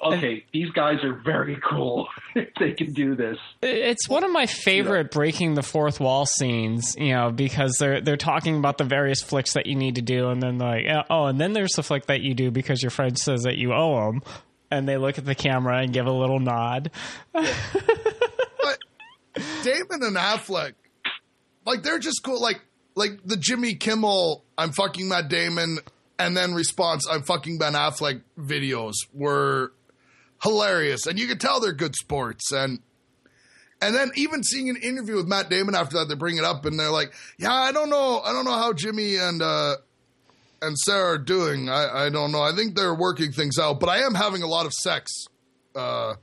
Okay, 0.02 0.46
these 0.54 0.70
guys 0.70 1.04
are 1.04 1.14
very 1.26 1.58
cool. 1.70 2.08
they 2.60 2.72
can 2.72 2.94
do 2.94 3.16
this. 3.16 3.36
It's 3.62 4.08
one 4.08 4.24
of 4.24 4.32
my 4.32 4.46
favorite 4.46 5.12
breaking 5.12 5.56
the 5.56 5.62
fourth 5.62 6.00
wall 6.00 6.26
scenes, 6.26 6.96
you 6.98 7.14
know, 7.14 7.32
because 7.32 7.76
they're 7.82 8.00
they're 8.00 8.16
talking 8.16 8.58
about 8.58 8.78
the 8.78 8.86
various 8.86 9.22
flicks 9.22 9.56
that 9.56 9.66
you 9.66 9.76
need 9.76 9.96
to 9.96 10.02
do, 10.02 10.30
and 10.30 10.42
then 10.42 10.58
like, 10.58 10.86
oh, 11.10 11.26
and 11.26 11.38
then 11.38 11.52
there's 11.52 11.74
the 11.74 11.84
flick 11.84 12.06
that 12.06 12.22
you 12.22 12.34
do 12.34 12.50
because 12.50 12.82
your 12.82 12.92
friend 12.92 13.20
says 13.20 13.42
that 13.42 13.58
you 13.58 13.74
owe 13.74 14.06
them, 14.06 14.22
and 14.72 14.88
they 14.88 14.98
look 14.98 15.18
at 15.18 15.26
the 15.26 15.36
camera 15.36 15.80
and 15.80 15.94
give 15.94 16.06
a 16.06 16.12
little 16.12 16.40
nod. 16.40 16.92
But 17.34 18.80
Damon 19.64 20.04
and 20.04 20.16
Affleck, 20.16 20.74
like 21.66 21.84
they're 21.84 22.00
just 22.00 22.22
cool. 22.24 22.42
Like 22.42 22.62
like 22.96 23.20
the 23.24 23.38
Jimmy 23.38 23.76
Kimmel, 23.76 24.44
I'm 24.58 24.72
fucking 24.72 25.08
Matt 25.08 25.30
Damon, 25.30 25.80
and 26.18 26.36
then 26.36 26.54
response, 26.54 27.08
I'm 27.10 27.24
fucking 27.24 27.58
Ben 27.58 27.74
Affleck 27.74 28.22
videos 28.38 28.94
were 29.14 29.72
hilarious, 30.44 31.06
and 31.06 31.18
you 31.18 31.28
could 31.28 31.40
tell 31.40 31.60
they're 31.60 31.74
good 31.74 31.96
sports. 31.96 32.52
And 32.52 32.80
and 33.82 33.96
then 33.96 34.12
even 34.16 34.44
seeing 34.44 34.70
an 34.70 34.76
interview 34.76 35.16
with 35.16 35.28
Matt 35.28 35.50
Damon 35.50 35.74
after 35.76 35.98
that, 35.98 36.10
they 36.10 36.16
bring 36.16 36.38
it 36.38 36.44
up, 36.44 36.66
and 36.66 36.80
they're 36.80 36.92
like, 36.92 37.14
"Yeah, 37.38 37.54
I 37.54 37.72
don't 37.72 37.90
know, 37.90 38.20
I 38.20 38.34
don't 38.34 38.46
know 38.46 38.58
how 38.58 38.74
Jimmy 38.74 39.16
and 39.16 39.42
uh, 39.42 39.78
and 40.62 40.78
Sarah 40.78 41.14
are 41.14 41.18
doing. 41.18 41.70
I, 41.70 42.06
I 42.06 42.10
don't 42.10 42.32
know. 42.32 42.42
I 42.42 42.54
think 42.56 42.76
they're 42.76 42.96
working 42.96 43.32
things 43.32 43.58
out, 43.58 43.80
but 43.80 43.90
I 43.90 44.00
am 44.00 44.14
having 44.14 44.44
a 44.44 44.48
lot 44.48 44.66
of 44.66 44.74
sex." 44.74 45.12
Uh, 45.76 46.16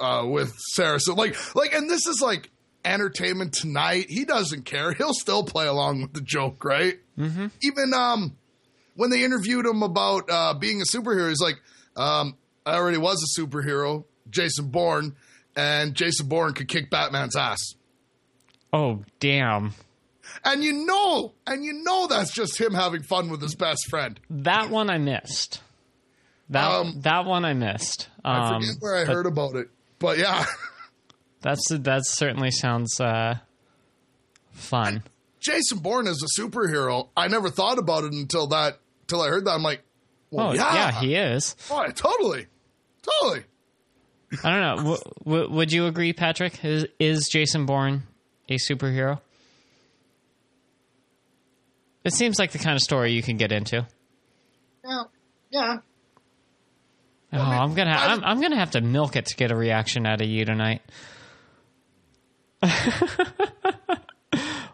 uh, 0.00 0.24
with 0.26 0.56
Sarah. 0.72 0.98
So 0.98 1.14
like, 1.14 1.36
like, 1.54 1.74
and 1.74 1.88
this 1.88 2.06
is 2.06 2.20
like 2.22 2.50
entertainment 2.84 3.52
tonight. 3.52 4.06
He 4.08 4.24
doesn't 4.24 4.64
care. 4.64 4.92
He'll 4.92 5.14
still 5.14 5.44
play 5.44 5.66
along 5.66 6.02
with 6.02 6.14
the 6.14 6.22
joke, 6.22 6.64
right? 6.64 6.98
Mm-hmm. 7.18 7.46
Even 7.62 7.94
um, 7.94 8.36
when 8.96 9.10
they 9.10 9.22
interviewed 9.22 9.66
him 9.66 9.82
about 9.82 10.30
uh, 10.30 10.54
being 10.54 10.80
a 10.80 10.84
superhero, 10.84 11.28
he's 11.28 11.40
like, 11.40 11.60
um, 11.96 12.36
I 12.64 12.76
already 12.76 12.98
was 12.98 13.22
a 13.22 13.40
superhero, 13.40 14.04
Jason 14.30 14.68
Bourne, 14.68 15.14
and 15.54 15.94
Jason 15.94 16.28
Bourne 16.28 16.54
could 16.54 16.68
kick 16.68 16.90
Batman's 16.90 17.36
ass. 17.36 17.74
Oh, 18.72 19.04
damn. 19.18 19.74
And 20.44 20.64
you 20.64 20.72
know, 20.86 21.32
and 21.46 21.64
you 21.64 21.72
know 21.84 22.06
that's 22.06 22.32
just 22.32 22.58
him 22.60 22.72
having 22.74 23.02
fun 23.02 23.28
with 23.30 23.42
his 23.42 23.54
best 23.54 23.88
friend. 23.90 24.18
That 24.30 24.70
one 24.70 24.88
I 24.88 24.98
missed. 24.98 25.60
That 26.48 26.66
Um, 26.70 27.00
that 27.02 27.26
one 27.26 27.44
I 27.44 27.52
missed. 27.52 28.08
I 28.24 28.54
Um, 28.54 28.62
forget 28.62 28.76
where 28.80 28.96
I 28.96 29.04
heard 29.04 29.26
about 29.26 29.54
it, 29.56 29.68
but 29.98 30.18
yeah, 30.18 30.46
That's 31.42 31.62
that 31.70 32.02
certainly 32.04 32.50
sounds 32.50 33.00
uh, 33.00 33.36
fun. 34.52 35.02
Jason 35.40 35.78
Bourne 35.78 36.06
is 36.06 36.22
a 36.22 36.40
superhero. 36.40 37.08
I 37.16 37.28
never 37.28 37.48
thought 37.50 37.78
about 37.78 38.04
it 38.04 38.12
until 38.12 38.46
that, 38.48 38.78
till 39.06 39.22
I 39.22 39.28
heard 39.28 39.46
that. 39.46 39.52
I'm 39.52 39.62
like, 39.62 39.82
well, 40.30 40.50
Oh 40.50 40.52
yeah, 40.52 40.74
yeah, 40.74 41.00
he 41.00 41.14
is. 41.14 41.56
Oh, 41.70 41.82
yeah, 41.82 41.92
totally, 41.92 42.46
totally. 43.02 43.44
I 44.44 44.50
don't 44.50 44.60
know. 44.60 44.76
W- 44.76 45.02
w- 45.24 45.50
would 45.50 45.72
you 45.72 45.86
agree, 45.86 46.12
Patrick? 46.12 46.62
Is, 46.64 46.86
is 46.98 47.28
Jason 47.32 47.64
Bourne 47.66 48.02
a 48.48 48.56
superhero? 48.56 49.20
It 52.04 52.14
seems 52.14 52.38
like 52.38 52.52
the 52.52 52.58
kind 52.58 52.76
of 52.76 52.80
story 52.82 53.12
you 53.12 53.22
can 53.22 53.36
get 53.36 53.52
into. 53.52 53.86
Yeah, 54.84 55.02
yeah. 55.50 55.76
Oh, 57.32 57.38
I'm 57.38 57.74
gonna 57.74 57.90
I- 57.92 58.06
I'm, 58.12 58.24
I'm 58.24 58.40
gonna 58.40 58.58
have 58.58 58.72
to 58.72 58.80
milk 58.80 59.16
it 59.16 59.26
to 59.26 59.36
get 59.36 59.50
a 59.52 59.56
reaction 59.56 60.06
out 60.06 60.20
of 60.20 60.28
you 60.28 60.44
tonight. 60.44 60.82
wow. 62.62 62.70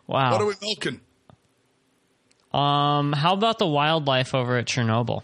What 0.06 0.40
are 0.40 0.46
we 0.46 0.54
milking? 0.62 1.00
Um, 2.52 3.12
how 3.12 3.34
about 3.34 3.58
the 3.58 3.66
wildlife 3.66 4.34
over 4.34 4.56
at 4.56 4.66
Chernobyl? 4.66 5.22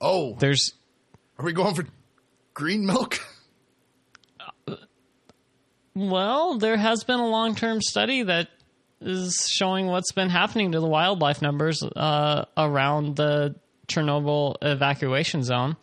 Oh, 0.00 0.36
There's 0.38 0.72
are 1.38 1.44
we 1.44 1.52
going 1.52 1.74
for 1.74 1.84
green 2.54 2.84
milk? 2.84 3.18
well, 5.94 6.58
there 6.58 6.76
has 6.76 7.04
been 7.04 7.20
a 7.20 7.26
long-term 7.26 7.80
study 7.80 8.22
that 8.24 8.48
is 9.00 9.46
showing 9.50 9.86
what's 9.86 10.12
been 10.12 10.30
happening 10.30 10.72
to 10.72 10.80
the 10.80 10.86
wildlife 10.86 11.40
numbers 11.42 11.82
uh, 11.82 12.44
around 12.56 13.16
the 13.16 13.54
Chernobyl 13.86 14.56
evacuation 14.62 15.42
zone, 15.42 15.76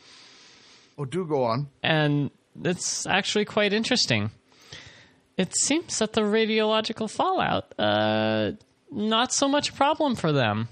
Oh, 0.97 1.05
do 1.05 1.25
go 1.25 1.43
on. 1.43 1.67
and 1.83 2.29
it's 2.63 3.05
actually 3.07 3.45
quite 3.45 3.73
interesting. 3.73 4.31
It 5.37 5.53
seems 5.57 5.99
that 5.99 6.13
the 6.13 6.21
radiological 6.21 7.09
fallout, 7.09 7.73
uh, 7.77 8.51
not 8.91 9.33
so 9.33 9.47
much 9.49 9.69
a 9.69 9.73
problem 9.73 10.15
for 10.15 10.31
them. 10.31 10.69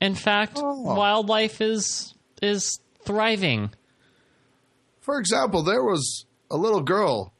In 0.00 0.14
fact, 0.14 0.58
wildlife 0.62 1.60
is 1.60 2.14
is 2.40 2.80
thriving. 3.04 3.70
For 5.00 5.18
example, 5.18 5.62
there 5.62 5.82
was 5.82 6.24
a 6.50 6.56
little 6.56 6.80
girl 6.80 7.34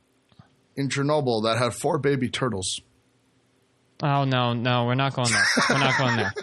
in 0.77 0.89
Chernobyl 0.91 1.43
that 1.45 1.57
had 1.57 1.73
four 1.73 1.97
baby 1.99 2.29
turtles. 2.29 2.81
Oh 4.03 4.25
no, 4.25 4.53
no, 4.55 4.87
we're 4.87 4.95
not 4.95 5.15
going 5.15 5.31
there. 5.31 5.45
We're 5.69 5.79
not 5.79 5.99
going 5.99 6.17
there. 6.17 6.33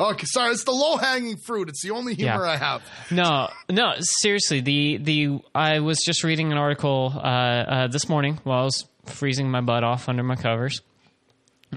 Okay, 0.00 0.26
sorry, 0.26 0.52
it's 0.52 0.62
the 0.62 0.70
low 0.70 0.96
hanging 0.96 1.38
fruit. 1.38 1.68
It's 1.68 1.82
the 1.82 1.90
only 1.90 2.14
humor 2.14 2.44
Yeah. 2.46 2.52
I 2.52 2.56
have. 2.56 2.82
No, 3.10 3.48
no, 3.68 3.94
seriously. 3.98 4.60
The 4.60 4.98
the 4.98 5.40
I 5.52 5.80
was 5.80 5.98
just 6.06 6.22
reading 6.22 6.52
an 6.52 6.56
article 6.58 7.12
uh, 7.16 7.18
uh, 7.20 7.86
this 7.88 8.08
morning 8.08 8.38
while 8.44 8.60
I 8.60 8.62
was 8.62 8.84
freezing 9.06 9.50
my 9.50 9.60
butt 9.60 9.82
off 9.82 10.08
under 10.08 10.22
my 10.22 10.36
covers. 10.36 10.82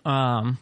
Um, 0.05 0.59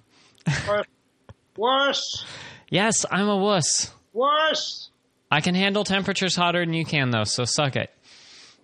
wuss. 1.58 2.24
yes, 2.70 3.06
I'm 3.12 3.28
a 3.28 3.36
wuss. 3.36 3.92
Wuss. 4.14 4.90
I 5.30 5.42
can 5.42 5.54
handle 5.54 5.84
temperatures 5.84 6.38
hotter 6.38 6.66
than 6.66 6.74
you 6.74 6.86
can, 6.86 7.12
though. 7.12 7.26
So 7.26 7.44
suck 7.44 7.76
it. 7.76 7.94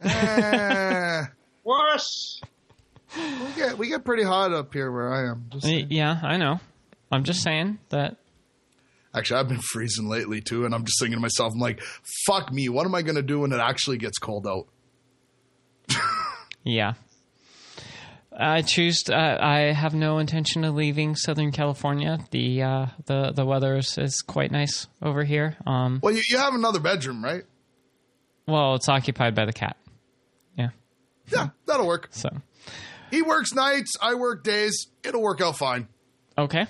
Eh, 0.04 1.24
Worse. 1.66 2.42
We 3.18 3.54
get 3.56 3.78
we 3.78 3.88
get 3.88 4.04
pretty 4.06 4.24
hot 4.24 4.54
up 4.54 4.74
here 4.74 4.92
where 4.92 5.14
I 5.14 5.30
am. 5.32 5.46
Just 5.50 5.68
Yeah, 5.68 6.20
I 6.24 6.38
know. 6.38 6.60
I'm 7.12 7.24
just 7.24 7.42
saying 7.44 7.80
that. 7.90 8.18
Actually, 9.14 9.40
I've 9.40 9.48
been 9.48 9.62
freezing 9.62 10.08
lately 10.10 10.42
too, 10.42 10.66
and 10.66 10.76
I'm 10.76 10.84
just 10.84 11.00
thinking 11.00 11.16
to 11.18 11.22
myself, 11.22 11.54
I'm 11.54 11.60
like, 11.60 11.82
fuck 12.26 12.52
me. 12.52 12.68
What 12.68 12.86
am 12.86 12.94
I 12.96 13.02
going 13.02 13.16
to 13.16 13.22
do 13.22 13.40
when 13.42 13.54
it 13.54 13.60
actually 13.62 13.98
gets 13.98 14.18
cold 14.18 14.46
out? 14.46 14.68
Yeah. 16.64 16.94
I 18.38 18.64
choose. 18.64 19.04
Uh, 19.10 19.38
I 19.40 19.72
have 19.72 19.94
no 19.94 20.18
intention 20.18 20.66
of 20.66 20.76
leaving 20.76 21.16
Southern 21.16 21.54
California. 21.54 22.20
The 22.32 22.64
uh, 22.64 22.86
the 23.06 23.32
the 23.32 23.46
weather 23.46 23.78
is, 23.78 23.98
is 23.98 24.22
quite 24.22 24.52
nice 24.52 24.88
over 25.02 25.24
here. 25.24 25.56
Um, 25.66 26.00
Well, 26.04 26.14
you, 26.14 26.22
you 26.28 26.38
have 26.38 26.54
another 26.54 26.80
bedroom, 26.82 27.24
right? 27.24 27.44
well, 28.48 28.76
it's 28.76 28.90
occupied 28.90 29.34
by 29.36 29.46
the 29.46 29.54
cat. 29.54 29.78
Yeah. 30.58 30.70
Yeah, 31.32 31.50
that'll 31.66 31.88
work. 31.88 32.10
So 32.12 32.30
He 33.16 33.22
works 33.22 33.54
nights, 33.54 33.94
I 34.02 34.16
work 34.16 34.44
days. 34.44 34.88
It'll 35.02 35.22
work 35.22 35.40
out 35.40 35.56
fine. 35.58 35.88
okay. 36.38 36.66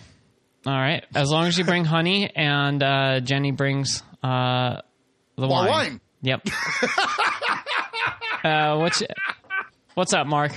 All 0.67 0.73
right. 0.73 1.03
As 1.15 1.31
long 1.31 1.45
as 1.47 1.57
you 1.57 1.63
bring 1.63 1.85
honey 1.85 2.29
and 2.35 2.83
uh, 2.83 3.19
Jenny 3.21 3.49
brings 3.51 4.03
uh, 4.21 4.81
the 5.37 5.47
More 5.47 5.49
wine. 5.49 5.69
wine. 5.69 6.01
Yep. 6.21 6.47
uh, 8.43 8.77
what's 8.77 9.01
what's 9.95 10.13
up, 10.13 10.27
Mark? 10.27 10.51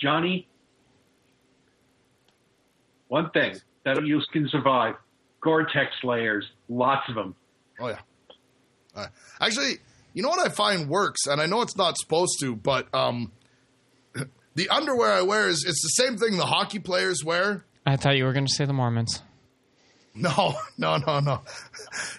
Johnny, 0.00 0.46
one 3.08 3.30
thing 3.30 3.56
that 3.84 4.04
you 4.04 4.20
can 4.32 4.48
survive 4.48 4.94
Gore-Tex 5.40 5.90
layers, 6.04 6.44
lots 6.68 7.08
of 7.08 7.14
them. 7.16 7.34
Oh 7.80 7.88
yeah. 7.88 7.98
Uh, 8.94 9.06
actually, 9.40 9.78
you 10.12 10.22
know 10.22 10.28
what 10.28 10.46
I 10.46 10.52
find 10.52 10.88
works, 10.88 11.26
and 11.26 11.40
I 11.40 11.46
know 11.46 11.62
it's 11.62 11.76
not 11.76 11.96
supposed 11.98 12.38
to, 12.40 12.54
but 12.54 12.92
um, 12.94 13.32
the 14.54 14.68
underwear 14.68 15.12
I 15.12 15.22
wear 15.22 15.48
is 15.48 15.64
it's 15.66 15.82
the 15.82 16.02
same 16.02 16.16
thing 16.16 16.36
the 16.36 16.46
hockey 16.46 16.78
players 16.78 17.24
wear. 17.24 17.64
I 17.86 17.96
thought 17.96 18.16
you 18.16 18.24
were 18.24 18.32
going 18.32 18.46
to 18.46 18.52
say 18.52 18.64
the 18.64 18.72
Mormons. 18.72 19.22
No, 20.14 20.54
no, 20.78 20.96
no, 20.96 21.20
no. 21.20 21.42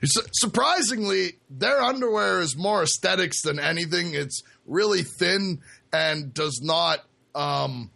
Surprisingly, 0.03 1.33
their 1.49 1.81
underwear 1.81 2.41
is 2.41 2.55
more 2.57 2.83
aesthetics 2.83 3.41
than 3.41 3.59
anything. 3.59 4.13
It's 4.13 4.43
really 4.65 5.03
thin 5.03 5.61
and 5.93 6.33
does 6.33 6.59
not. 6.61 6.99
Um, 7.33 7.91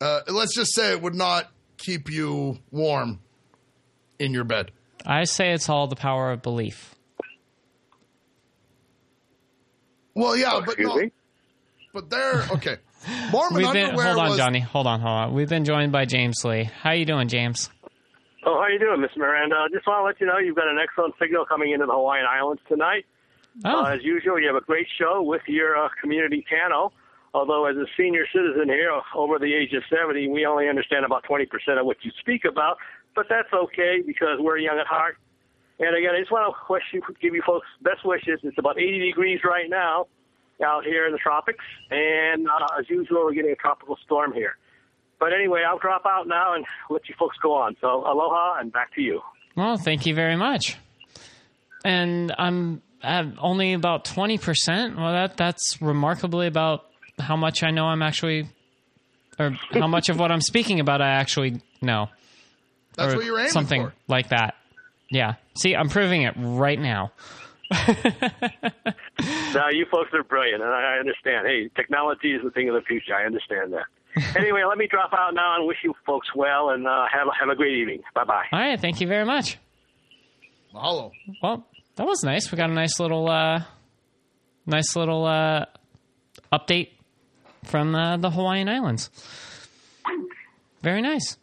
uh, 0.00 0.20
let's 0.28 0.54
just 0.54 0.74
say 0.74 0.92
it 0.92 1.02
would 1.02 1.14
not 1.14 1.50
keep 1.76 2.10
you 2.10 2.58
warm 2.70 3.20
in 4.18 4.32
your 4.32 4.44
bed. 4.44 4.70
I 5.04 5.24
say 5.24 5.52
it's 5.52 5.68
all 5.68 5.88
the 5.88 5.96
power 5.96 6.30
of 6.30 6.42
belief. 6.42 6.94
Well, 10.14 10.36
yeah, 10.36 10.60
but 10.64 10.78
no, 10.78 11.08
but 11.92 12.10
they're 12.10 12.44
okay. 12.52 12.76
Mormon 13.30 13.62
We've 13.62 13.72
been 13.72 13.86
underwear 13.86 14.06
hold 14.06 14.18
on, 14.18 14.28
was 14.30 14.38
Johnny. 14.38 14.60
Hold 14.60 14.86
on, 14.86 15.00
hold 15.00 15.12
on. 15.12 15.34
We've 15.34 15.48
been 15.48 15.64
joined 15.64 15.92
by 15.92 16.04
James 16.04 16.44
Lee. 16.44 16.64
How 16.64 16.92
you 16.92 17.04
doing, 17.04 17.28
James? 17.28 17.70
Oh, 18.44 18.58
how 18.60 18.68
you 18.68 18.78
doing, 18.78 19.00
Miss 19.00 19.10
Miranda? 19.16 19.56
I 19.56 19.68
Just 19.72 19.86
want 19.86 20.00
to 20.00 20.04
let 20.04 20.20
you 20.20 20.26
know 20.26 20.38
you've 20.38 20.56
got 20.56 20.68
an 20.68 20.78
excellent 20.82 21.14
signal 21.20 21.46
coming 21.46 21.72
into 21.72 21.86
the 21.86 21.92
Hawaiian 21.92 22.26
Islands 22.26 22.62
tonight. 22.68 23.06
Oh, 23.64 23.84
Uh, 23.84 23.94
as 23.94 24.02
usual, 24.02 24.40
you 24.40 24.46
have 24.46 24.56
a 24.56 24.64
great 24.64 24.86
show 24.98 25.22
with 25.22 25.42
your 25.46 25.76
uh, 25.76 25.88
community 26.00 26.44
piano. 26.48 26.92
Although, 27.34 27.66
as 27.66 27.76
a 27.76 27.86
senior 27.96 28.26
citizen 28.32 28.68
here, 28.68 28.92
over 29.14 29.38
the 29.38 29.54
age 29.54 29.72
of 29.72 29.82
70, 29.88 30.28
we 30.28 30.44
only 30.44 30.68
understand 30.68 31.04
about 31.04 31.24
20% 31.24 31.46
of 31.78 31.86
what 31.86 31.96
you 32.02 32.10
speak 32.20 32.44
about. 32.44 32.76
But 33.14 33.26
that's 33.28 33.48
okay 33.52 34.02
because 34.04 34.38
we're 34.38 34.58
young 34.58 34.78
at 34.78 34.86
heart. 34.86 35.16
And 35.78 35.96
again, 35.96 36.14
I 36.14 36.20
just 36.20 36.30
want 36.30 36.52
to 36.52 36.72
wish 36.72 36.82
you, 36.92 37.00
give 37.20 37.34
you 37.34 37.42
folks 37.44 37.66
best 37.82 38.04
wishes. 38.04 38.40
It's 38.42 38.58
about 38.58 38.78
80 38.78 38.98
degrees 39.00 39.40
right 39.44 39.68
now 39.68 40.06
out 40.64 40.84
here 40.84 41.06
in 41.06 41.12
the 41.12 41.18
tropics. 41.18 41.64
And 41.90 42.46
uh, 42.48 42.78
as 42.78 42.88
usual, 42.88 43.24
we're 43.24 43.34
getting 43.34 43.52
a 43.52 43.56
tropical 43.56 43.96
storm 44.04 44.32
here. 44.32 44.56
But 45.18 45.32
anyway, 45.32 45.62
I'll 45.68 45.78
drop 45.78 46.02
out 46.06 46.26
now 46.26 46.54
and 46.54 46.64
let 46.90 47.08
you 47.08 47.14
folks 47.18 47.36
go 47.42 47.52
on. 47.54 47.76
So 47.80 47.86
aloha 47.88 48.58
and 48.58 48.72
back 48.72 48.92
to 48.94 49.00
you. 49.00 49.20
well, 49.56 49.76
thank 49.76 50.04
you 50.06 50.14
very 50.14 50.36
much. 50.36 50.76
And 51.84 52.32
I'm 52.38 52.82
at 53.02 53.26
only 53.38 53.72
about 53.72 54.04
twenty 54.04 54.38
percent. 54.38 54.96
Well, 54.96 55.12
that 55.12 55.36
that's 55.36 55.80
remarkably 55.80 56.46
about 56.46 56.86
how 57.18 57.36
much 57.36 57.62
I 57.62 57.70
know. 57.70 57.86
I'm 57.86 58.02
actually, 58.02 58.48
or 59.38 59.56
how 59.70 59.86
much 59.88 60.08
of 60.08 60.18
what 60.18 60.30
I'm 60.30 60.40
speaking 60.40 60.80
about 60.80 61.00
I 61.00 61.10
actually 61.10 61.60
know. 61.80 62.08
that's 62.96 63.14
or 63.14 63.16
what 63.16 63.24
you're 63.26 63.38
aiming 63.38 63.50
something 63.50 63.82
for. 63.86 63.94
like 64.08 64.28
that. 64.30 64.54
Yeah. 65.10 65.34
See, 65.56 65.74
I'm 65.74 65.88
proving 65.88 66.22
it 66.22 66.34
right 66.36 66.78
now. 66.80 67.12
No, 69.54 69.68
you 69.70 69.84
folks 69.90 70.10
are 70.14 70.24
brilliant, 70.24 70.62
and 70.62 70.72
I 70.72 70.94
I 70.96 70.98
understand. 70.98 71.46
Hey, 71.46 71.68
technology 71.76 72.32
is 72.32 72.42
the 72.42 72.50
thing 72.50 72.68
of 72.68 72.74
the 72.74 72.80
future. 72.82 73.14
I 73.14 73.24
understand 73.26 73.72
that. 73.74 73.84
anyway, 74.36 74.62
let 74.68 74.78
me 74.78 74.86
drop 74.90 75.12
out 75.12 75.34
now 75.34 75.56
and 75.56 75.66
wish 75.66 75.78
you 75.84 75.94
folks 76.06 76.28
well, 76.34 76.70
and 76.70 76.86
uh, 76.86 77.04
have 77.12 77.28
have 77.38 77.48
a 77.50 77.54
great 77.54 77.76
evening. 77.76 78.02
Bye 78.14 78.24
bye. 78.24 78.44
All 78.50 78.58
right. 78.58 78.80
Thank 78.80 79.00
you 79.00 79.06
very 79.06 79.24
much. 79.24 79.58
Mahalo. 80.74 81.12
Well, 81.42 81.66
that 81.96 82.06
was 82.06 82.22
nice. 82.24 82.50
We 82.50 82.56
got 82.56 82.70
a 82.70 82.74
nice 82.74 82.98
little, 82.98 83.28
uh, 83.28 83.62
nice 84.66 84.96
little 84.96 85.26
uh, 85.26 85.66
update 86.52 86.90
from 87.64 87.94
uh, 87.94 88.16
the 88.16 88.30
Hawaiian 88.30 88.68
Islands. 88.68 89.10
Very 90.82 91.02
nice. 91.02 91.36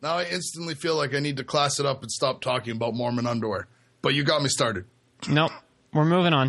Now 0.00 0.18
I 0.18 0.24
instantly 0.24 0.74
feel 0.74 0.96
like 0.96 1.14
I 1.14 1.18
need 1.18 1.36
to 1.38 1.44
class 1.44 1.80
it 1.80 1.86
up 1.86 2.02
and 2.02 2.10
stop 2.10 2.40
talking 2.40 2.76
about 2.76 2.94
Mormon 2.94 3.26
underwear. 3.26 3.66
But 4.00 4.14
you 4.14 4.22
got 4.22 4.42
me 4.42 4.48
started. 4.48 4.84
Nope. 5.28 5.52
We're 5.92 6.04
moving 6.04 6.32
on. 6.32 6.48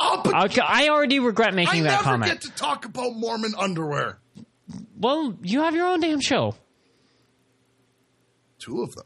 It! 0.00 0.58
I 0.58 0.88
already 0.88 1.20
regret 1.20 1.52
I 1.52 1.56
making 1.56 1.84
that 1.84 1.90
never 1.90 2.02
comment. 2.02 2.32
get 2.32 2.40
to 2.42 2.50
talk 2.50 2.84
about 2.84 3.14
Mormon 3.14 3.52
underwear. 3.56 4.18
well, 4.98 5.36
you 5.42 5.60
have 5.62 5.74
your 5.76 5.86
own 5.86 6.00
damn 6.00 6.20
show. 6.20 6.56
Two 8.58 8.82
of 8.82 8.94
them. 8.94 9.04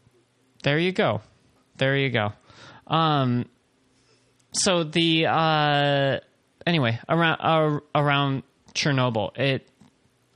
There 0.63 0.79
you 0.79 0.93
go. 0.93 1.21
There 1.77 1.97
you 1.97 2.11
go. 2.11 2.33
Um, 2.87 3.47
so 4.53 4.85
the 4.85 5.27
uh, 5.27 6.19
anyway 6.67 6.99
around 7.09 7.39
uh, 7.41 7.81
around 7.95 8.43
Chernobyl, 8.75 9.37
it. 9.39 9.69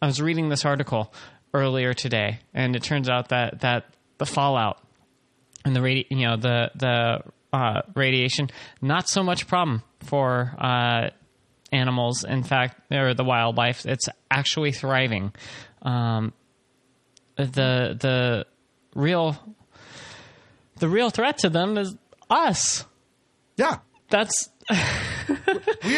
I 0.02 0.06
was 0.06 0.20
reading 0.20 0.48
this 0.48 0.64
article 0.64 1.12
earlier 1.52 1.92
today, 1.94 2.40
and 2.54 2.74
it 2.76 2.82
turns 2.82 3.08
out 3.08 3.30
that 3.30 3.60
that 3.60 3.86
the 4.18 4.26
fallout 4.26 4.78
and 5.64 5.74
the 5.74 5.80
radi- 5.80 6.06
you 6.10 6.26
know 6.26 6.36
the 6.36 6.70
the 6.74 7.20
uh, 7.52 7.82
radiation 7.94 8.48
not 8.80 9.08
so 9.08 9.22
much 9.22 9.46
problem 9.46 9.82
for 10.00 10.54
uh, 10.58 11.10
animals. 11.72 12.24
In 12.24 12.42
fact, 12.42 12.80
or 12.92 13.14
the 13.14 13.24
wildlife, 13.24 13.86
it's 13.86 14.08
actually 14.30 14.72
thriving. 14.72 15.32
Um, 15.82 16.32
the 17.36 17.96
the 17.98 18.46
real 18.94 19.36
the 20.78 20.88
real 20.88 21.10
threat 21.10 21.38
to 21.38 21.48
them 21.50 21.76
is 21.78 21.94
us. 22.28 22.84
Yeah. 23.56 23.78
That's 24.10 24.48
We 24.70 24.76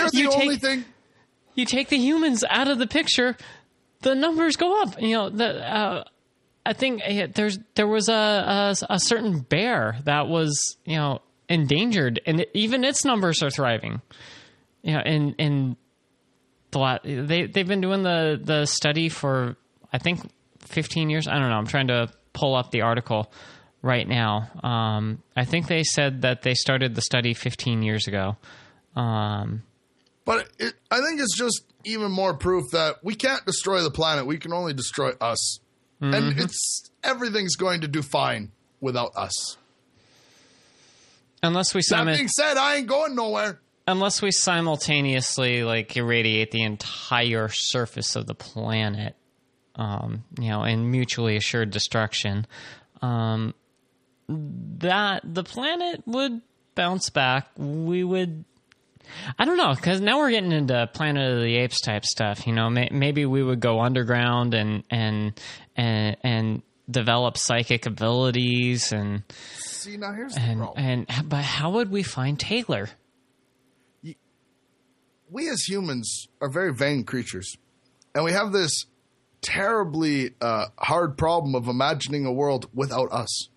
are 0.00 0.08
the 0.10 0.18
You 0.18 0.30
take- 0.30 0.40
only 0.42 0.56
thing. 0.56 0.84
you 1.54 1.64
take 1.64 1.88
the 1.88 1.96
humans 1.98 2.44
out 2.48 2.68
of 2.68 2.78
the 2.78 2.86
picture, 2.86 3.36
the 4.00 4.14
numbers 4.14 4.56
go 4.56 4.82
up. 4.82 5.00
You 5.00 5.12
know, 5.16 5.30
the 5.30 5.66
uh, 5.74 6.04
I 6.66 6.72
think 6.74 7.02
uh, 7.06 7.28
there's 7.34 7.58
there 7.74 7.86
was 7.86 8.08
a, 8.08 8.12
a 8.12 8.74
a 8.94 8.98
certain 9.00 9.40
bear 9.40 9.96
that 10.04 10.28
was 10.28 10.76
you 10.84 10.96
know 10.96 11.20
endangered, 11.52 12.20
and 12.26 12.46
even 12.54 12.82
its 12.82 13.04
numbers 13.04 13.42
are 13.42 13.50
thriving. 13.50 14.00
You 14.82 14.94
know, 14.94 15.02
in 15.04 15.34
in 15.34 15.76
the 16.70 16.78
la- 16.78 16.98
they 17.04 17.46
they've 17.46 17.68
been 17.68 17.82
doing 17.82 18.02
the 18.02 18.40
the 18.42 18.66
study 18.66 19.08
for 19.08 19.56
I 19.92 19.98
think 19.98 20.20
15 20.66 21.10
years. 21.10 21.28
I 21.28 21.38
don't 21.38 21.50
know. 21.50 21.56
I'm 21.56 21.66
trying 21.66 21.88
to 21.88 22.08
pull 22.32 22.54
up 22.56 22.70
the 22.70 22.80
article 22.80 23.30
right 23.82 24.08
now. 24.08 24.48
Um, 24.62 25.22
I 25.36 25.44
think 25.44 25.66
they 25.68 25.82
said 25.82 26.22
that 26.22 26.42
they 26.42 26.54
started 26.54 26.94
the 26.94 27.02
study 27.02 27.34
15 27.34 27.82
years 27.82 28.06
ago. 28.06 28.36
Um, 28.96 29.62
But 30.24 30.48
it, 30.58 30.74
I 30.90 31.00
think 31.00 31.20
it's 31.20 31.36
just 31.36 31.64
even 31.84 32.10
more 32.10 32.34
proof 32.34 32.64
that 32.72 32.96
we 33.02 33.14
can't 33.14 33.44
destroy 33.44 33.82
the 33.82 33.90
planet. 33.90 34.24
We 34.24 34.38
can 34.38 34.52
only 34.52 34.72
destroy 34.72 35.10
us. 35.20 35.58
Mm-hmm. 36.00 36.14
And 36.14 36.40
it's 36.40 36.90
everything's 37.02 37.56
going 37.56 37.82
to 37.82 37.88
do 37.88 38.02
fine 38.02 38.52
without 38.80 39.10
us. 39.16 39.56
Unless 41.42 41.74
we 41.74 41.80
That 41.88 42.04
being 42.06 42.28
said, 42.28 42.56
I 42.56 42.76
ain't 42.76 42.86
going 42.86 43.14
nowhere. 43.14 43.60
unless 43.86 44.22
we 44.22 44.30
simultaneously 44.30 45.64
like 45.64 45.96
irradiate 45.96 46.50
the 46.50 46.62
entire 46.62 47.48
surface 47.50 48.14
of 48.16 48.26
the 48.26 48.34
planet, 48.34 49.16
um, 49.76 50.24
you 50.38 50.48
know, 50.50 50.64
in 50.64 50.90
mutually 50.90 51.36
assured 51.36 51.70
destruction, 51.70 52.46
um, 53.00 53.54
that 54.28 55.22
the 55.24 55.42
planet 55.44 56.02
would 56.06 56.40
bounce 56.74 57.10
back. 57.10 57.48
We 57.56 58.04
would. 58.04 58.44
I 59.38 59.44
don't 59.44 59.56
know 59.56 59.74
because 59.74 60.00
now 60.00 60.18
we're 60.18 60.30
getting 60.30 60.52
into 60.52 60.88
Planet 60.94 61.32
of 61.36 61.42
the 61.42 61.56
Apes 61.56 61.80
type 61.80 62.04
stuff. 62.04 62.46
You 62.46 62.52
know, 62.54 62.70
may, 62.70 62.88
maybe 62.92 63.26
we 63.26 63.42
would 63.42 63.60
go 63.60 63.80
underground 63.80 64.54
and 64.54 64.84
and 64.90 65.38
and 65.76 66.16
and 66.22 66.62
develop 66.90 67.36
psychic 67.36 67.84
abilities 67.86 68.92
and 68.92 69.22
See, 69.82 69.96
now 69.96 70.12
here's 70.12 70.34
the 70.34 70.40
and 70.40 70.58
problem. 70.60 70.84
and 70.84 71.28
but 71.28 71.42
how 71.42 71.72
would 71.72 71.90
we 71.90 72.02
find 72.02 72.38
Taylor? 72.38 72.88
we 75.32 75.48
as 75.48 75.62
humans 75.62 76.28
are 76.40 76.48
very 76.50 76.72
vain 76.72 77.04
creatures. 77.04 77.56
And 78.14 78.22
we 78.22 78.32
have 78.32 78.52
this 78.52 78.84
terribly 79.40 80.34
uh, 80.40 80.66
hard 80.78 81.16
problem 81.16 81.54
of 81.54 81.68
imagining 81.68 82.26
a 82.26 82.32
world 82.32 82.68
without 82.74 83.10
us. 83.10 83.48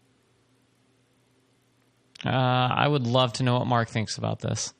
Uh, 2.26 2.30
I 2.30 2.88
would 2.88 3.06
love 3.06 3.34
to 3.34 3.44
know 3.44 3.60
what 3.60 3.68
Mark 3.68 3.90
thinks 3.90 4.18
about 4.18 4.40
this. 4.40 4.74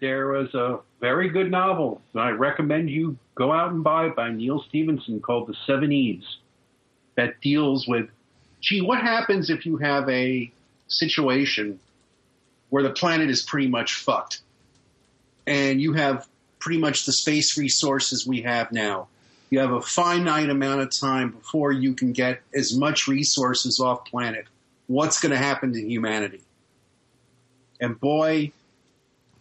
There 0.00 0.26
was 0.26 0.52
a 0.54 0.80
very 1.00 1.30
good 1.30 1.50
novel 1.50 2.02
that 2.12 2.20
I 2.20 2.30
recommend 2.30 2.90
you 2.90 3.16
go 3.34 3.52
out 3.52 3.70
and 3.70 3.82
buy 3.82 4.08
by 4.08 4.30
Neal 4.30 4.62
Stephenson 4.68 5.20
called 5.20 5.48
The 5.48 5.54
Seveneves 5.66 6.24
that 7.16 7.40
deals 7.40 7.86
with, 7.88 8.08
gee, 8.60 8.82
what 8.82 9.00
happens 9.00 9.50
if 9.50 9.64
you 9.64 9.76
have 9.78 10.08
a 10.08 10.52
situation 10.88 11.78
where 12.70 12.82
the 12.82 12.90
planet 12.90 13.30
is 13.30 13.42
pretty 13.42 13.68
much 13.68 13.94
fucked 13.94 14.40
and 15.48 15.80
you 15.80 15.94
have 15.94 16.28
pretty 16.58 16.78
much 16.78 17.06
the 17.06 17.12
space 17.12 17.56
resources 17.56 18.26
we 18.26 18.42
have 18.42 18.70
now. 18.70 19.08
You 19.50 19.60
have 19.60 19.72
a 19.72 19.80
finite 19.80 20.50
amount 20.50 20.82
of 20.82 20.90
time 20.90 21.30
before 21.30 21.72
you 21.72 21.94
can 21.94 22.12
get 22.12 22.42
as 22.54 22.76
much 22.76 23.08
resources 23.08 23.80
off 23.80 24.04
planet. 24.04 24.44
What's 24.86 25.20
going 25.20 25.32
to 25.32 25.38
happen 25.38 25.72
to 25.72 25.80
humanity? 25.80 26.42
And 27.80 27.98
boy, 27.98 28.52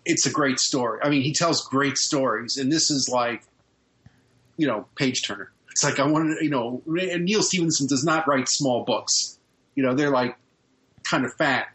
it's 0.06 0.26
a 0.26 0.32
great 0.32 0.60
story. 0.60 1.00
I 1.04 1.10
mean, 1.10 1.24
he 1.24 1.34
tells 1.34 1.66
great 1.68 1.98
stories, 1.98 2.58
and 2.58 2.72
this 2.72 2.90
is 2.90 3.10
like, 3.10 3.44
you 4.56 4.68
know, 4.68 4.86
page 4.96 5.24
turner. 5.28 5.52
It's 5.72 5.84
like 5.84 6.00
I 6.00 6.08
wanted, 6.08 6.38
you 6.42 6.50
know, 6.50 6.82
and 6.88 7.26
Neal 7.26 7.44
Stephenson 7.44 7.88
does 7.88 8.04
not 8.06 8.28
write 8.28 8.48
small 8.48 8.86
books. 8.86 9.38
You 9.76 9.84
know, 9.84 9.94
they're 9.94 10.10
like 10.10 10.38
kind 11.10 11.26
of 11.26 11.34
fat. 11.34 11.68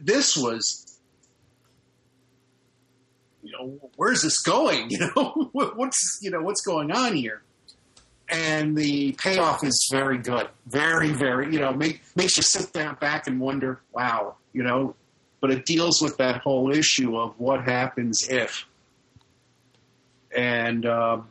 This 0.00 0.36
was, 0.36 0.98
you 3.42 3.52
know, 3.52 3.78
where's 3.96 4.22
this 4.22 4.40
going? 4.40 4.90
You 4.98 5.10
know, 5.14 5.50
what's 5.52 6.18
you 6.22 6.30
know 6.30 6.42
what's 6.42 6.62
going 6.62 6.90
on 6.90 7.14
here? 7.14 7.42
And 8.28 8.76
the 8.76 9.12
payoff 9.12 9.62
is 9.64 9.88
very 9.92 10.18
good, 10.18 10.48
very, 10.66 11.10
very. 11.10 11.52
You 11.52 11.60
know, 11.60 11.72
make, 11.72 12.02
makes 12.16 12.36
you 12.36 12.42
sit 12.42 12.72
down 12.72 12.96
back 12.96 13.28
and 13.28 13.38
wonder, 13.38 13.80
wow, 13.92 14.34
you 14.52 14.64
know, 14.64 14.96
but 15.40 15.52
it 15.52 15.64
deals 15.64 16.02
with 16.02 16.16
that 16.16 16.40
whole 16.40 16.72
issue 16.72 17.16
of 17.16 17.38
what 17.38 17.62
happens 17.62 18.26
if. 18.28 18.66
And, 20.34 20.84
um, 20.86 21.28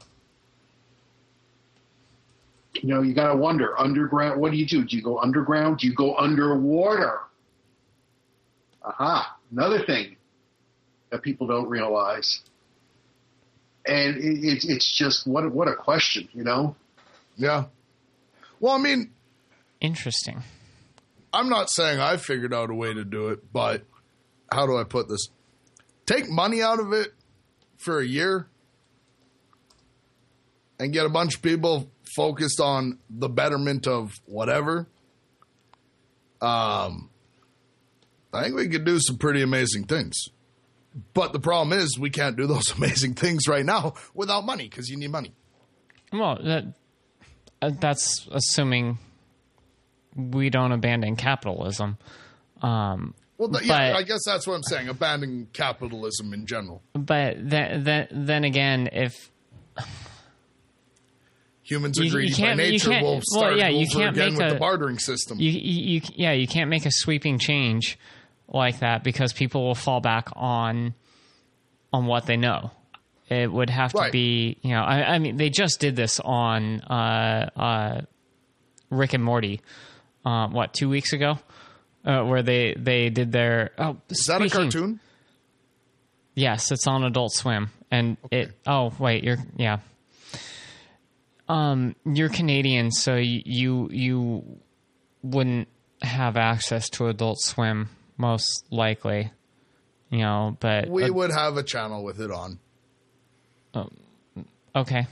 you 2.86 2.94
know, 2.94 3.02
you 3.02 3.16
got 3.16 3.30
to 3.30 3.36
wonder 3.36 3.78
underground, 3.80 4.40
what 4.40 4.52
do 4.52 4.58
you 4.58 4.66
do? 4.68 4.86
Do 4.86 4.96
you 4.96 5.02
go 5.02 5.18
underground? 5.18 5.80
Do 5.80 5.88
you 5.88 5.96
go 5.96 6.16
underwater? 6.18 7.18
Aha, 8.84 9.40
another 9.52 9.84
thing 9.84 10.18
that 11.10 11.24
people 11.24 11.48
don't 11.48 11.68
realize. 11.68 12.42
And 13.88 14.18
it, 14.18 14.44
it, 14.44 14.66
it's 14.66 14.96
just 14.96 15.26
what 15.26 15.52
what 15.52 15.68
a 15.68 15.74
question, 15.74 16.30
you 16.32 16.44
know? 16.44 16.76
Yeah. 17.38 17.66
Well, 18.60 18.74
I 18.74 18.78
mean, 18.78 19.10
Interesting. 19.82 20.44
I'm 21.34 21.50
not 21.50 21.72
saying 21.72 22.00
I 22.00 22.18
figured 22.18 22.54
out 22.54 22.70
a 22.70 22.76
way 22.76 22.94
to 22.94 23.04
do 23.04 23.30
it, 23.30 23.52
but 23.52 23.82
how 24.52 24.68
do 24.68 24.78
I 24.78 24.84
put 24.84 25.10
this? 25.10 25.28
Take 26.06 26.30
money 26.30 26.62
out 26.62 26.80
of 26.80 26.94
it 26.94 27.16
for 27.78 28.00
a 28.00 28.06
year 28.06 28.48
and 30.80 30.94
get 30.94 31.08
a 31.08 31.10
bunch 31.10 31.36
of 31.38 31.42
people 31.42 31.90
focused 32.16 32.60
on 32.60 33.00
the 33.10 33.30
betterment 33.30 33.88
of 33.88 34.14
whatever. 34.26 34.88
Um, 36.42 37.10
I 38.34 38.44
think 38.44 38.56
we 38.56 38.68
could 38.68 38.86
do 38.86 39.00
some 39.00 39.18
pretty 39.18 39.42
amazing 39.42 39.86
things. 39.86 40.16
But 41.14 41.34
the 41.34 41.40
problem 41.40 41.78
is, 41.78 41.98
we 42.00 42.10
can't 42.10 42.38
do 42.38 42.48
those 42.48 42.72
amazing 42.78 43.16
things 43.16 43.48
right 43.48 43.66
now 43.66 43.94
without 44.14 44.46
money 44.46 44.68
because 44.70 44.90
you 44.90 44.98
need 44.98 45.12
money. 45.12 45.34
Well, 46.14 46.38
that 46.44 46.66
uh, 47.62 47.72
that's 47.80 48.28
assuming 48.32 48.98
we 50.16 50.50
don't 50.50 50.72
abandon 50.72 51.16
capitalism. 51.18 51.98
Um, 52.62 53.14
Well, 53.38 53.50
th- 53.50 53.66
yeah, 53.66 53.92
But- 53.92 54.00
I 54.00 54.04
guess 54.04 54.22
that's 54.26 54.48
what 54.48 54.54
I'm 54.56 54.64
saying. 54.64 54.88
Abandon 54.88 55.48
capitalism 55.52 56.34
in 56.34 56.46
general. 56.46 56.82
but 56.94 57.36
then, 57.40 57.84
then, 57.84 58.08
then 58.12 58.44
again, 58.46 58.88
if 58.94 59.30
Humans 61.68 61.98
You- 61.98 62.08
are 62.08 62.10
greedy 62.12 62.42
by 62.42 62.54
nature. 62.54 62.90
We'll 62.92 63.02
well, 63.14 63.22
start 63.24 63.58
yeah, 63.58 63.70
you 63.70 63.88
over 63.88 64.00
can't 64.00 64.16
again 64.16 64.30
make 64.34 64.38
with 64.40 64.52
a- 64.52 64.54
the 64.54 64.60
bartering 64.60 65.00
system. 65.00 65.40
you, 65.40 65.50
you, 65.52 66.02
yeah, 66.16 66.32
you 66.32 66.48
can't 66.48 66.70
make 66.70 66.86
a 66.86 66.92
sweeping 66.92 67.40
change 67.40 67.98
like 68.48 68.80
that 68.80 69.04
because 69.04 69.34
people 69.34 69.66
will 69.66 69.76
fall 69.76 70.00
back 70.00 70.30
on 70.36 70.94
on 71.92 72.06
what 72.06 72.26
they 72.28 72.38
know. 72.38 72.72
It 73.30 73.52
would 73.52 73.72
have 73.72 73.92
to 73.94 73.98
Right. 73.98 74.12
be, 74.12 74.58
you 74.62 74.70
know, 74.72 74.82
I, 74.84 75.16
I 75.16 75.20
mean, 75.20 75.38
they 75.38 75.50
just 75.50 75.80
did 75.80 75.96
this 75.96 76.20
on 76.20 76.82
uh, 76.82 77.50
uh, 77.56 78.02
Rick 78.92 79.14
and 79.14 79.24
Morty, 79.24 79.62
um, 80.24 80.54
what 80.54 80.74
two 80.74 80.90
weeks 80.90 81.12
ago, 81.14 81.40
uh, 82.06 82.22
where 82.24 82.44
they 82.44 82.76
they 82.78 83.10
did 83.10 83.32
their. 83.32 83.72
Oh, 83.80 83.98
Is 84.10 84.26
that 84.28 84.44
a 84.44 84.50
cartoon? 84.50 85.00
Yes, 86.36 86.72
it's 86.72 86.86
on 86.86 87.04
Adult 87.04 87.32
Swim, 87.34 87.72
and 87.90 88.18
it. 88.30 88.52
Oh 88.68 88.94
wait, 89.00 89.24
you're 89.24 89.38
yeah. 89.56 89.80
Um, 91.48 91.96
you're 92.06 92.30
Canadian, 92.30 92.92
so 92.92 93.16
you 93.16 93.90
you 93.92 94.60
wouldn't 95.22 95.68
have 96.02 96.38
access 96.38 96.90
to 96.90 97.08
Adult 97.08 97.40
Swim 97.40 97.90
most 98.18 98.66
likely. 98.72 99.32
you 100.10 100.20
know. 100.20 100.58
But 100.60 100.90
We 100.90 101.04
uh, 101.04 101.14
would 101.14 101.32
have 101.32 101.58
a 101.58 101.64
channel 101.64 102.04
with 102.04 102.20
it 102.20 102.32
on. 102.32 102.60
okay. 104.76 105.08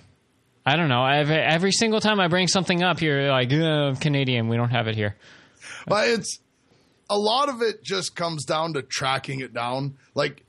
I 0.65 0.77
don't 0.77 0.87
know. 0.87 1.05
Every, 1.05 1.35
every 1.35 1.71
single 1.73 1.99
time 1.99 2.21
I 2.21 2.29
bring 2.29 2.47
something 2.47 2.83
up, 2.83 3.01
you're 3.01 3.29
like, 3.29 3.51
"Uh, 3.51 3.95
Canadian. 3.99 4.47
We 4.47 4.55
don't 4.55 4.69
have 4.69 4.87
it 4.87 4.95
here. 4.95 5.15
But 5.85 6.07
it's 6.07 6.39
a 7.09 7.17
lot 7.17 7.49
of 7.49 7.61
it 7.61 7.83
just 7.83 8.15
comes 8.15 8.45
down 8.45 8.73
to 8.73 8.81
tracking 8.81 9.41
it 9.41 9.53
down. 9.53 9.97
Like, 10.15 10.43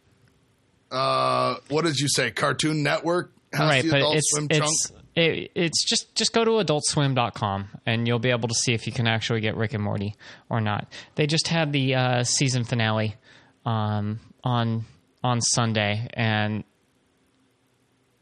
uh, 0.91 1.57
what 1.69 1.85
did 1.85 1.99
you 1.99 2.09
say? 2.09 2.31
Cartoon 2.31 2.83
Network 2.85 3.33
has 3.53 3.69
right, 3.69 3.85
the 3.85 3.97
Adult 3.97 4.19
Swim 4.21 4.47
it's 4.51 4.59
chunk. 4.91 5.04
It, 5.17 5.51
it's 5.55 5.85
just 5.89 6.15
just 6.15 6.33
go 6.33 6.45
to 6.45 6.51
adultswim.com 6.53 7.69
and 7.87 8.07
you'll 8.07 8.19
be 8.19 8.31
able 8.31 8.49
to 8.49 8.55
see 8.55 8.73
if 8.73 8.87
you 8.87 8.93
can 8.93 9.07
actually 9.07 9.41
get 9.41 9.57
Rick 9.57 9.75
and 9.75 9.83
Morty 9.83 10.17
or 10.49 10.61
not. 10.61 10.87
They 11.15 11.27
just 11.27 11.49
had 11.49 11.73
the 11.73 11.95
uh, 11.95 12.25
season 12.25 12.65
finale 12.65 13.17
um, 13.65 14.21
on 14.43 14.85
on 15.23 15.41
Sunday 15.41 16.09
and 16.15 16.65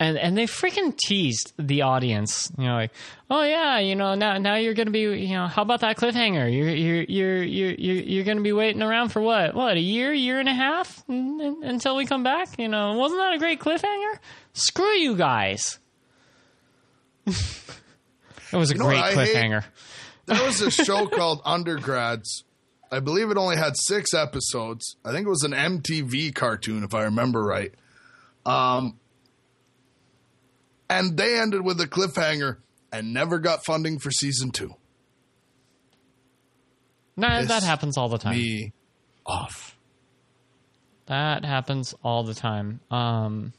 and 0.02 0.18
and 0.18 0.36
they 0.36 0.46
freaking 0.46 0.96
teased 0.96 1.52
the 1.58 1.82
audience. 1.82 2.50
You 2.58 2.64
know, 2.64 2.74
like, 2.74 2.92
oh 3.30 3.44
yeah, 3.44 3.78
you 3.78 3.94
know, 3.94 4.14
now 4.14 4.36
now 4.38 4.56
you're 4.56 4.74
gonna 4.74 4.90
be, 4.90 5.00
you 5.00 5.34
know, 5.34 5.46
how 5.46 5.62
about 5.62 5.80
that 5.80 5.96
cliffhanger? 5.96 6.52
You're 6.52 6.68
you're 6.70 7.02
you're 7.04 7.42
you're 7.42 7.72
you're, 7.72 8.04
you're 8.04 8.24
gonna 8.24 8.40
be 8.40 8.52
waiting 8.52 8.82
around 8.82 9.10
for 9.10 9.22
what? 9.22 9.54
What 9.54 9.76
a 9.76 9.80
year, 9.80 10.12
year 10.12 10.40
and 10.40 10.48
a 10.48 10.54
half 10.54 11.04
until 11.08 11.96
we 11.96 12.04
come 12.04 12.22
back? 12.24 12.58
You 12.58 12.68
know, 12.68 12.94
wasn't 12.94 13.20
that 13.20 13.34
a 13.34 13.38
great 13.38 13.60
cliffhanger? 13.60 14.18
Screw 14.52 14.92
you 14.92 15.16
guys. 15.16 15.78
It 17.26 18.56
was 18.56 18.70
a 18.70 18.74
know 18.74 18.86
great 18.86 18.96
what 19.00 19.16
I 19.18 19.24
hate? 19.24 19.34
cliffhanger. 19.36 19.64
There 20.26 20.44
was 20.44 20.60
a 20.60 20.70
show 20.70 21.06
called 21.08 21.40
Undergrads. 21.44 22.44
I 22.90 23.00
believe 23.00 23.30
it 23.30 23.36
only 23.38 23.56
had 23.56 23.74
six 23.76 24.12
episodes. 24.12 24.96
I 25.04 25.12
think 25.12 25.26
it 25.26 25.30
was 25.30 25.44
an 25.44 25.52
MTV 25.52 26.34
cartoon, 26.34 26.84
if 26.84 26.94
I 26.94 27.04
remember 27.04 27.42
right. 27.42 27.74
Um, 28.44 28.98
and 30.90 31.16
they 31.16 31.38
ended 31.38 31.62
with 31.62 31.80
a 31.80 31.86
cliffhanger 31.86 32.58
and 32.92 33.14
never 33.14 33.38
got 33.38 33.64
funding 33.64 33.98
for 33.98 34.10
season 34.10 34.50
two. 34.50 34.74
Nah, 37.16 37.42
that 37.42 37.62
happens 37.62 37.96
all 37.96 38.08
the 38.08 38.18
time. 38.18 38.36
Me 38.36 38.72
off. 39.24 39.76
That 41.06 41.44
happens 41.44 41.94
all 42.02 42.24
the 42.24 42.34
time. 42.34 42.80
Um, 42.90 43.52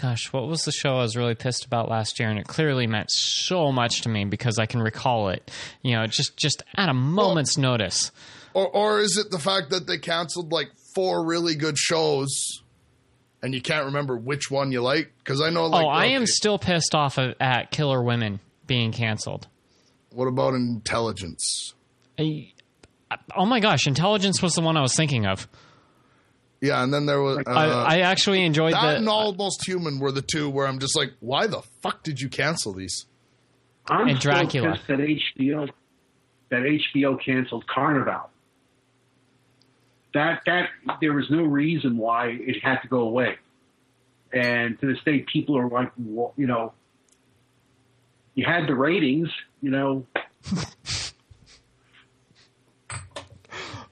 gosh, 0.00 0.32
what 0.32 0.46
was 0.46 0.62
the 0.62 0.72
show 0.72 0.96
I 0.96 1.02
was 1.02 1.16
really 1.16 1.34
pissed 1.34 1.64
about 1.64 1.88
last 1.88 2.20
year? 2.20 2.28
And 2.28 2.38
it 2.38 2.46
clearly 2.46 2.86
meant 2.86 3.10
so 3.10 3.72
much 3.72 4.02
to 4.02 4.08
me 4.08 4.24
because 4.24 4.58
I 4.58 4.66
can 4.66 4.80
recall 4.80 5.28
it. 5.28 5.50
You 5.82 5.92
know, 5.96 6.06
just 6.06 6.36
just 6.36 6.62
at 6.76 6.88
a 6.88 6.94
moment's 6.94 7.56
notice. 7.56 8.12
Or, 8.54 8.68
or 8.68 9.00
is 9.00 9.18
it 9.18 9.30
the 9.30 9.38
fact 9.38 9.70
that 9.70 9.86
they 9.86 9.98
canceled 9.98 10.52
like 10.52 10.70
four 10.94 11.24
really 11.24 11.56
good 11.56 11.76
shows 11.76 12.62
and 13.42 13.54
you 13.54 13.60
can't 13.60 13.86
remember 13.86 14.16
which 14.16 14.50
one 14.50 14.72
you 14.72 14.80
like? 14.80 15.12
Because 15.18 15.40
I 15.42 15.50
know, 15.50 15.66
like, 15.66 15.84
oh, 15.84 15.88
I 15.88 16.06
am 16.06 16.26
still 16.26 16.58
pissed 16.58 16.94
off 16.94 17.18
at, 17.18 17.36
at 17.40 17.70
Killer 17.70 18.02
Women 18.02 18.40
being 18.66 18.92
canceled. 18.92 19.46
What 20.10 20.26
about 20.26 20.54
Intelligence? 20.54 21.74
I, 22.18 22.52
oh 23.36 23.44
my 23.44 23.60
gosh, 23.60 23.86
Intelligence 23.86 24.40
was 24.40 24.54
the 24.54 24.62
one 24.62 24.76
I 24.76 24.82
was 24.82 24.94
thinking 24.96 25.26
of. 25.26 25.46
Yeah, 26.60 26.82
and 26.82 26.92
then 26.92 27.06
there 27.06 27.20
was. 27.20 27.38
Uh, 27.46 27.50
I, 27.50 27.96
I 27.96 27.98
actually 28.00 28.42
enjoyed 28.44 28.72
that 28.72 28.92
the. 28.92 28.96
and 28.96 29.08
Almost 29.08 29.66
Human 29.66 29.98
were 29.98 30.10
the 30.10 30.22
two 30.22 30.48
where 30.48 30.66
I'm 30.66 30.78
just 30.78 30.96
like, 30.96 31.12
why 31.20 31.46
the 31.46 31.62
fuck 31.82 32.02
did 32.02 32.20
you 32.20 32.28
cancel 32.28 32.72
these? 32.72 33.06
I'm 33.86 34.08
And 34.08 34.18
still 34.18 34.32
Dracula. 34.32 34.72
pissed 34.72 34.86
that 34.88 34.98
HBO 34.98 35.68
that 36.50 36.62
HBO 36.62 37.22
canceled 37.22 37.66
Carnivàle. 37.66 38.28
That 40.14 40.40
that 40.46 40.70
there 41.00 41.12
was 41.12 41.30
no 41.30 41.42
reason 41.42 41.98
why 41.98 42.28
it 42.28 42.62
had 42.62 42.80
to 42.80 42.88
go 42.88 43.00
away, 43.00 43.36
and 44.32 44.80
to 44.80 44.86
this 44.86 44.98
day, 45.04 45.26
people 45.30 45.58
are 45.58 45.68
like, 45.68 45.92
well, 45.98 46.32
you 46.36 46.46
know, 46.46 46.72
you 48.34 48.46
had 48.46 48.66
the 48.66 48.74
ratings, 48.74 49.28
you 49.60 49.70
know. 49.70 50.06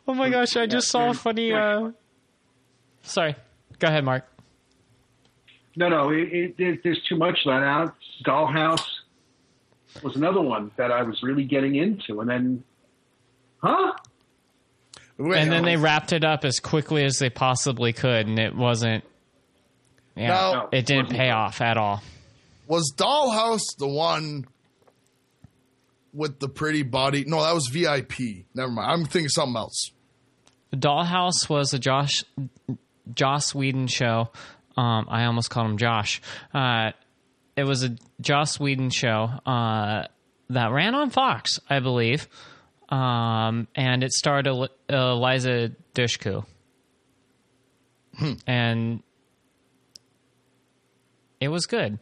oh 0.08 0.14
my 0.14 0.30
gosh, 0.30 0.56
I 0.56 0.66
just 0.66 0.88
saw 0.88 1.10
a 1.10 1.14
funny. 1.14 1.52
Uh... 1.52 1.90
Sorry, 3.04 3.36
go 3.78 3.88
ahead, 3.88 4.04
Mark. 4.04 4.26
No, 5.76 5.88
no, 5.88 6.10
it, 6.10 6.32
it, 6.32 6.56
there- 6.58 6.78
there's 6.82 7.02
too 7.08 7.16
much 7.16 7.40
of 7.46 7.52
that 7.52 7.62
out. 7.62 7.94
Dollhouse 8.24 8.84
was 10.02 10.16
another 10.16 10.40
one 10.40 10.70
that 10.76 10.90
I 10.90 11.02
was 11.02 11.22
really 11.22 11.44
getting 11.44 11.74
into, 11.76 12.20
and 12.20 12.28
then, 12.30 12.64
huh? 13.62 13.92
Wait, 15.18 15.38
and 15.38 15.52
then 15.52 15.62
uh, 15.62 15.66
they 15.66 15.76
wrapped 15.76 16.12
it 16.12 16.24
up 16.24 16.44
as 16.44 16.58
quickly 16.60 17.04
as 17.04 17.18
they 17.18 17.30
possibly 17.30 17.92
could, 17.92 18.26
and 18.26 18.38
it 18.38 18.54
wasn't. 18.54 19.04
Yeah, 20.16 20.28
Now- 20.28 20.68
it 20.72 20.86
didn't 20.86 21.10
pay 21.10 21.30
off 21.30 21.60
at 21.60 21.76
all. 21.76 22.02
was 22.68 22.92
Dollhouse 22.96 23.76
the 23.78 23.88
one 23.88 24.46
with 26.12 26.38
the 26.38 26.48
pretty 26.48 26.82
body? 26.84 27.24
No, 27.26 27.42
that 27.42 27.52
was 27.54 27.68
VIP. 27.72 28.46
Never 28.54 28.70
mind. 28.70 28.90
I'm 28.92 29.04
thinking 29.06 29.28
something 29.28 29.56
else. 29.56 29.90
Dollhouse 30.72 31.48
was 31.48 31.72
a 31.74 31.78
Josh 31.78 32.24
Joss 33.12 33.54
Whedon 33.54 33.86
show. 33.86 34.30
Um, 34.76 35.06
I 35.08 35.24
almost 35.26 35.50
called 35.50 35.70
him 35.70 35.78
Josh. 35.78 36.20
Uh, 36.52 36.92
it 37.56 37.64
was 37.64 37.84
a 37.84 37.96
Joss 38.20 38.58
Whedon 38.58 38.90
show 38.90 39.30
uh, 39.46 40.06
that 40.50 40.72
ran 40.72 40.94
on 40.94 41.10
Fox, 41.10 41.60
I 41.70 41.80
believe, 41.80 42.28
um, 42.88 43.68
and 43.74 44.02
it 44.02 44.12
starred 44.12 44.46
El- 44.46 44.68
Eliza 44.88 45.72
Dushku, 45.94 46.44
and 48.46 49.02
it 51.40 51.48
was 51.48 51.66
good. 51.66 51.98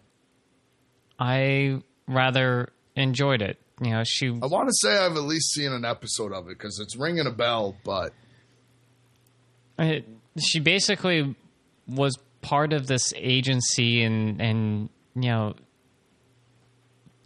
I 1.19 1.83
rather 2.09 2.73
enjoyed 2.97 3.43
it. 3.43 3.59
You 3.81 3.91
know, 3.91 4.05
she 4.05 4.29
I 4.29 4.47
want 4.47 4.69
to 4.69 4.75
say 4.81 4.97
I've 4.97 5.13
at 5.17 5.23
least 5.23 5.53
seen 5.53 5.73
an 5.73 5.85
episode 5.85 6.33
of 6.33 6.47
it 6.47 6.59
because 6.59 6.79
it's 6.81 6.97
ringing 6.97 7.27
a 7.27 7.31
bell, 7.31 7.77
but 7.85 8.13
It, 9.79 10.09
she 10.39 10.61
basically 10.61 11.35
was 11.89 12.17
part 12.41 12.73
of 12.73 12.87
this 12.87 13.13
agency, 13.17 14.03
and 14.03 14.41
and 14.41 14.89
you 15.15 15.31
know 15.31 15.55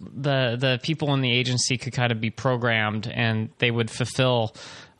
the 0.01 0.57
the 0.59 0.81
people 0.83 1.15
in 1.15 1.21
the 1.21 1.33
agency 1.33 1.77
could 1.79 1.93
kind 1.93 2.13
of 2.13 2.21
be 2.21 2.31
programmed, 2.31 3.07
and 3.13 3.51
they 3.59 3.71
would 3.71 3.91
fulfill 3.91 4.55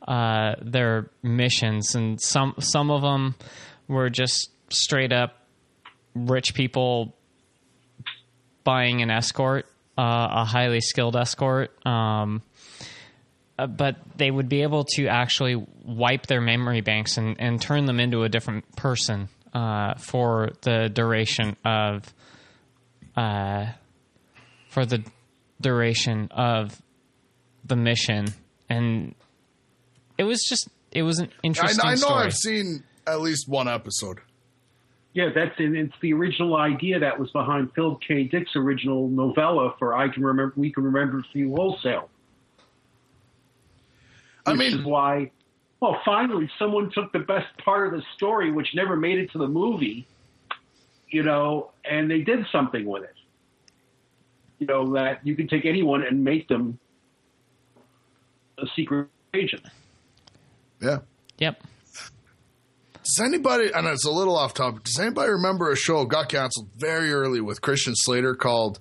uh, 0.07 0.55
their 0.61 1.09
missions, 1.23 1.95
and 1.95 2.21
some 2.21 2.55
some 2.59 2.91
of 2.91 3.01
them 3.01 3.35
were 3.87 4.09
just 4.09 4.51
straight 4.69 5.13
up 5.13 5.47
rich 6.13 6.53
people 6.53 7.15
buying 8.63 9.01
an 9.01 9.09
escort, 9.09 9.65
uh, 9.97 10.27
a 10.31 10.45
highly 10.45 10.81
skilled 10.81 11.15
escort. 11.15 11.71
Um, 11.85 12.41
uh, 13.57 13.67
but 13.67 13.95
they 14.15 14.29
would 14.29 14.49
be 14.49 14.61
able 14.61 14.83
to 14.95 15.07
actually 15.07 15.55
wipe 15.83 16.27
their 16.27 16.41
memory 16.41 16.81
banks 16.81 17.17
and, 17.17 17.39
and 17.39 17.61
turn 17.61 17.85
them 17.85 17.99
into 17.99 18.23
a 18.23 18.29
different 18.29 18.75
person 18.75 19.29
uh, 19.53 19.95
for 19.95 20.49
the 20.61 20.89
duration 20.89 21.55
of 21.65 22.13
uh, 23.15 23.65
for 24.69 24.85
the 24.85 25.03
duration 25.59 26.27
of 26.31 26.79
the 27.65 27.75
mission, 27.75 28.27
and 28.69 29.15
it 30.17 30.23
was 30.23 30.45
just 30.47 30.69
it 30.91 31.01
was 31.01 31.19
an 31.19 31.29
I, 31.31 31.47
interesting 31.47 31.85
I 31.85 31.91
know 31.91 31.95
story. 31.95 32.25
I've 32.25 32.33
seen 32.33 32.83
at 33.07 33.21
least 33.21 33.47
one 33.47 33.67
episode. 33.67 34.19
Yeah, 35.13 35.29
that's 35.33 35.55
it. 35.57 35.73
It's 35.73 35.95
the 35.99 36.13
original 36.13 36.55
idea 36.57 36.99
that 36.99 37.19
was 37.19 37.31
behind 37.31 37.71
Phil 37.73 37.97
K. 38.07 38.25
Dick's 38.25 38.55
original 38.55 39.07
novella 39.07 39.73
for 39.79 39.95
I 39.95 40.09
Can 40.09 40.23
Remember, 40.23 40.53
We 40.55 40.71
Can 40.71 40.83
Remember 40.83 41.25
For 41.31 41.37
You 41.39 41.55
Wholesale. 41.55 42.09
I 44.47 44.51
Which 44.51 44.59
mean- 44.59 44.79
is 44.79 44.85
why, 44.85 45.31
well, 45.79 45.99
finally 46.05 46.49
someone 46.57 46.89
took 46.91 47.11
the 47.11 47.19
best 47.19 47.47
part 47.63 47.87
of 47.87 47.93
the 47.99 48.03
story, 48.15 48.51
which 48.51 48.73
never 48.73 48.95
made 48.95 49.19
it 49.19 49.31
to 49.33 49.37
the 49.37 49.47
movie, 49.47 50.07
you 51.09 51.21
know, 51.23 51.71
and 51.85 52.09
they 52.09 52.21
did 52.21 52.45
something 52.51 52.85
with 52.85 53.03
it. 53.03 53.13
You 54.59 54.65
know, 54.67 54.93
that 54.93 55.25
you 55.27 55.35
can 55.35 55.47
take 55.47 55.65
anyone 55.65 56.01
and 56.03 56.23
make 56.23 56.47
them 56.47 56.79
a 58.57 58.65
secret 58.75 59.07
agent. 59.35 59.61
Yeah. 60.81 60.99
Yep. 61.37 61.61
Does 63.03 63.19
anybody, 63.23 63.69
and 63.71 63.85
it's 63.87 64.03
a 64.05 64.11
little 64.11 64.35
off 64.35 64.53
topic, 64.55 64.83
does 64.83 64.99
anybody 64.99 65.31
remember 65.31 65.71
a 65.71 65.75
show 65.75 66.05
got 66.05 66.29
canceled 66.29 66.69
very 66.75 67.13
early 67.13 67.39
with 67.39 67.61
Christian 67.61 67.93
Slater 67.95 68.33
called 68.35 68.79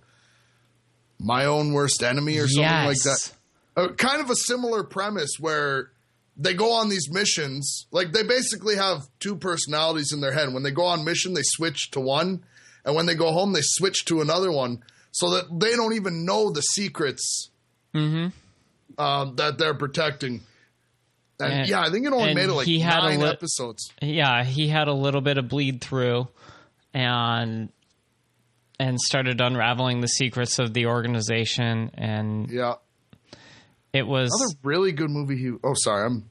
My 1.20 1.44
Own 1.44 1.72
Worst 1.72 2.02
Enemy 2.02 2.38
or 2.38 2.48
something 2.48 2.64
like 2.86 2.96
that? 3.04 3.32
Uh, 3.76 3.88
kind 3.88 4.20
of 4.22 4.30
a 4.30 4.36
similar 4.36 4.82
premise 4.82 5.32
where 5.38 5.90
they 6.36 6.54
go 6.54 6.72
on 6.72 6.88
these 6.88 7.10
missions. 7.10 7.86
Like 7.90 8.12
they 8.12 8.22
basically 8.22 8.76
have 8.76 9.02
two 9.20 9.36
personalities 9.36 10.12
in 10.12 10.20
their 10.20 10.32
head. 10.32 10.52
When 10.52 10.62
they 10.62 10.70
go 10.70 10.84
on 10.84 11.04
mission, 11.04 11.34
they 11.34 11.42
switch 11.44 11.90
to 11.92 12.00
one, 12.00 12.42
and 12.84 12.94
when 12.94 13.06
they 13.06 13.14
go 13.14 13.32
home, 13.32 13.52
they 13.52 13.60
switch 13.62 14.04
to 14.06 14.20
another 14.20 14.50
one, 14.50 14.82
so 15.12 15.30
that 15.30 15.44
they 15.60 15.76
don't 15.76 15.94
even 15.94 16.24
know 16.24 16.50
the 16.50 16.60
secrets 16.62 17.50
Mm-hmm. 17.94 19.00
um, 19.02 19.36
that 19.36 19.56
they're 19.58 19.72
protecting. 19.74 20.42
And, 21.40 21.52
And- 21.52 21.68
yeah, 21.68 21.80
I 21.82 21.90
think 21.90 22.06
it 22.06 22.12
only 22.12 22.34
made 22.34 22.48
it 22.48 22.52
like 22.52 22.66
he 22.66 22.78
had 22.80 22.98
nine 23.00 23.20
li- 23.20 23.28
episodes. 23.28 23.90
yeah, 24.02 24.42
he 24.44 24.68
had 24.68 24.88
a 24.88 24.92
little 24.94 25.20
bit 25.22 25.36
of 25.38 25.48
bleed 25.48 25.80
through, 25.82 26.28
and 26.94 27.70
and 28.78 29.00
started 29.00 29.40
unraveling 29.40 30.00
the 30.02 30.08
secrets 30.08 30.58
of 30.58 30.74
the 30.74 30.86
organization, 30.86 31.90
and 31.94 32.50
Yeah. 32.50 32.74
It 33.96 34.06
was 34.06 34.30
Another 34.32 34.58
really 34.62 34.92
good 34.92 35.10
movie. 35.10 35.36
He. 35.36 35.50
Oh, 35.64 35.74
sorry, 35.74 36.06
I'm 36.06 36.30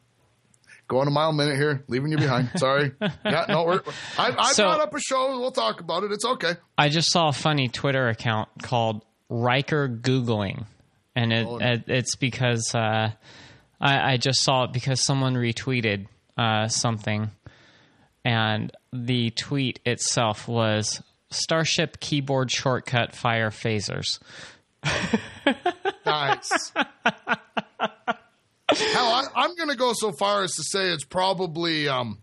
going 0.87 1.07
a 1.07 1.11
mile 1.11 1.31
a 1.31 1.33
minute 1.33 1.55
here, 1.57 1.83
leaving 1.87 2.11
you 2.11 2.17
behind. 2.17 2.49
Sorry. 2.57 2.91
yeah, 3.01 3.45
no, 3.49 3.63
we're, 3.65 3.81
I, 4.19 4.35
I 4.37 4.53
So- 4.53 4.63
brought 4.65 4.81
up 4.81 4.93
a 4.93 4.99
show. 4.99 5.39
We'll 5.39 5.51
talk 5.51 5.79
about 5.81 6.03
it. 6.03 6.11
It's 6.11 6.25
okay. 6.25 6.53
I 6.77 6.89
just 6.89 7.11
saw 7.11 7.29
a 7.29 7.33
funny 7.33 7.67
Twitter 7.69 8.07
account 8.07 8.49
called 8.61 9.03
Riker 9.29 9.89
Googling, 9.89 10.65
and 11.15 11.33
it, 11.33 11.47
Oh. 11.47 11.57
it 11.57 11.83
it's 11.87 12.15
because 12.15 12.71
uh, 12.75 13.09
I, 13.81 14.13
I 14.13 14.17
just 14.17 14.43
saw 14.43 14.65
it 14.65 14.73
because 14.73 15.03
someone 15.03 15.33
retweeted 15.33 16.05
uh, 16.37 16.67
something, 16.67 17.31
and 18.23 18.71
the 18.93 19.31
tweet 19.31 19.79
itself 19.85 20.47
was 20.47 21.01
Starship 21.31 21.99
keyboard 21.99 22.51
shortcut 22.51 23.13
fire 23.15 23.49
phasers. 23.49 24.19
Nice. 26.05 26.71
Hell, 28.77 29.05
I, 29.07 29.25
I'm 29.35 29.55
going 29.55 29.69
to 29.69 29.75
go 29.75 29.93
so 29.95 30.11
far 30.11 30.43
as 30.43 30.53
to 30.55 30.63
say 30.63 30.89
it's 30.89 31.03
probably 31.05 31.87
um, 31.87 32.21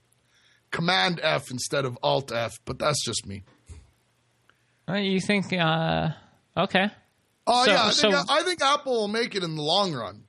Command 0.71 1.21
F 1.23 1.51
instead 1.51 1.85
of 1.85 1.99
Alt 2.03 2.33
F, 2.33 2.53
but 2.65 2.79
that's 2.79 3.05
just 3.05 3.27
me. 3.27 3.43
Uh, 4.89 4.95
you 4.95 5.21
think? 5.21 5.53
Uh, 5.53 6.11
okay. 6.57 6.89
Oh 7.47 7.65
So- 7.65 7.71
yeah, 7.73 7.81
I 7.85 7.91
think, 7.91 8.15
so- 8.15 8.25
I 8.35 8.43
think 8.43 8.63
Apple 8.63 8.93
will 8.93 9.09
make 9.09 9.35
it 9.35 9.43
in 9.43 9.55
the 9.57 9.63
long 9.63 9.93
run. 9.95 10.25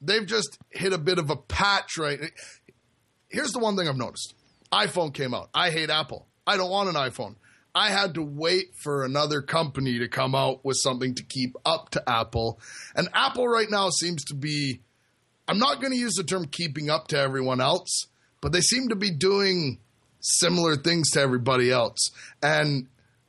They've 0.00 0.26
just 0.26 0.58
hit 0.70 0.92
a 0.92 0.98
bit 0.98 1.18
of 1.18 1.28
a 1.30 1.36
patch 1.36 1.98
right. 1.98 2.18
Here's 3.28 3.52
the 3.52 3.58
one 3.58 3.76
thing 3.76 3.86
I've 3.86 3.96
noticed: 3.98 4.34
iPhone 4.72 5.12
came 5.12 5.34
out. 5.34 5.50
I 5.52 5.70
hate 5.70 5.90
Apple. 5.90 6.26
I 6.46 6.56
don't 6.56 6.70
want 6.70 6.88
an 6.88 6.94
iPhone. 6.94 7.34
I 7.74 7.90
had 7.90 8.14
to 8.14 8.22
wait 8.22 8.74
for 8.76 9.04
another 9.04 9.42
company 9.42 9.98
to 9.98 10.08
come 10.08 10.34
out 10.34 10.64
with 10.64 10.76
something 10.76 11.14
to 11.14 11.22
keep 11.22 11.56
up 11.64 11.90
to 11.90 12.08
Apple, 12.08 12.60
and 12.94 13.08
Apple 13.14 13.48
right 13.48 13.70
now 13.70 13.90
seems 13.90 14.24
to 14.26 14.34
be. 14.34 14.80
I'm 15.48 15.58
not 15.58 15.80
going 15.80 15.92
to 15.92 15.98
use 15.98 16.14
the 16.14 16.22
term 16.22 16.46
keeping 16.46 16.90
up 16.90 17.08
to 17.08 17.18
everyone 17.18 17.60
else, 17.60 18.06
but 18.40 18.52
they 18.52 18.60
seem 18.60 18.88
to 18.90 18.94
be 18.94 19.10
doing 19.10 19.78
similar 20.20 20.76
things 20.76 21.10
to 21.10 21.20
everybody 21.20 21.72
else. 21.72 22.10
And 22.40 22.86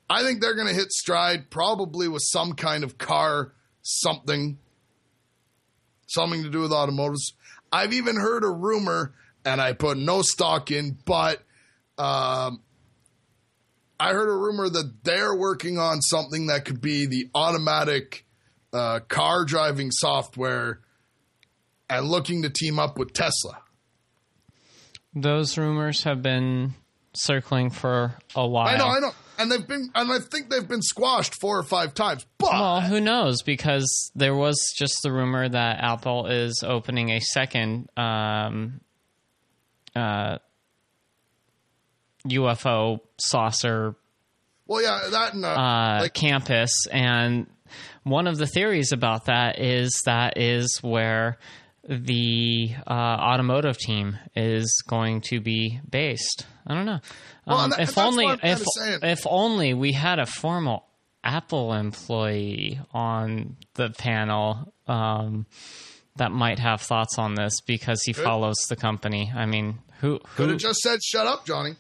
I 0.08 0.24
think 0.24 0.40
they're 0.40 0.56
going 0.56 0.68
to 0.68 0.74
hit 0.74 0.92
stride 0.92 1.50
probably 1.50 2.08
with 2.08 2.22
some 2.24 2.54
kind 2.54 2.84
of 2.84 3.00
car 3.00 3.54
something, 3.82 4.60
something 6.08 6.44
to 6.44 6.50
do 6.50 6.62
with 6.62 6.72
automotives. 6.72 7.34
I've 7.72 7.94
even 7.94 8.16
heard 8.18 8.44
a 8.44 8.50
rumor, 8.50 9.14
and 9.46 9.62
I 9.62 9.74
put 9.74 9.98
no 9.98 10.22
stock 10.22 10.70
in, 10.72 10.98
but 11.06 11.42
um, 11.98 12.62
I 14.02 14.14
heard 14.14 14.30
a 14.30 14.36
rumor 14.36 14.68
that 14.68 15.04
they're 15.04 15.36
working 15.36 15.78
on 15.78 16.02
something 16.02 16.48
that 16.48 16.66
could 16.66 16.82
be 16.82 17.06
the 17.06 17.30
automatic 17.36 18.26
uh, 18.74 19.02
car 19.08 19.46
driving 19.46 19.92
software 19.92 20.80
and 21.88 22.08
looking 22.08 22.42
to 22.42 22.50
team 22.50 22.80
up 22.80 22.98
with 22.98 23.14
Tesla. 23.14 23.62
Those 25.14 25.56
rumors 25.56 26.02
have 26.02 26.24
been 26.24 26.74
circling 27.14 27.70
for 27.70 28.16
a 28.36 28.48
while. 28.48 28.70
I 28.74 28.78
know, 28.78 28.88
I 28.88 29.00
know. 29.02 29.12
And 29.38 29.52
they've 29.52 29.68
been, 29.68 29.92
and 29.94 30.12
I 30.12 30.18
think 30.18 30.50
they've 30.50 30.68
been 30.68 30.82
squashed 30.82 31.36
four 31.40 31.60
or 31.60 31.64
five 31.64 31.94
times. 31.94 32.26
But 32.40 32.54
Well, 32.54 32.82
who 32.82 33.02
knows? 33.02 33.44
Because 33.44 34.12
there 34.16 34.34
was 34.34 34.58
just 34.80 34.96
the 35.04 35.12
rumor 35.12 35.48
that 35.48 35.78
Apple 35.80 36.26
is 36.26 36.64
opening 36.66 37.12
a 37.12 37.20
second 37.20 37.88
um, 37.96 38.82
uh, 39.96 40.40
UFO 42.28 43.00
saucer 43.18 43.96
well, 44.68 44.82
yeah, 44.82 45.10
that 45.12 45.34
and 45.34 45.44
uh, 45.44 45.50
uh, 45.50 45.98
like 46.04 46.14
campus, 46.14 46.72
and 46.90 47.48
one 48.04 48.26
of 48.28 48.38
the 48.38 48.48
theories 48.48 48.94
about 48.94 49.26
that 49.26 49.60
is 49.60 50.02
that 50.06 50.38
is 50.38 50.80
where 50.82 51.38
the 51.88 52.72
uh, 52.88 52.94
automotive 52.94 53.78
team 53.78 54.18
is 54.34 54.82
going 54.88 55.22
to 55.22 55.42
be 55.42 55.82
based. 55.90 56.46
I 56.66 56.74
don't 56.74 56.86
know. 56.86 57.00
Well, 57.46 57.58
Um, 57.58 57.70
that- 57.72 57.82
if 57.82 57.98
only 57.98 58.28
if 58.44 58.64
if 59.04 59.28
only 59.30 59.74
we 59.74 59.92
had 59.92 60.20
a 60.20 60.26
formal 60.26 60.86
Apple 61.24 61.74
employee 61.74 62.80
on 62.94 63.58
the 63.74 63.90
panel 63.90 64.74
um, 64.88 65.48
that 66.16 66.32
might 66.32 66.60
have 66.60 66.82
thoughts 66.82 67.18
on 67.20 67.36
this 67.36 67.60
because 67.62 68.02
he 68.04 68.14
follows 68.14 68.58
the 68.70 68.76
company. 68.76 69.32
I 69.36 69.46
mean, 69.48 69.80
who 70.00 70.20
could 70.36 70.46
who 70.46 70.52
have 70.52 70.58
just 70.60 70.80
said, 70.80 71.04
"Shut 71.04 71.28
up, 71.28 71.46
Johnny." 71.46 71.76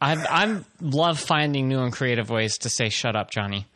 I 0.00 0.14
I 0.14 0.60
love 0.80 1.18
finding 1.20 1.68
new 1.68 1.80
and 1.80 1.92
creative 1.92 2.30
ways 2.30 2.58
to 2.58 2.70
say 2.70 2.88
"shut 2.88 3.16
up, 3.16 3.30
Johnny." 3.30 3.66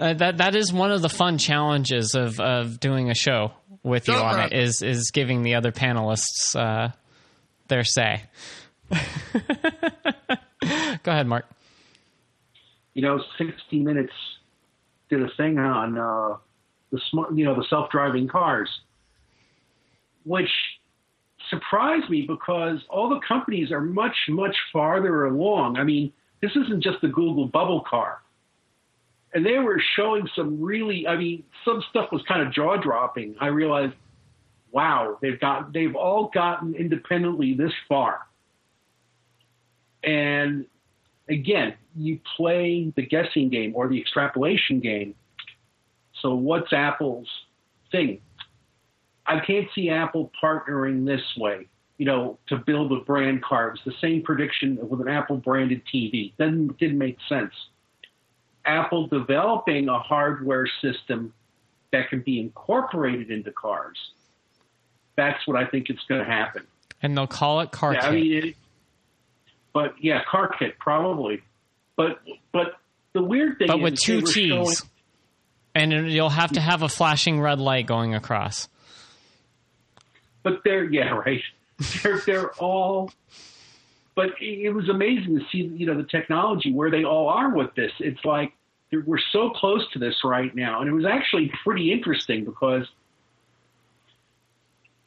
Uh, 0.00 0.14
that 0.14 0.38
that 0.38 0.54
is 0.56 0.72
one 0.72 0.90
of 0.90 1.02
the 1.02 1.08
fun 1.08 1.38
challenges 1.38 2.14
of 2.14 2.40
of 2.40 2.80
doing 2.80 3.10
a 3.10 3.14
show 3.14 3.52
with 3.82 4.08
you 4.08 4.14
Shut 4.14 4.22
up, 4.22 4.28
on 4.28 4.34
Brad. 4.36 4.52
it 4.52 4.58
is 4.58 4.82
is 4.82 5.10
giving 5.12 5.42
the 5.42 5.54
other 5.54 5.72
panelists 5.72 6.56
uh, 6.56 6.88
their 7.68 7.84
say. 7.84 8.22
Go 8.90 8.98
ahead, 11.10 11.26
Mark. 11.26 11.46
you 12.94 13.02
know, 13.02 13.20
60 13.38 13.80
Minutes 13.80 14.12
did 15.08 15.22
a 15.22 15.28
thing 15.36 15.58
on 15.58 15.98
uh, 15.98 16.36
the 16.90 17.00
smart, 17.10 17.34
you 17.34 17.44
know, 17.44 17.54
the 17.54 17.64
self-driving 17.68 18.28
cars, 18.28 18.68
which 20.24 20.50
surprised 21.52 22.08
me 22.08 22.22
because 22.22 22.78
all 22.88 23.08
the 23.08 23.20
companies 23.26 23.70
are 23.70 23.80
much, 23.80 24.16
much 24.28 24.56
farther 24.72 25.26
along. 25.26 25.76
I 25.76 25.84
mean, 25.84 26.12
this 26.40 26.50
isn't 26.52 26.82
just 26.82 27.00
the 27.02 27.08
Google 27.08 27.46
bubble 27.46 27.84
car. 27.88 28.22
And 29.34 29.44
they 29.46 29.58
were 29.58 29.80
showing 29.96 30.28
some 30.34 30.60
really, 30.60 31.06
I 31.06 31.16
mean, 31.16 31.44
some 31.64 31.82
stuff 31.90 32.10
was 32.10 32.22
kind 32.26 32.42
of 32.42 32.52
jaw 32.52 32.76
dropping. 32.76 33.36
I 33.40 33.46
realized, 33.46 33.94
wow, 34.70 35.18
they've 35.22 35.38
got, 35.38 35.72
they've 35.72 35.94
all 35.94 36.30
gotten 36.34 36.74
independently 36.74 37.54
this 37.54 37.72
far. 37.88 38.26
And 40.02 40.66
again, 41.28 41.74
you 41.96 42.18
play 42.36 42.92
the 42.96 43.06
guessing 43.06 43.48
game 43.50 43.72
or 43.74 43.88
the 43.88 44.00
extrapolation 44.00 44.80
game. 44.80 45.14
So 46.20 46.34
what's 46.34 46.72
Apple's 46.72 47.28
thing? 47.90 48.20
I 49.26 49.40
can't 49.40 49.68
see 49.74 49.88
Apple 49.90 50.30
partnering 50.42 51.06
this 51.06 51.22
way, 51.36 51.66
you 51.98 52.06
know, 52.06 52.38
to 52.48 52.56
build 52.56 52.92
a 52.92 53.00
brand 53.00 53.42
car. 53.42 53.68
It 53.68 53.72
was 53.72 53.80
the 53.84 54.00
same 54.00 54.22
prediction 54.22 54.78
with 54.88 55.00
an 55.00 55.08
Apple 55.08 55.36
branded 55.36 55.82
TV. 55.92 56.32
Then 56.36 56.68
didn't 56.78 56.98
make 56.98 57.18
sense. 57.28 57.52
Apple 58.64 59.06
developing 59.06 59.88
a 59.88 59.98
hardware 59.98 60.68
system 60.80 61.32
that 61.92 62.08
can 62.08 62.20
be 62.20 62.40
incorporated 62.40 63.30
into 63.30 63.52
cars. 63.52 63.98
That's 65.16 65.46
what 65.46 65.56
I 65.56 65.66
think 65.66 65.90
is 65.90 65.98
going 66.08 66.24
to 66.24 66.30
happen. 66.30 66.66
And 67.02 67.16
they'll 67.16 67.26
call 67.26 67.60
it 67.60 67.70
car 67.70 67.94
Yeah, 67.94 68.00
kit. 68.00 68.08
I 68.08 68.14
mean, 68.14 68.32
it, 68.48 68.56
but 69.72 69.94
yeah, 70.00 70.22
car 70.28 70.48
kit 70.58 70.78
probably. 70.78 71.42
But 71.96 72.20
but 72.52 72.74
the 73.12 73.22
weird 73.22 73.58
thing 73.58 73.66
but 73.68 73.76
is 73.76 73.82
with 73.82 73.98
two 74.00 74.20
T's. 74.22 74.48
showing- 74.48 74.74
and 75.74 76.10
you'll 76.10 76.28
have 76.28 76.52
to 76.52 76.60
have 76.60 76.82
a 76.82 76.88
flashing 76.88 77.40
red 77.40 77.58
light 77.58 77.86
going 77.86 78.14
across. 78.14 78.68
But 80.42 80.62
they're 80.64 80.84
yeah 80.84 81.10
right. 81.26 81.42
They're 82.02 82.18
they're 82.18 82.50
all. 82.54 83.10
But 84.14 84.30
it, 84.42 84.74
was 84.74 84.90
amazing 84.90 85.38
to 85.38 85.44
see 85.50 85.58
you 85.58 85.86
know 85.86 85.96
the 85.96 86.06
technology 86.06 86.72
where 86.72 86.90
they 86.90 87.04
all 87.04 87.28
are 87.28 87.50
with 87.50 87.74
this. 87.74 87.92
It's 87.98 88.24
like 88.24 88.52
they're- 88.90 89.04
we're 89.06 89.18
so 89.32 89.50
close 89.50 89.90
to 89.92 89.98
this 89.98 90.22
right 90.22 90.54
now, 90.54 90.80
and 90.80 90.88
it 90.88 90.92
was 90.92 91.06
actually 91.06 91.52
pretty 91.64 91.92
interesting 91.92 92.44
because. 92.44 92.86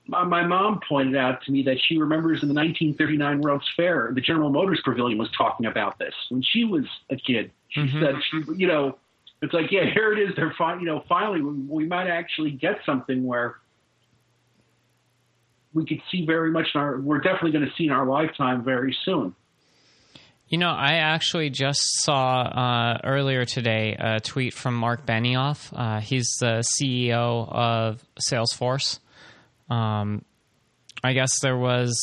My, 0.08 0.24
my 0.24 0.46
mom 0.46 0.82
pointed 0.88 1.16
out 1.16 1.42
to 1.46 1.52
me 1.52 1.64
that 1.64 1.78
she 1.82 1.98
remembers 1.98 2.44
in 2.44 2.48
the 2.48 2.54
1939 2.54 3.42
World's 3.42 3.68
Fair, 3.76 4.12
the 4.14 4.22
General 4.22 4.52
Motors 4.52 4.80
Pavilion 4.86 5.18
was 5.18 5.30
talking 5.36 5.66
about 5.66 5.98
this 5.98 6.14
when 6.30 6.44
she 6.44 6.64
was 6.64 6.86
a 7.10 7.16
kid. 7.16 7.50
She 7.70 7.80
mm-hmm. 7.80 8.04
said, 8.04 8.16
she, 8.30 8.44
you 8.56 8.68
know, 8.68 9.00
it's 9.42 9.54
like, 9.54 9.72
yeah, 9.72 9.86
here 9.92 10.14
it 10.14 10.20
is. 10.20 10.36
They're 10.36 10.54
fi- 10.58 10.80
you 10.80 10.86
know, 10.86 11.04
finally, 11.10 11.42
we, 11.42 11.54
we 11.54 11.88
might 11.88 12.08
actually 12.08 12.52
get 12.52 12.80
something 12.86 13.26
where 13.26 13.58
we 15.76 15.86
could 15.86 16.02
see 16.10 16.26
very 16.26 16.50
much 16.50 16.68
in 16.74 16.82
our. 16.82 17.00
We're 17.00 17.20
definitely 17.20 17.52
going 17.52 17.66
to 17.66 17.72
see 17.78 17.86
in 17.86 17.92
our 17.92 18.08
lifetime 18.08 18.64
very 18.64 18.98
soon. 19.04 19.36
You 20.48 20.58
know, 20.58 20.70
I 20.70 20.96
actually 20.96 21.50
just 21.50 21.82
saw 22.04 22.42
uh, 22.42 23.00
earlier 23.04 23.46
today 23.46 23.96
a 24.00 24.20
tweet 24.20 24.54
from 24.54 24.76
Mark 24.76 25.06
Benioff. 25.06 25.72
Uh, 25.76 26.00
he's 26.00 26.30
the 26.40 26.64
CEO 26.80 27.52
of 27.52 28.04
Salesforce. 28.32 29.00
Um, 29.70 30.24
I 31.04 31.14
guess 31.14 31.40
there 31.42 31.58
was 31.58 31.96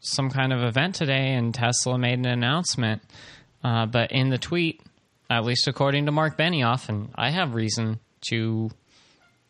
some 0.00 0.30
kind 0.30 0.52
of 0.52 0.62
event 0.62 0.94
today, 0.94 1.32
and 1.32 1.52
Tesla 1.52 1.98
made 1.98 2.18
an 2.18 2.26
announcement. 2.26 3.02
Uh, 3.64 3.86
but 3.86 4.12
in 4.12 4.28
the 4.28 4.38
tweet, 4.38 4.82
at 5.28 5.44
least 5.44 5.66
according 5.66 6.06
to 6.06 6.12
Mark 6.12 6.38
Benioff, 6.38 6.88
and 6.88 7.08
I 7.16 7.30
have 7.30 7.54
reason 7.54 7.98
to, 8.28 8.70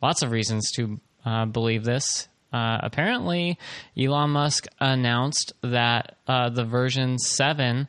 lots 0.00 0.22
of 0.22 0.30
reasons 0.30 0.70
to 0.76 1.00
uh, 1.24 1.44
believe 1.46 1.84
this, 1.84 2.28
Uh, 2.52 2.78
apparently, 2.82 3.58
Elon 3.98 4.30
Musk 4.30 4.66
announced 4.80 5.52
that 5.62 6.16
uh, 6.26 6.48
the 6.48 6.64
version 6.64 7.18
7 7.18 7.88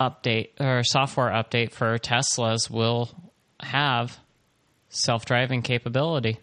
update 0.00 0.48
or 0.60 0.82
software 0.82 1.30
update 1.30 1.72
for 1.72 1.98
Teslas 1.98 2.70
will 2.70 3.10
have 3.60 4.18
self 4.88 5.24
driving 5.24 5.62
capability. 5.62 6.38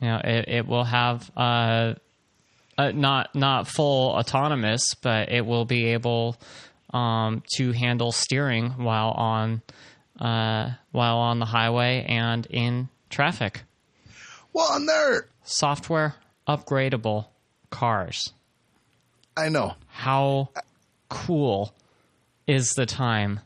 You 0.00 0.08
know, 0.08 0.20
it, 0.22 0.48
it 0.48 0.66
will 0.66 0.84
have 0.84 1.30
uh, 1.36 1.94
uh, 2.76 2.90
not 2.90 3.34
not 3.34 3.68
full 3.68 4.10
autonomous, 4.10 4.94
but 4.94 5.30
it 5.30 5.46
will 5.46 5.64
be 5.64 5.86
able 5.92 6.36
um, 6.92 7.42
to 7.56 7.72
handle 7.72 8.12
steering 8.12 8.70
while 8.70 9.10
on 9.10 9.62
uh, 10.20 10.70
while 10.90 11.16
on 11.18 11.38
the 11.38 11.46
highway 11.46 12.04
and 12.08 12.46
in 12.46 12.88
traffic. 13.08 13.62
Well, 14.54 14.76
and 14.76 14.88
there, 14.88 15.26
Software 15.42 16.14
upgradable 16.48 17.26
cars. 17.70 18.32
I 19.36 19.48
know. 19.50 19.74
How 19.88 20.48
cool 21.08 21.74
is 22.46 22.70
the 22.70 22.86
time 22.86 23.40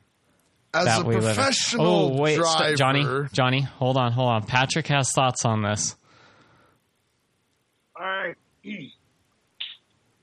As 0.74 0.84
that 0.84 1.00
a 1.00 1.04
we 1.04 1.14
live 1.16 1.24
in? 1.24 1.34
professional 1.34 1.86
Oh 1.86 2.20
wait, 2.20 2.34
st- 2.36 2.58
driver, 2.58 2.76
Johnny, 2.76 3.28
Johnny, 3.32 3.60
hold 3.62 3.96
on, 3.96 4.12
hold 4.12 4.28
on. 4.28 4.42
Patrick 4.44 4.86
has 4.88 5.10
thoughts 5.12 5.44
on 5.46 5.62
this. 5.62 5.96
All 7.98 8.04
right. 8.06 8.36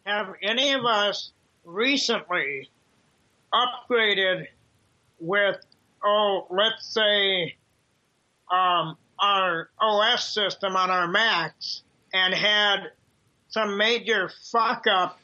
Have 0.06 0.28
any 0.44 0.74
of 0.74 0.86
us 0.86 1.32
recently 1.64 2.70
upgraded 3.52 4.46
with, 5.20 5.58
oh, 6.04 6.46
let's 6.52 6.94
say, 6.94 7.56
um, 8.52 8.98
our 9.20 9.70
OS 9.80 10.34
system 10.34 10.76
on 10.76 10.90
our 10.90 11.08
Macs 11.08 11.84
and 12.14 12.34
had 12.34 12.92
some 13.50 13.78
major 13.78 14.30
fuck 14.52 14.86
up 14.88 15.20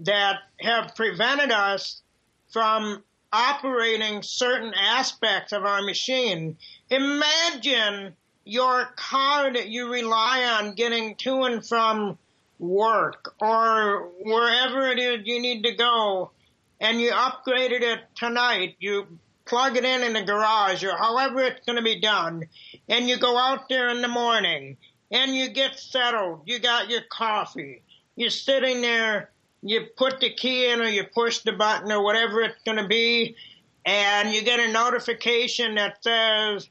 that 0.00 0.40
have 0.60 0.94
prevented 0.94 1.50
us 1.50 2.02
from 2.50 3.02
operating 3.32 4.22
certain 4.22 4.72
aspects 4.74 5.52
of 5.52 5.64
our 5.64 5.82
machine. 5.82 6.56
Imagine 6.90 8.14
your 8.44 8.84
car 8.96 9.52
that 9.52 9.68
you 9.68 9.90
rely 9.90 10.58
on 10.60 10.74
getting 10.74 11.14
to 11.16 11.42
and 11.44 11.66
from 11.66 12.18
work 12.58 13.34
or 13.40 14.08
wherever 14.20 14.88
it 14.88 14.98
is 14.98 15.20
you 15.24 15.40
need 15.40 15.64
to 15.64 15.74
go 15.74 16.30
and 16.80 17.00
you 17.00 17.10
upgraded 17.10 17.82
it 17.82 18.00
tonight. 18.14 18.76
You 18.78 19.06
plug 19.44 19.76
it 19.76 19.84
in 19.84 20.02
in 20.02 20.12
the 20.12 20.22
garage 20.22 20.84
or 20.84 20.96
however 20.96 21.40
it's 21.40 21.64
going 21.66 21.76
to 21.76 21.82
be 21.82 22.00
done 22.00 22.44
and 22.88 23.08
you 23.08 23.18
go 23.18 23.36
out 23.36 23.68
there 23.68 23.88
in 23.88 24.02
the 24.02 24.08
morning 24.08 24.76
and 25.10 25.34
you 25.34 25.50
get 25.50 25.78
settled. 25.78 26.42
You 26.46 26.58
got 26.58 26.88
your 26.88 27.02
coffee. 27.10 27.82
You're 28.16 28.30
sitting 28.30 28.80
there. 28.80 29.30
You 29.62 29.86
put 29.96 30.20
the 30.20 30.32
key 30.32 30.70
in 30.70 30.80
or 30.80 30.88
you 30.88 31.04
push 31.04 31.40
the 31.40 31.52
button 31.52 31.92
or 31.92 32.02
whatever 32.02 32.40
it's 32.42 32.62
going 32.64 32.78
to 32.78 32.88
be 32.88 33.36
and 33.84 34.32
you 34.32 34.42
get 34.42 34.60
a 34.60 34.72
notification 34.72 35.74
that 35.74 36.02
says, 36.02 36.68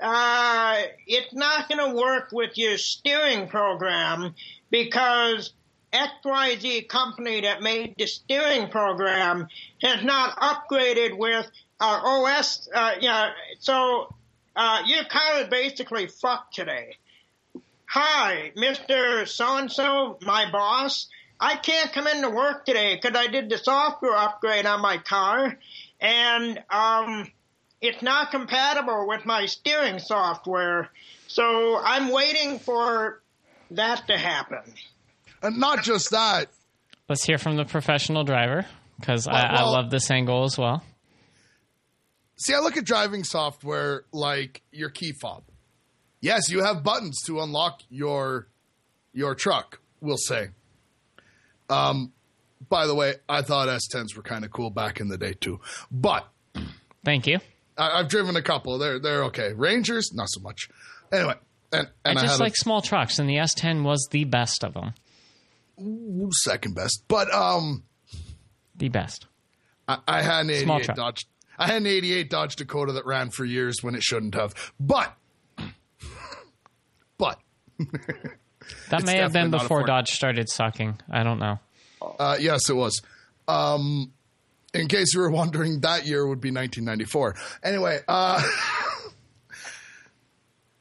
uh, 0.00 0.82
it's 1.06 1.34
not 1.34 1.68
going 1.68 1.90
to 1.90 1.96
work 1.96 2.30
with 2.32 2.56
your 2.56 2.78
steering 2.78 3.48
program 3.48 4.34
because 4.70 5.52
XYZ 5.92 6.88
company 6.88 7.40
that 7.42 7.62
made 7.62 7.94
the 7.98 8.06
steering 8.06 8.68
program 8.68 9.48
has 9.82 10.04
not 10.04 10.36
upgraded 10.38 11.16
with 11.16 11.46
our 11.80 12.26
OS. 12.26 12.68
Uh, 12.72 12.92
yeah, 13.00 13.30
so 13.58 14.14
uh, 14.54 14.82
your 14.86 15.04
car 15.04 15.42
is 15.42 15.48
basically 15.48 16.06
fucked 16.06 16.54
today. 16.54 16.96
Hi, 17.86 18.52
Mr. 18.56 19.28
So-and-so, 19.28 20.18
my 20.22 20.50
boss. 20.50 21.08
I 21.38 21.56
can't 21.56 21.92
come 21.92 22.06
into 22.06 22.30
work 22.30 22.64
today 22.64 22.98
because 23.00 23.16
I 23.16 23.26
did 23.26 23.50
the 23.50 23.58
software 23.58 24.16
upgrade 24.16 24.64
on 24.66 24.80
my 24.80 24.98
car 24.98 25.58
and, 26.00 26.62
um, 26.70 27.30
it's 27.82 28.02
not 28.02 28.30
compatible 28.30 29.06
with 29.06 29.26
my 29.26 29.44
steering 29.46 29.98
software. 29.98 30.90
So 31.28 31.76
I'm 31.76 32.10
waiting 32.10 32.58
for 32.58 33.20
that 33.72 34.06
to 34.08 34.16
happen. 34.16 34.62
and 35.42 35.58
not 35.58 35.82
just 35.82 36.10
that. 36.10 36.48
Let's 37.08 37.24
hear 37.24 37.38
from 37.38 37.56
the 37.56 37.64
professional 37.64 38.24
driver 38.24 38.66
because 38.98 39.26
I, 39.26 39.40
I 39.40 39.62
well- 39.62 39.72
love 39.72 39.90
this 39.90 40.10
angle 40.10 40.44
as 40.44 40.58
well. 40.58 40.82
See, 42.38 42.52
I 42.52 42.58
look 42.58 42.76
at 42.76 42.84
driving 42.84 43.24
software 43.24 44.04
like 44.12 44.62
your 44.70 44.90
key 44.90 45.12
fob. 45.22 45.44
Yes, 46.20 46.50
you 46.50 46.62
have 46.62 46.82
buttons 46.82 47.22
to 47.26 47.40
unlock 47.40 47.80
your 47.88 48.48
your 49.14 49.34
truck. 49.34 49.80
We'll 50.00 50.18
say. 50.18 50.48
Um, 51.70 52.12
by 52.68 52.86
the 52.86 52.94
way, 52.94 53.14
I 53.28 53.42
thought 53.42 53.68
S10s 53.68 54.14
were 54.16 54.22
kind 54.22 54.44
of 54.44 54.50
cool 54.50 54.70
back 54.70 55.00
in 55.00 55.08
the 55.08 55.16
day 55.16 55.32
too, 55.32 55.60
but 55.90 56.28
Thank 57.06 57.28
you. 57.28 57.38
I, 57.78 58.00
I've 58.00 58.08
driven 58.08 58.34
a 58.36 58.42
couple. 58.42 58.78
They're 58.78 58.98
they're 58.98 59.24
okay. 59.24 59.52
Rangers, 59.52 60.10
not 60.12 60.28
so 60.28 60.40
much. 60.40 60.68
Anyway, 61.12 61.34
and 61.72 61.88
and 62.04 62.18
I 62.18 62.20
I, 62.20 62.24
just 62.24 62.38
had 62.38 62.44
like 62.44 62.56
small 62.56 62.82
trucks, 62.82 63.18
and 63.18 63.28
the 63.28 63.36
S10 63.36 63.84
was 63.84 64.08
the 64.10 64.24
best 64.24 64.64
of 64.64 64.74
them. 64.74 64.92
second 66.32 66.74
best, 66.74 67.04
but 67.06 67.32
um, 67.32 67.84
The 68.78 68.88
best. 68.88 69.26
I, 69.88 69.98
I 70.06 70.22
had 70.22 70.40
an 70.46 70.50
88. 70.50 70.86
Dodge. 70.94 71.26
I 71.58 71.66
had 71.66 71.76
an 71.76 71.86
88 71.86 72.28
Dodge 72.30 72.56
Dakota 72.56 72.92
that 72.92 73.06
ran 73.06 73.30
for 73.30 73.44
years 73.44 73.76
when 73.82 73.94
it 73.94 74.02
shouldn't 74.02 74.34
have. 74.34 74.52
But, 74.78 75.14
but, 77.18 77.38
That 78.90 79.04
may 79.04 79.18
have 79.18 79.32
been 79.32 79.50
definitely 79.50 79.50
not 79.50 79.60
a 79.60 79.64
before 79.64 79.84
Dodge 79.84 80.10
started 80.10 80.48
sucking. 80.50 81.00
I 81.10 81.22
don't 81.22 81.38
know. 81.38 81.60
uh, 82.18 82.36
yes, 82.40 82.68
it 82.68 82.74
was. 82.74 83.00
Um, 83.48 84.12
in 84.74 84.88
case 84.88 85.14
you 85.14 85.20
were 85.20 85.30
wondering, 85.30 85.80
that 85.80 86.04
year 86.06 86.26
would 86.26 86.40
be 86.40 86.50
1994. 86.50 87.36
Anyway, 87.62 88.00
uh, 88.08 88.42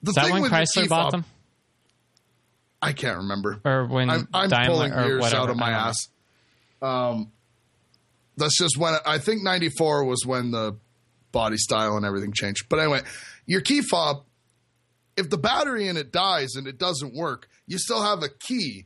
the 0.02 0.10
Is 0.10 0.16
that 0.16 0.24
thing 0.26 0.34
when 0.34 0.42
with 0.44 0.52
Chrysler 0.52 0.90
bought 0.90 1.12
them, 1.12 1.26
I 2.82 2.94
can't 2.94 3.18
remember. 3.18 3.60
or 3.64 3.86
when 3.86 4.10
I'm, 4.10 4.28
I'm 4.34 4.50
pulling 4.66 4.92
years 4.92 5.32
out 5.34 5.50
of 5.50 5.58
my 5.58 5.68
I 5.68 5.70
don't 5.72 5.80
know. 5.80 5.88
ass. 5.88 6.08
Um, 6.82 7.32
that's 8.38 8.58
just 8.58 8.78
when 8.78 8.96
I 9.06 9.18
think 9.18 9.44
'94 9.44 10.06
was 10.06 10.26
when 10.26 10.52
the 10.52 10.78
body 11.32 11.58
style 11.58 11.98
and 11.98 12.06
everything 12.06 12.32
changed. 12.34 12.68
But 12.70 12.80
anyway, 12.80 13.02
your 13.46 13.62
key 13.62 13.82
fob, 13.82 14.24
if 15.18 15.30
the 15.30 15.38
battery 15.38 15.88
in 15.88 15.98
it 15.98 16.12
dies 16.12 16.56
and 16.56 16.68
it 16.68 16.78
doesn't 16.78 17.14
work, 17.14 17.50
you 17.68 17.78
still 17.78 18.02
have 18.02 18.24
a 18.24 18.30
key 18.30 18.86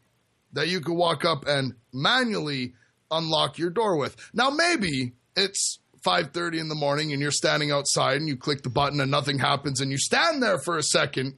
that 0.53 0.67
you 0.67 0.81
could 0.81 0.95
walk 0.95 1.25
up 1.25 1.45
and 1.47 1.75
manually 1.93 2.73
unlock 3.11 3.57
your 3.57 3.69
door 3.69 3.97
with. 3.97 4.15
Now 4.33 4.49
maybe 4.49 5.13
it's 5.35 5.79
5:30 6.05 6.59
in 6.59 6.69
the 6.69 6.75
morning 6.75 7.11
and 7.11 7.21
you're 7.21 7.31
standing 7.31 7.71
outside 7.71 8.17
and 8.17 8.27
you 8.27 8.37
click 8.37 8.63
the 8.63 8.69
button 8.69 8.99
and 8.99 9.11
nothing 9.11 9.39
happens 9.39 9.81
and 9.81 9.91
you 9.91 9.97
stand 9.97 10.41
there 10.41 10.59
for 10.59 10.77
a 10.77 10.83
second 10.83 11.37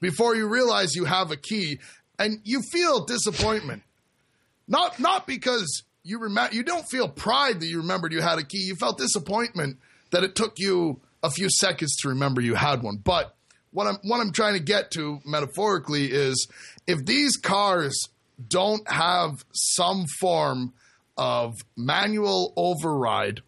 before 0.00 0.34
you 0.34 0.48
realize 0.48 0.94
you 0.94 1.04
have 1.04 1.30
a 1.30 1.36
key 1.36 1.78
and 2.18 2.40
you 2.44 2.62
feel 2.72 3.04
disappointment. 3.04 3.82
Not 4.66 4.98
not 4.98 5.26
because 5.26 5.82
you 6.04 6.18
remember 6.18 6.54
you 6.54 6.62
don't 6.62 6.88
feel 6.88 7.08
pride 7.08 7.60
that 7.60 7.66
you 7.66 7.78
remembered 7.78 8.12
you 8.12 8.20
had 8.20 8.38
a 8.38 8.44
key. 8.44 8.58
You 8.58 8.74
felt 8.76 8.98
disappointment 8.98 9.78
that 10.10 10.24
it 10.24 10.34
took 10.34 10.54
you 10.58 11.00
a 11.22 11.30
few 11.30 11.48
seconds 11.48 11.96
to 12.02 12.08
remember 12.08 12.40
you 12.40 12.54
had 12.54 12.82
one. 12.82 12.96
But 12.96 13.34
what 13.70 13.86
I'm 13.86 13.96
what 14.02 14.20
I'm 14.20 14.32
trying 14.32 14.54
to 14.54 14.60
get 14.60 14.90
to 14.92 15.20
metaphorically 15.24 16.06
is 16.10 16.48
if 16.86 17.04
these 17.04 17.36
cars 17.36 18.08
don't 18.48 18.88
have 18.90 19.44
some 19.52 20.06
form 20.20 20.72
of 21.16 21.54
manual 21.76 22.52
override 22.56 23.40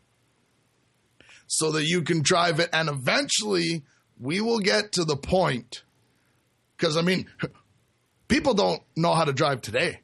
so 1.46 1.72
that 1.72 1.84
you 1.84 2.02
can 2.02 2.22
drive 2.22 2.60
it 2.60 2.68
and 2.72 2.88
eventually 2.88 3.82
we 4.20 4.40
will 4.40 4.60
get 4.60 4.92
to 4.92 5.04
the 5.04 5.16
point 5.16 5.82
because 6.76 6.96
I 6.96 7.02
mean 7.02 7.26
people 8.28 8.54
don't 8.54 8.82
know 8.96 9.14
how 9.14 9.24
to 9.24 9.32
drive 9.32 9.60
today. 9.60 10.00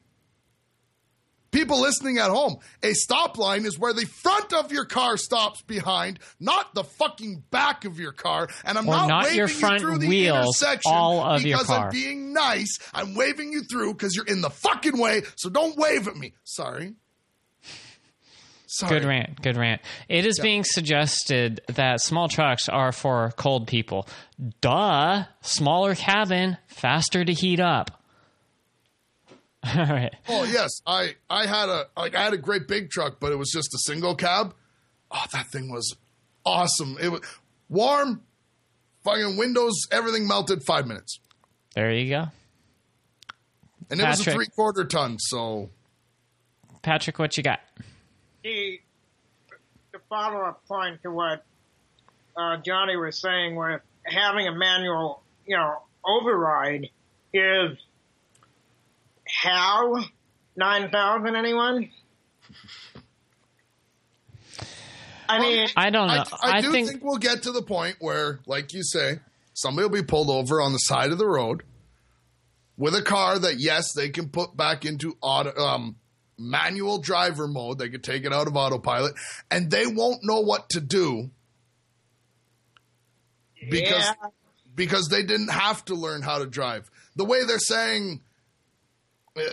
People 1.51 1.81
listening 1.81 2.17
at 2.17 2.29
home, 2.29 2.57
a 2.81 2.93
stop 2.93 3.37
line 3.37 3.65
is 3.65 3.77
where 3.77 3.93
the 3.93 4.05
front 4.05 4.53
of 4.53 4.71
your 4.71 4.85
car 4.85 5.17
stops 5.17 5.61
behind, 5.63 6.19
not 6.39 6.73
the 6.73 6.83
fucking 6.83 7.43
back 7.51 7.83
of 7.83 7.99
your 7.99 8.13
car. 8.13 8.47
And 8.63 8.77
I'm 8.77 8.87
Or 8.87 8.95
not, 8.95 9.07
not 9.09 9.23
waving 9.25 9.37
your 9.37 9.47
you 9.49 9.79
through 9.79 9.97
the 9.97 10.27
intersection 10.27 10.91
all 10.91 11.19
of 11.19 11.41
your 11.41 11.57
because. 11.59 11.69
I'm 11.69 11.89
being 11.91 12.31
nice. 12.33 12.79
I'm 12.93 13.15
waving 13.15 13.51
you 13.51 13.63
through 13.63 13.93
because 13.93 14.15
you're 14.15 14.27
in 14.27 14.39
the 14.41 14.49
fucking 14.49 14.97
way. 14.97 15.23
So 15.35 15.49
don't 15.49 15.77
wave 15.77 16.07
at 16.07 16.15
me. 16.15 16.33
Sorry. 16.45 16.93
Sorry. 18.67 18.99
Good 18.99 19.05
rant. 19.05 19.41
Good 19.41 19.57
rant. 19.57 19.81
It 20.07 20.25
is 20.25 20.39
being 20.39 20.63
suggested 20.63 21.59
that 21.67 21.99
small 21.99 22.29
trucks 22.29 22.69
are 22.69 22.93
for 22.93 23.33
cold 23.35 23.67
people. 23.67 24.07
Duh. 24.61 25.25
Smaller 25.41 25.93
cabin, 25.95 26.57
faster 26.67 27.25
to 27.25 27.33
heat 27.33 27.59
up. 27.59 28.00
All 29.75 29.85
right. 29.85 30.13
Oh 30.27 30.43
yes, 30.43 30.81
I 30.87 31.15
I 31.29 31.45
had 31.45 31.69
a 31.69 31.87
like 31.95 32.15
I 32.15 32.23
had 32.23 32.33
a 32.33 32.37
great 32.37 32.67
big 32.67 32.89
truck, 32.89 33.19
but 33.19 33.31
it 33.31 33.35
was 33.35 33.51
just 33.51 33.73
a 33.73 33.77
single 33.79 34.15
cab. 34.15 34.55
Oh, 35.11 35.23
that 35.33 35.47
thing 35.47 35.71
was 35.71 35.95
awesome. 36.45 36.97
It 37.01 37.09
was 37.09 37.21
warm, 37.69 38.23
fucking 39.03 39.37
windows, 39.37 39.73
everything 39.91 40.27
melted 40.27 40.63
five 40.63 40.87
minutes. 40.87 41.19
There 41.75 41.91
you 41.91 42.09
go. 42.09 42.25
And 43.89 43.99
it 43.99 44.07
was 44.07 44.25
a 44.25 44.31
three 44.31 44.47
quarter 44.47 44.85
ton, 44.85 45.19
so 45.19 45.69
Patrick, 46.81 47.19
what 47.19 47.37
you 47.37 47.43
got? 47.43 47.59
the 48.43 48.79
the 49.91 49.99
follow 50.09 50.41
up 50.41 50.65
point 50.67 51.01
to 51.03 51.11
what 51.11 51.43
uh, 52.37 52.57
Johnny 52.65 52.95
was 52.95 53.19
saying 53.21 53.55
with 53.55 53.81
having 54.05 54.47
a 54.47 54.51
manual, 54.55 55.21
you 55.45 55.55
know, 55.55 55.81
override 56.05 56.89
is 57.33 57.77
HAL 59.39 60.05
nine 60.55 60.89
thousand 60.91 61.35
anyone? 61.35 61.89
I 65.29 65.39
mean, 65.39 65.67
I 65.77 65.89
don't 65.89 66.07
know. 66.07 66.23
I, 66.43 66.57
I, 66.57 66.61
do 66.61 66.71
think, 66.71 66.89
think, 66.89 67.03
we'll 67.03 67.17
get 67.17 67.43
to 67.43 67.53
the 67.53 67.61
point 67.61 67.95
where, 67.99 68.41
like 68.45 68.73
you 68.73 68.83
say, 68.83 69.19
somebody 69.53 69.87
will 69.87 69.95
be 69.95 70.03
pulled 70.03 70.29
over 70.29 70.61
on 70.61 70.73
the 70.73 70.79
side 70.79 71.11
of 71.11 71.17
the 71.17 71.27
road 71.27 71.63
with 72.77 72.95
a 72.95 73.01
car 73.01 73.39
that, 73.39 73.59
yes, 73.59 73.93
they 73.93 74.09
can 74.09 74.27
put 74.27 74.57
back 74.57 74.83
into 74.83 75.15
auto, 75.21 75.55
um, 75.57 75.95
manual 76.37 76.99
driver 76.99 77.47
mode. 77.47 77.77
They 77.77 77.89
could 77.89 78.03
take 78.03 78.25
it 78.25 78.33
out 78.33 78.47
of 78.47 78.57
autopilot, 78.57 79.13
and 79.49 79.71
they 79.71 79.87
won't 79.87 80.19
know 80.23 80.41
what 80.41 80.69
to 80.71 80.81
do 80.81 81.29
because 83.69 84.05
yeah, 84.05 84.29
because 84.75 85.07
they 85.09 85.23
didn't 85.23 85.51
have 85.51 85.85
to 85.85 85.95
learn 85.95 86.21
how 86.21 86.39
to 86.39 86.45
drive. 86.45 86.89
The 87.15 87.25
way 87.25 87.45
they're 87.45 87.59
saying, 87.59 88.21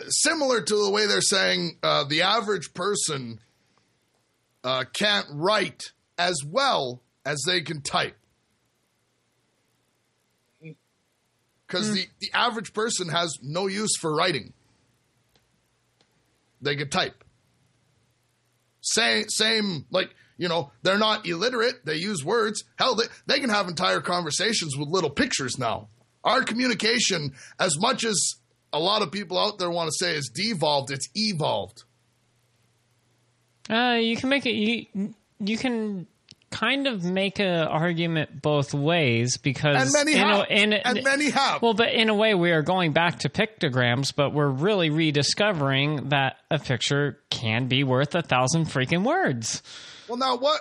similar 0.09 0.61
to 0.61 0.85
the 0.85 0.91
way 0.91 1.07
they're 1.07 1.21
saying, 1.21 1.79
uh, 1.83 2.05
the 2.05 2.23
average 2.23 2.75
person 2.75 3.41
uh, 4.65 4.85
can't 4.93 5.27
write 5.33 5.93
as 6.17 6.37
well 6.45 7.01
as 7.25 7.43
they 7.47 7.61
can 7.61 7.81
type. 7.81 8.17
Because 11.67 11.93
the, 11.93 12.07
the 12.21 12.31
average 12.33 12.73
person 12.73 13.09
has 13.11 13.37
no 13.43 13.67
use 13.67 13.95
for 14.01 14.15
writing. 14.15 14.55
They 16.63 16.77
could 16.77 16.91
type. 16.91 17.25
Same, 18.81 19.29
same, 19.29 19.85
like, 19.91 20.15
you 20.39 20.49
know, 20.49 20.73
they're 20.83 20.99
not 20.99 21.27
illiterate. 21.27 21.85
They 21.85 21.97
use 21.97 22.25
words. 22.25 22.65
Hell, 22.79 22.95
they, 22.95 23.05
they 23.27 23.39
can 23.39 23.51
have 23.51 23.69
entire 23.69 24.01
conversations 24.01 24.77
with 24.77 24.89
little 24.89 25.11
pictures 25.11 25.59
now. 25.59 25.89
Our 26.25 26.43
communication, 26.43 27.35
as 27.61 27.79
much 27.79 28.03
as 28.05 28.19
a 28.73 28.79
lot 28.79 29.03
of 29.03 29.11
people 29.13 29.39
out 29.39 29.59
there 29.59 29.71
want 29.71 29.91
to 29.91 30.05
say 30.05 30.15
is 30.15 30.31
devolved, 30.33 30.91
it's 30.91 31.09
evolved. 31.15 31.85
Uh, 33.71 33.99
you 34.01 34.17
can 34.17 34.29
make 34.29 34.47
it. 34.47 34.55
You 34.55 35.15
you 35.41 35.59
can 35.59 36.07
kind 36.51 36.87
of 36.87 37.05
make 37.05 37.39
an 37.39 37.67
argument 37.67 38.41
both 38.41 38.73
ways 38.73 39.37
because 39.37 39.83
And 39.83 39.93
many 39.93 40.17
have. 40.17 40.47
A, 40.49 40.63
in, 40.63 40.73
and 40.73 41.05
many 41.05 41.31
have. 41.31 41.61
Well, 41.61 41.75
but 41.75 41.93
in 41.93 42.09
a 42.09 42.15
way, 42.15 42.35
we 42.35 42.51
are 42.53 42.63
going 42.63 42.93
back 42.93 43.21
to 43.21 43.29
pictograms, 43.29 44.15
but 44.15 44.33
we're 44.33 44.49
really 44.49 44.91
rediscovering 44.91 46.09
that 46.09 46.37
a 46.51 46.59
picture 46.59 47.19
can 47.31 47.69
be 47.69 47.85
worth 47.85 48.15
a 48.15 48.23
thousand 48.23 48.67
freaking 48.67 49.05
words. 49.05 49.63
Well, 50.09 50.19
now 50.19 50.37
what? 50.37 50.61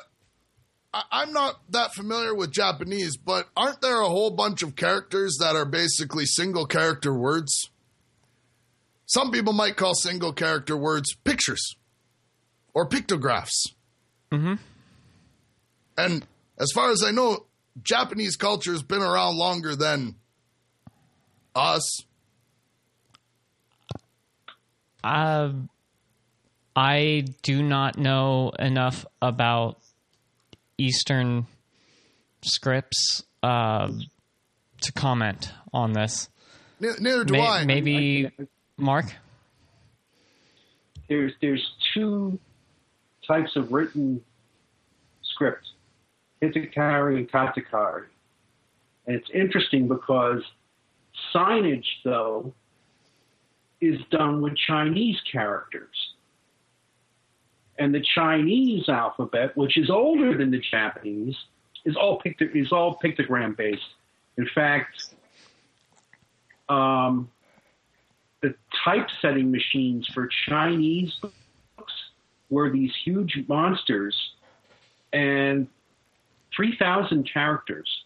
I, 0.94 1.04
I'm 1.12 1.32
not 1.32 1.62
that 1.72 1.94
familiar 1.94 2.36
with 2.36 2.52
Japanese, 2.52 3.18
but 3.18 3.48
aren't 3.56 3.82
there 3.82 4.02
a 4.02 4.10
whole 4.10 4.32
bunch 4.32 4.64
of 4.64 4.76
characters 4.76 5.38
that 5.40 5.56
are 5.56 5.66
basically 5.66 6.26
single 6.26 6.66
character 6.66 7.14
words? 7.14 7.70
Some 9.08 9.32
people 9.32 9.54
might 9.54 9.76
call 9.78 9.96
single 9.96 10.34
character 10.34 10.78
words 10.78 11.16
pictures 11.24 11.76
or 12.74 12.86
pictographs. 12.86 13.64
Mm-hmm. 14.32 14.56
And 15.98 16.26
as 16.60 16.72
far 16.76 16.92
as 16.92 17.02
I 17.04 17.12
know, 17.12 17.46
Japanese 17.82 18.36
culture 18.36 18.72
has 18.72 18.84
been 18.84 19.02
around 19.02 19.38
longer 19.38 19.76
than 19.76 20.16
us. 21.56 22.02
Uh, 25.04 25.54
I 26.76 27.26
do 27.44 27.64
not 27.64 27.98
know 27.98 28.52
enough 28.60 29.06
about 29.22 29.80
Eastern 30.78 31.48
scripts 32.44 33.24
uh, 33.42 33.90
to 34.82 34.92
comment 34.92 35.52
on 35.74 35.94
this. 35.94 36.30
Ne- 36.80 36.90
Neither 37.00 37.24
do 37.24 37.34
May- 37.34 37.48
I. 37.48 37.66
maybe 37.66 38.32
Mark. 38.78 39.06
there's 41.10 41.34
there's 41.42 41.74
two 41.94 42.40
types 43.26 43.56
of 43.56 43.72
written 43.72 44.24
script, 45.22 45.68
Hitakari 46.42 47.18
and 47.18 47.30
Katakari. 47.30 48.06
And 49.06 49.16
it's 49.16 49.30
interesting 49.32 49.88
because 49.88 50.44
signage, 51.34 51.86
though, 52.04 52.54
is 53.82 54.00
done 54.12 54.42
with 54.42 54.56
Chinese 54.56 55.20
characters. 55.32 56.14
And 57.80 57.94
the 57.94 58.04
Chinese 58.16 58.90
alphabet, 58.90 59.56
which 59.56 59.78
is 59.78 59.90
older 59.90 60.36
than 60.36 60.52
the 60.52 60.60
Japanese, 60.60 61.36
is 61.86 61.96
all 61.96 62.20
picto- 62.20 62.54
is 62.56 62.72
all 62.72 63.00
pictogram 63.04 63.56
based. 63.56 63.94
In 64.38 64.48
fact, 64.48 65.14
um, 66.70 67.30
the 68.48 68.56
typesetting 68.84 69.52
machines 69.52 70.08
for 70.14 70.30
Chinese 70.48 71.14
books 71.22 71.94
were 72.50 72.70
these 72.70 72.92
huge 73.04 73.44
monsters 73.48 74.16
and 75.12 75.68
3,000 76.56 77.30
characters 77.32 78.04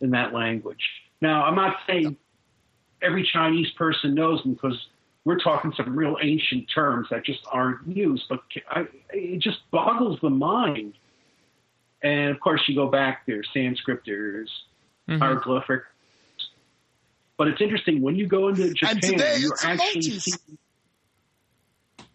in 0.00 0.10
that 0.10 0.32
language. 0.32 0.88
Now, 1.20 1.44
I'm 1.44 1.56
not 1.56 1.78
saying 1.86 2.16
every 3.02 3.24
Chinese 3.24 3.70
person 3.72 4.14
knows 4.14 4.42
them 4.42 4.54
because 4.54 4.86
we're 5.24 5.38
talking 5.38 5.72
some 5.76 5.94
real 5.96 6.16
ancient 6.22 6.70
terms 6.72 7.08
that 7.10 7.24
just 7.24 7.40
aren't 7.50 7.86
used, 7.86 8.24
but 8.28 8.42
I, 8.70 8.86
it 9.12 9.40
just 9.40 9.58
boggles 9.70 10.18
the 10.22 10.30
mind. 10.30 10.94
And 12.02 12.30
of 12.30 12.40
course, 12.40 12.62
you 12.66 12.74
go 12.74 12.88
back 12.88 13.26
there, 13.26 13.42
Sanskrit, 13.52 14.00
there's 14.06 14.50
mm-hmm. 15.08 15.20
hieroglyphic. 15.20 15.82
But 17.40 17.48
it's 17.48 17.62
interesting 17.62 18.02
when 18.02 18.16
you 18.16 18.26
go 18.26 18.48
into 18.48 18.70
Japan, 18.74 18.96
And 18.96 19.02
today 19.02 19.36
you're 19.38 19.54
it's 19.54 19.64
actually 19.64 20.02
seeing. 20.02 20.58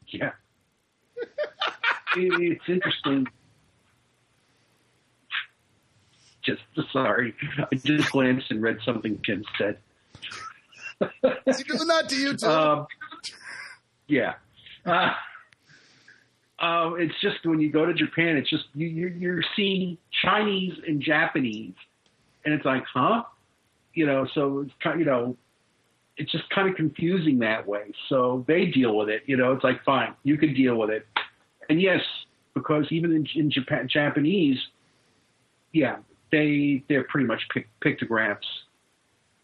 Yeah. 0.10 0.34
It- 2.16 2.52
it's 2.62 2.70
interesting. 2.70 3.28
Just 6.44 6.62
sorry, 6.94 7.34
I 7.60 7.76
just 7.76 8.12
glanced 8.12 8.52
and 8.52 8.62
read 8.62 8.78
something 8.86 9.20
Jim 9.26 9.44
said. 9.58 9.80
Is 11.48 11.58
he 11.58 11.64
doing 11.64 11.88
that 11.88 12.08
to 12.10 12.16
you 12.16 12.38
too? 12.38 12.46
Um, 12.48 12.86
yeah. 14.06 14.36
Uh, 14.86 15.12
um, 16.60 17.00
it's 17.00 17.20
just 17.20 17.44
when 17.48 17.60
you 17.60 17.72
go 17.72 17.88
to 17.88 17.96
Japan, 17.96 18.38
it's 18.38 18.52
just 18.52 18.66
you, 18.76 18.86
you're, 18.86 19.10
you're 19.10 19.44
seeing 19.56 19.98
Chinese 20.24 20.78
and 20.88 21.02
Japanese, 21.02 21.74
and 22.46 22.54
it's 22.54 22.64
like, 22.64 22.84
huh? 22.94 23.24
You 23.96 24.06
know, 24.06 24.28
so 24.34 24.60
it's 24.60 24.72
kind, 24.84 25.00
you 25.00 25.06
know, 25.06 25.36
it's 26.18 26.32
just 26.32 26.50
kind 26.50 26.70
of 26.70 26.76
confusing 26.76 27.40
that 27.40 27.68
way. 27.68 27.92
So 28.10 28.46
they 28.48 28.66
deal 28.68 28.96
with 28.96 29.10
it. 29.10 29.24
You 29.26 29.38
know, 29.38 29.54
it's 29.54 29.64
like, 29.64 29.84
fine, 29.84 30.14
you 30.24 30.38
can 30.38 30.54
deal 30.54 30.76
with 30.76 30.90
it. 30.90 31.08
And 31.70 31.82
yes, 31.82 32.02
because 32.54 32.86
even 32.92 33.12
in, 33.12 33.28
in 33.36 33.52
Japan, 33.52 33.88
Japanese, 33.92 34.60
yeah, 35.74 35.98
they 36.32 36.84
they're 36.88 37.04
pretty 37.04 37.28
much 37.28 37.42
pic- 37.54 37.70
pictographs, 37.82 38.48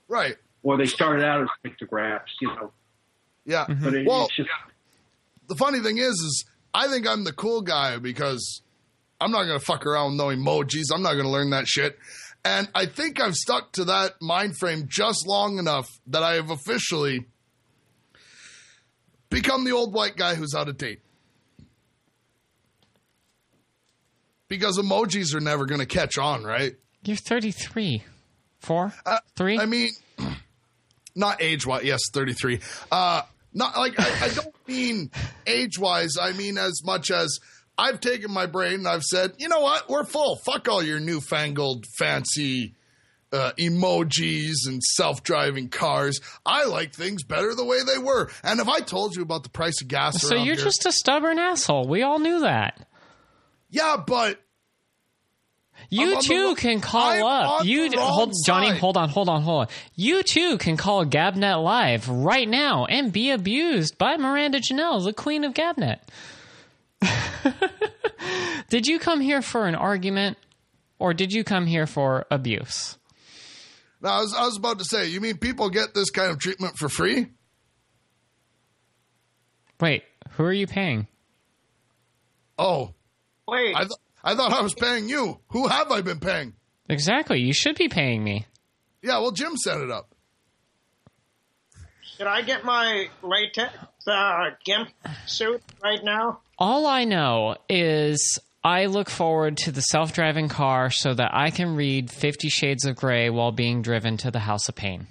right. 0.07 0.35
or 0.63 0.77
they 0.77 0.85
started 0.85 1.25
out 1.25 1.41
as 1.41 1.49
pictographs. 1.63 2.31
You 2.39 2.47
know, 2.49 2.71
Yeah. 3.45 3.65
but 3.67 3.77
mm-hmm. 3.77 3.95
it, 3.95 4.07
Well, 4.07 4.25
it's 4.25 4.35
just 4.35 4.49
the 5.47 5.55
funny 5.55 5.79
thing 5.81 5.97
is, 5.97 6.13
is 6.13 6.45
I 6.73 6.87
think 6.87 7.07
I'm 7.07 7.23
the 7.23 7.33
cool 7.33 7.61
guy 7.61 7.97
because 7.97 8.61
I'm 9.19 9.31
not 9.31 9.43
going 9.43 9.59
to 9.59 9.65
fuck 9.65 9.85
around 9.85 10.11
with 10.11 10.17
no 10.17 10.27
emojis. 10.27 10.85
I'm 10.93 11.01
not 11.01 11.13
going 11.13 11.25
to 11.25 11.31
learn 11.31 11.49
that 11.51 11.67
shit. 11.67 11.97
And 12.43 12.69
I 12.73 12.87
think 12.87 13.21
I've 13.21 13.35
stuck 13.35 13.73
to 13.73 13.85
that 13.85 14.13
mind 14.21 14.57
frame 14.57 14.85
just 14.87 15.27
long 15.27 15.59
enough 15.59 15.87
that 16.07 16.23
I 16.23 16.33
have 16.35 16.49
officially 16.49 17.25
become 19.29 19.63
the 19.63 19.71
old 19.71 19.93
white 19.93 20.15
guy 20.17 20.35
who's 20.35 20.55
out 20.55 20.67
of 20.67 20.77
date. 20.77 21.01
Because 24.47 24.77
emojis 24.77 25.33
are 25.35 25.39
never 25.39 25.65
going 25.65 25.79
to 25.79 25.85
catch 25.85 26.17
on, 26.17 26.43
right? 26.43 26.73
You're 27.03 27.15
33. 27.15 28.03
Four? 28.59 28.93
Uh, 29.05 29.19
Three? 29.35 29.57
I 29.57 29.65
mean, 29.65 29.91
not 31.15 31.41
age 31.41 31.65
wise. 31.65 31.83
Yes, 31.83 32.01
33. 32.11 32.59
Uh, 32.91 33.21
not 33.53 33.77
like 33.77 33.99
I, 33.99 34.25
I 34.25 34.29
don't 34.29 34.55
mean 34.67 35.11
age 35.45 35.77
wise. 35.77 36.15
I 36.19 36.33
mean 36.33 36.57
as 36.57 36.81
much 36.85 37.11
as 37.11 37.39
I've 37.81 37.99
taken 37.99 38.31
my 38.31 38.45
brain 38.45 38.75
and 38.75 38.87
I've 38.87 39.03
said, 39.03 39.33
you 39.39 39.49
know 39.49 39.59
what, 39.61 39.89
we're 39.89 40.03
full. 40.05 40.35
Fuck 40.45 40.67
all 40.69 40.83
your 40.83 40.99
newfangled 40.99 41.85
fancy 41.97 42.75
uh, 43.33 43.53
emojis 43.57 44.67
and 44.67 44.83
self 44.83 45.23
driving 45.23 45.69
cars. 45.69 46.19
I 46.45 46.65
like 46.65 46.93
things 46.93 47.23
better 47.23 47.55
the 47.55 47.65
way 47.65 47.79
they 47.83 47.97
were. 47.97 48.29
And 48.43 48.59
if 48.59 48.67
I 48.67 48.81
told 48.81 49.15
you 49.15 49.21
about 49.23 49.43
the 49.43 49.49
price 49.49 49.81
of 49.81 49.87
gas, 49.87 50.21
so 50.21 50.35
you're 50.35 50.55
here- 50.55 50.63
just 50.63 50.85
a 50.85 50.91
stubborn 50.91 51.39
asshole. 51.39 51.87
We 51.87 52.03
all 52.03 52.19
knew 52.19 52.41
that. 52.41 52.85
yeah, 53.69 53.95
but 54.05 54.39
You 55.89 56.03
I'm 56.03 56.09
on 56.09 56.15
the 56.15 56.27
too 56.27 56.55
can 56.55 56.81
call 56.81 57.09
I'm 57.09 57.23
up. 57.23 57.65
You 57.65 57.89
hold 57.97 58.33
Johnny, 58.45 58.77
hold 58.77 58.97
on, 58.97 59.09
hold 59.09 59.29
on, 59.29 59.41
hold 59.41 59.61
on. 59.61 59.67
You 59.95 60.23
too 60.23 60.57
can 60.57 60.77
call 60.77 61.05
Gabnet 61.05 61.63
Live 61.63 62.07
right 62.09 62.47
now 62.47 62.85
and 62.85 63.11
be 63.11 63.31
abused 63.31 63.97
by 63.97 64.17
Miranda 64.17 64.59
Janelle, 64.59 65.03
the 65.03 65.13
queen 65.13 65.43
of 65.43 65.53
Gabnet. 65.53 65.99
did 68.69 68.87
you 68.87 68.99
come 68.99 69.21
here 69.21 69.41
for 69.41 69.67
an 69.67 69.75
argument 69.75 70.37
or 70.99 71.13
did 71.13 71.33
you 71.33 71.43
come 71.43 71.65
here 71.65 71.87
for 71.87 72.25
abuse? 72.31 72.97
No, 74.01 74.09
I 74.09 74.21
was, 74.21 74.33
I 74.33 74.45
was 74.45 74.57
about 74.57 74.79
to 74.79 74.85
say, 74.85 75.07
you 75.07 75.21
mean 75.21 75.37
people 75.37 75.69
get 75.69 75.93
this 75.93 76.09
kind 76.09 76.31
of 76.31 76.39
treatment 76.39 76.77
for 76.77 76.89
free? 76.89 77.27
Wait, 79.79 80.03
who 80.31 80.43
are 80.43 80.53
you 80.53 80.67
paying? 80.67 81.07
Oh, 82.57 82.93
Wait, 83.47 83.75
I, 83.75 83.81
th- 83.81 83.91
I 84.23 84.35
thought 84.35 84.53
I 84.53 84.61
was 84.61 84.73
paying 84.73 85.09
you. 85.09 85.39
Who 85.49 85.67
have 85.67 85.91
I 85.91 86.01
been 86.01 86.19
paying? 86.19 86.53
Exactly. 86.87 87.39
You 87.39 87.53
should 87.53 87.75
be 87.75 87.89
paying 87.89 88.23
me. 88.23 88.45
Yeah, 89.01 89.17
well, 89.19 89.31
Jim 89.31 89.57
set 89.57 89.79
it 89.81 89.89
up. 89.89 90.13
should 92.17 92.27
I 92.27 92.41
get 92.43 92.63
my 92.63 93.07
latex 93.23 93.73
uh, 94.05 94.51
gimp 94.63 94.89
suit 95.25 95.61
right 95.81 96.03
now? 96.03 96.41
All 96.61 96.85
I 96.85 97.05
know 97.05 97.55
is 97.67 98.37
I 98.63 98.85
look 98.85 99.09
forward 99.09 99.57
to 99.57 99.71
the 99.71 99.81
self 99.81 100.13
driving 100.13 100.47
car 100.47 100.91
so 100.91 101.11
that 101.11 101.31
I 101.33 101.49
can 101.49 101.75
read 101.75 102.11
Fifty 102.11 102.49
Shades 102.49 102.85
of 102.85 102.95
Grey 102.95 103.31
while 103.31 103.51
being 103.51 103.81
driven 103.81 104.15
to 104.17 104.29
the 104.29 104.37
House 104.37 104.69
of 104.69 104.75
Pain. 104.75 105.07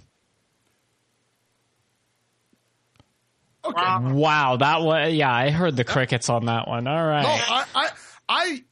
Okay. 3.64 3.82
Wow. 3.82 4.14
Wow, 4.14 4.56
that 4.59 4.82
was 4.82 5.12
yeah. 5.12 5.35
I 5.35 5.51
heard 5.51 5.74
the 5.74 5.82
crickets 5.82 6.31
on 6.31 6.47
that 6.47 6.68
one. 6.68 6.86
All 6.86 7.05
right. 7.05 7.22
No, 7.24 7.28
I, 7.28 7.64
I, 7.74 7.89
I, 8.28 8.64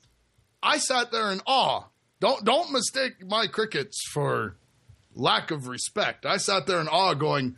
I 0.62 0.78
sat 0.78 1.10
there 1.10 1.32
in 1.32 1.40
awe. 1.46 1.82
Don't, 2.20 2.44
don't 2.44 2.70
mistake 2.70 3.26
my 3.26 3.48
crickets 3.48 4.00
for 4.12 4.56
lack 5.16 5.50
of 5.50 5.66
respect. 5.66 6.26
I 6.26 6.36
sat 6.36 6.68
there 6.68 6.80
in 6.80 6.86
awe, 6.86 7.14
going, 7.14 7.56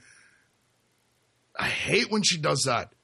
I 1.55 1.67
hate 1.67 2.11
when 2.11 2.23
she 2.23 2.39
does 2.39 2.63
that. 2.65 2.95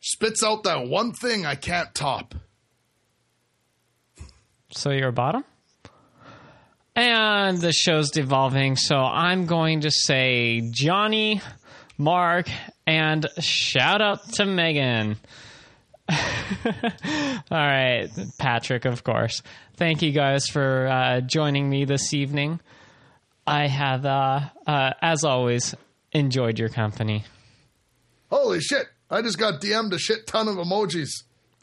Spits 0.00 0.42
out 0.42 0.62
that 0.64 0.88
one 0.88 1.12
thing 1.12 1.44
I 1.44 1.54
can't 1.54 1.94
top. 1.94 2.34
So 4.72 4.90
you're 4.90 5.08
a 5.08 5.12
bottom. 5.12 5.44
And 6.96 7.58
the 7.58 7.72
show's 7.72 8.10
devolving, 8.10 8.76
so 8.76 8.96
I'm 8.96 9.46
going 9.46 9.82
to 9.82 9.90
say 9.90 10.60
Johnny, 10.70 11.40
Mark, 11.96 12.48
and 12.86 13.26
shout 13.38 14.02
out 14.02 14.28
to 14.34 14.44
Megan. 14.44 15.16
All 16.10 16.16
right, 17.50 18.08
Patrick, 18.38 18.84
of 18.84 19.04
course. 19.04 19.42
Thank 19.76 20.02
you 20.02 20.10
guys 20.12 20.46
for 20.46 20.88
uh, 20.88 21.20
joining 21.20 21.70
me 21.70 21.84
this 21.84 22.12
evening. 22.12 22.60
I 23.46 23.66
have, 23.68 24.04
uh, 24.04 24.40
uh, 24.66 24.92
as 25.00 25.24
always, 25.24 25.74
enjoyed 26.12 26.58
your 26.58 26.68
company. 26.68 27.24
Holy 28.30 28.60
shit! 28.60 28.86
I 29.10 29.22
just 29.22 29.38
got 29.38 29.60
DM'd 29.60 29.92
a 29.92 29.98
shit 29.98 30.26
ton 30.26 30.46
of 30.48 30.56
emojis. 30.56 31.10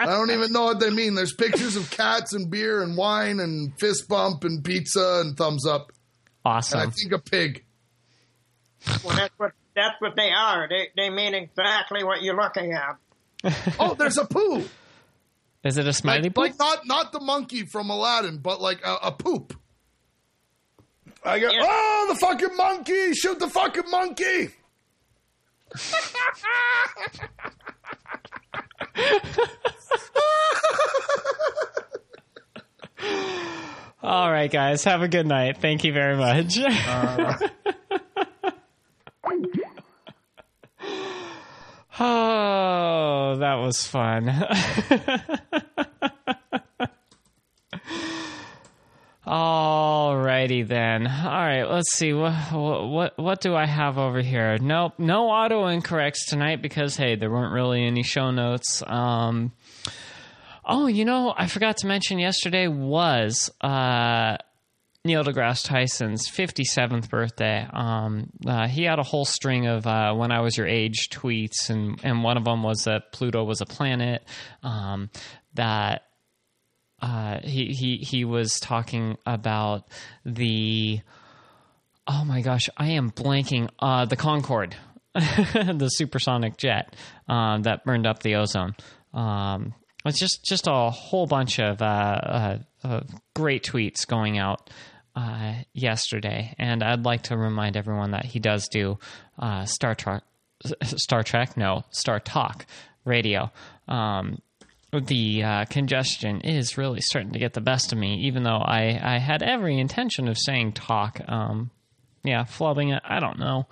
I 0.00 0.06
don't 0.06 0.30
even 0.30 0.52
know 0.52 0.64
what 0.64 0.78
they 0.80 0.90
mean. 0.90 1.14
There's 1.14 1.32
pictures 1.34 1.74
of 1.76 1.90
cats 1.90 2.32
and 2.32 2.48
beer 2.50 2.82
and 2.82 2.96
wine 2.96 3.40
and 3.40 3.72
fist 3.80 4.08
bump 4.08 4.44
and 4.44 4.62
pizza 4.64 5.22
and 5.24 5.36
thumbs 5.36 5.66
up. 5.66 5.92
And 6.44 6.54
I 6.54 6.86
think 6.86 7.12
a 7.12 7.18
pig. 7.18 7.64
Well, 9.04 9.16
that's 9.16 9.34
what 9.38 9.52
that's 9.74 10.00
what 10.00 10.14
they 10.16 10.30
are. 10.30 10.68
They 10.68 10.88
they 10.96 11.10
mean 11.10 11.34
exactly 11.34 12.04
what 12.04 12.22
you're 12.22 12.36
looking 12.36 12.72
at. 12.72 12.96
Oh, 13.78 13.94
there's 13.94 14.16
a 14.18 14.24
poo. 14.24 14.64
Is 15.64 15.76
it 15.78 15.86
a 15.86 15.92
smiley 15.92 16.22
Like, 16.22 16.34
poop? 16.34 16.42
like 16.44 16.58
not 16.58 16.86
not 16.86 17.12
the 17.12 17.20
monkey 17.20 17.64
from 17.66 17.90
Aladdin, 17.90 18.38
but 18.38 18.60
like 18.60 18.84
a, 18.86 18.94
a 19.02 19.12
poop. 19.12 19.54
I 21.24 21.40
go, 21.40 21.50
Yeah. 21.50 21.60
oh, 21.62 22.06
the 22.08 22.14
fucking 22.20 22.56
monkey! 22.56 23.12
Shoot 23.12 23.40
the 23.40 23.48
fucking 23.48 23.90
monkey! 23.90 24.50
All 34.02 34.30
right, 34.30 34.50
guys. 34.50 34.84
Have 34.84 35.02
a 35.02 35.08
good 35.08 35.26
night. 35.26 35.58
Thank 35.58 35.84
you 35.84 35.92
very 35.92 36.16
much. 36.16 36.58
Uh, 36.58 37.36
oh, 42.00 43.36
that 43.38 43.54
was 43.56 43.86
fun. 43.86 44.32
Alrighty 49.28 50.66
then. 50.66 51.06
All 51.06 51.30
right, 51.30 51.64
let's 51.64 51.94
see 51.94 52.14
what 52.14 52.32
what 52.52 53.18
what 53.18 53.40
do 53.42 53.54
I 53.54 53.66
have 53.66 53.98
over 53.98 54.22
here? 54.22 54.56
Nope, 54.58 54.94
no 54.98 55.28
auto 55.28 55.66
incorrects 55.66 56.26
tonight 56.28 56.62
because 56.62 56.96
hey, 56.96 57.14
there 57.16 57.30
weren't 57.30 57.52
really 57.52 57.84
any 57.84 58.02
show 58.02 58.30
notes. 58.30 58.82
Um, 58.86 59.52
Oh, 60.70 60.86
you 60.86 61.06
know, 61.06 61.32
I 61.34 61.46
forgot 61.46 61.78
to 61.78 61.86
mention 61.86 62.18
yesterday 62.18 62.68
was 62.68 63.50
uh, 63.62 64.36
Neil 65.02 65.24
deGrasse 65.24 65.64
Tyson's 65.64 66.28
57th 66.28 67.08
birthday. 67.08 67.66
Um, 67.72 68.28
uh, 68.46 68.68
he 68.68 68.82
had 68.82 68.98
a 68.98 69.02
whole 69.02 69.24
string 69.24 69.66
of 69.66 69.86
uh, 69.86 70.12
when 70.12 70.30
I 70.30 70.40
was 70.40 70.58
your 70.58 70.66
age 70.66 71.08
tweets, 71.10 71.70
and, 71.70 71.98
and 72.02 72.22
one 72.22 72.36
of 72.36 72.44
them 72.44 72.62
was 72.62 72.82
that 72.84 73.12
Pluto 73.12 73.44
was 73.44 73.62
a 73.62 73.66
planet. 73.66 74.22
Um, 74.62 75.08
that 75.54 76.02
uh, 77.00 77.38
he, 77.42 77.66
he, 77.72 77.96
he 77.98 78.24
was 78.24 78.58
talking 78.60 79.16
about 79.24 79.88
the. 80.24 81.00
Oh 82.06 82.24
my 82.24 82.40
gosh, 82.40 82.68
I 82.76 82.90
am 82.92 83.10
blanking. 83.10 83.68
Uh, 83.78 84.06
the 84.06 84.16
Concorde, 84.16 84.74
the 85.14 85.88
supersonic 85.92 86.56
jet 86.56 86.96
um, 87.28 87.62
that 87.62 87.84
burned 87.84 88.06
up 88.06 88.22
the 88.22 88.36
ozone. 88.36 88.74
Um, 89.12 89.74
it's 90.04 90.18
just 90.18 90.44
just 90.44 90.66
a 90.66 90.90
whole 90.90 91.26
bunch 91.26 91.58
of 91.60 91.82
uh, 91.82 91.84
uh, 91.84 92.58
uh, 92.82 93.00
great 93.34 93.62
tweets 93.62 94.06
going 94.06 94.38
out 94.38 94.70
yesterday, 95.74 96.54
and 96.58 96.82
I'd 96.82 97.04
like 97.04 97.24
to 97.24 97.36
remind 97.36 97.76
everyone 97.76 98.12
that 98.12 98.24
he 98.24 98.38
does 98.38 98.68
do 98.68 98.98
Star 99.64 99.94
Trek, 99.94 100.22
Star 100.82 101.22
Trek, 101.22 101.56
no, 101.56 101.84
Star 101.90 102.20
Talk 102.20 102.66
radio. 103.04 103.50
Um, 103.88 104.40
the 104.92 105.42
uh, 105.42 105.64
congestion 105.66 106.40
is 106.40 106.78
really 106.78 107.00
starting 107.00 107.32
to 107.32 107.38
get 107.38 107.52
the 107.52 107.60
best 107.60 107.92
of 107.92 107.98
me, 107.98 108.16
even 108.26 108.42
though 108.42 108.56
I, 108.56 108.98
I 109.02 109.18
had 109.18 109.42
every 109.42 109.78
intention 109.78 110.28
of 110.28 110.38
saying 110.38 110.72
talk. 110.72 111.20
Um, 111.28 111.70
yeah, 112.24 112.44
flubbing 112.44 112.96
it. 112.96 113.02
I 113.04 113.20
don't 113.20 113.38
know. 113.38 113.66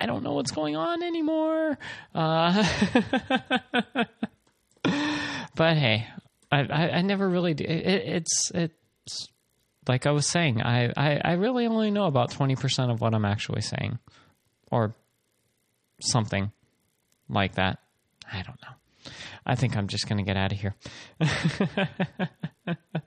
I 0.00 0.06
don't 0.06 0.22
know 0.22 0.32
what's 0.32 0.50
going 0.50 0.76
on 0.76 1.02
anymore. 1.02 1.78
Uh, 2.14 2.64
but 5.54 5.76
hey, 5.76 6.08
I, 6.50 6.58
I, 6.60 6.90
I 6.90 7.02
never 7.02 7.28
really 7.28 7.54
do. 7.54 7.64
It, 7.64 7.86
it's 7.86 8.50
it's 8.54 9.28
like 9.88 10.06
I 10.06 10.10
was 10.10 10.26
saying. 10.26 10.62
I, 10.62 10.92
I, 10.96 11.20
I 11.24 11.32
really 11.34 11.66
only 11.66 11.90
know 11.90 12.04
about 12.06 12.30
twenty 12.30 12.56
percent 12.56 12.90
of 12.90 13.00
what 13.00 13.14
I'm 13.14 13.24
actually 13.24 13.62
saying, 13.62 13.98
or 14.70 14.94
something 16.00 16.52
like 17.28 17.54
that. 17.54 17.78
I 18.30 18.42
don't 18.42 18.60
know. 18.62 18.75
I 19.46 19.54
think 19.54 19.76
I'm 19.76 19.86
just 19.86 20.08
going 20.08 20.18
to 20.18 20.24
get 20.24 20.36
out 20.36 20.52
of 20.52 20.58
here. 20.58 20.74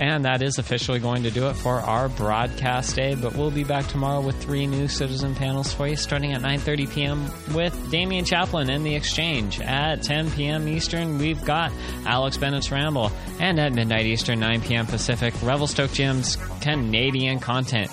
And 0.00 0.24
that 0.24 0.40
is 0.40 0.56
officially 0.56 0.98
going 0.98 1.24
to 1.24 1.30
do 1.30 1.48
it 1.48 1.54
for 1.54 1.74
our 1.74 2.08
broadcast 2.08 2.96
day. 2.96 3.14
But 3.14 3.36
we'll 3.36 3.50
be 3.50 3.64
back 3.64 3.86
tomorrow 3.86 4.22
with 4.22 4.42
three 4.42 4.66
new 4.66 4.88
citizen 4.88 5.34
panels 5.34 5.74
for 5.74 5.86
you, 5.86 5.94
starting 5.94 6.32
at 6.32 6.40
9:30 6.40 6.90
p.m. 6.90 7.54
with 7.54 7.90
Damian 7.90 8.24
Chaplin 8.24 8.70
and 8.70 8.84
the 8.84 8.94
Exchange. 8.94 9.60
At 9.60 10.02
10 10.02 10.30
p.m. 10.30 10.68
Eastern, 10.68 11.18
we've 11.18 11.44
got 11.44 11.70
Alex 12.06 12.38
Bennett's 12.38 12.70
Ramble, 12.70 13.12
and 13.38 13.60
at 13.60 13.74
midnight 13.74 14.06
Eastern, 14.06 14.40
9 14.40 14.62
p.m. 14.62 14.86
Pacific, 14.86 15.34
Revelstoke 15.42 15.92
Jim's 15.92 16.36
Canadian 16.62 17.38
content. 17.38 17.90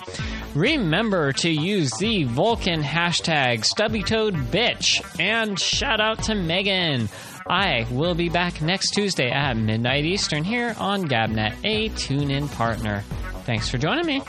Remember 0.57 1.33
to 1.33 1.51
use 1.51 1.91
the 1.99 2.23
Vulcan 2.23 2.81
hashtag 2.81 3.59
StubbyToadBitch, 3.59 5.19
and 5.19 5.59
shout 5.59 6.01
out 6.01 6.23
to 6.23 6.33
Megan. 6.33 7.09
I 7.47 7.85
will 7.91 8.15
be 8.15 8.29
back 8.29 8.59
next 8.59 8.89
Tuesday 8.95 9.29
at 9.29 9.55
midnight 9.55 10.05
Eastern 10.05 10.43
here 10.43 10.75
on 10.79 11.07
Gabnet, 11.07 11.53
a 11.63 11.89
TuneIn 11.89 12.51
partner. 12.53 13.01
Thanks 13.45 13.69
for 13.69 13.77
joining 13.77 14.07
me. 14.07 14.23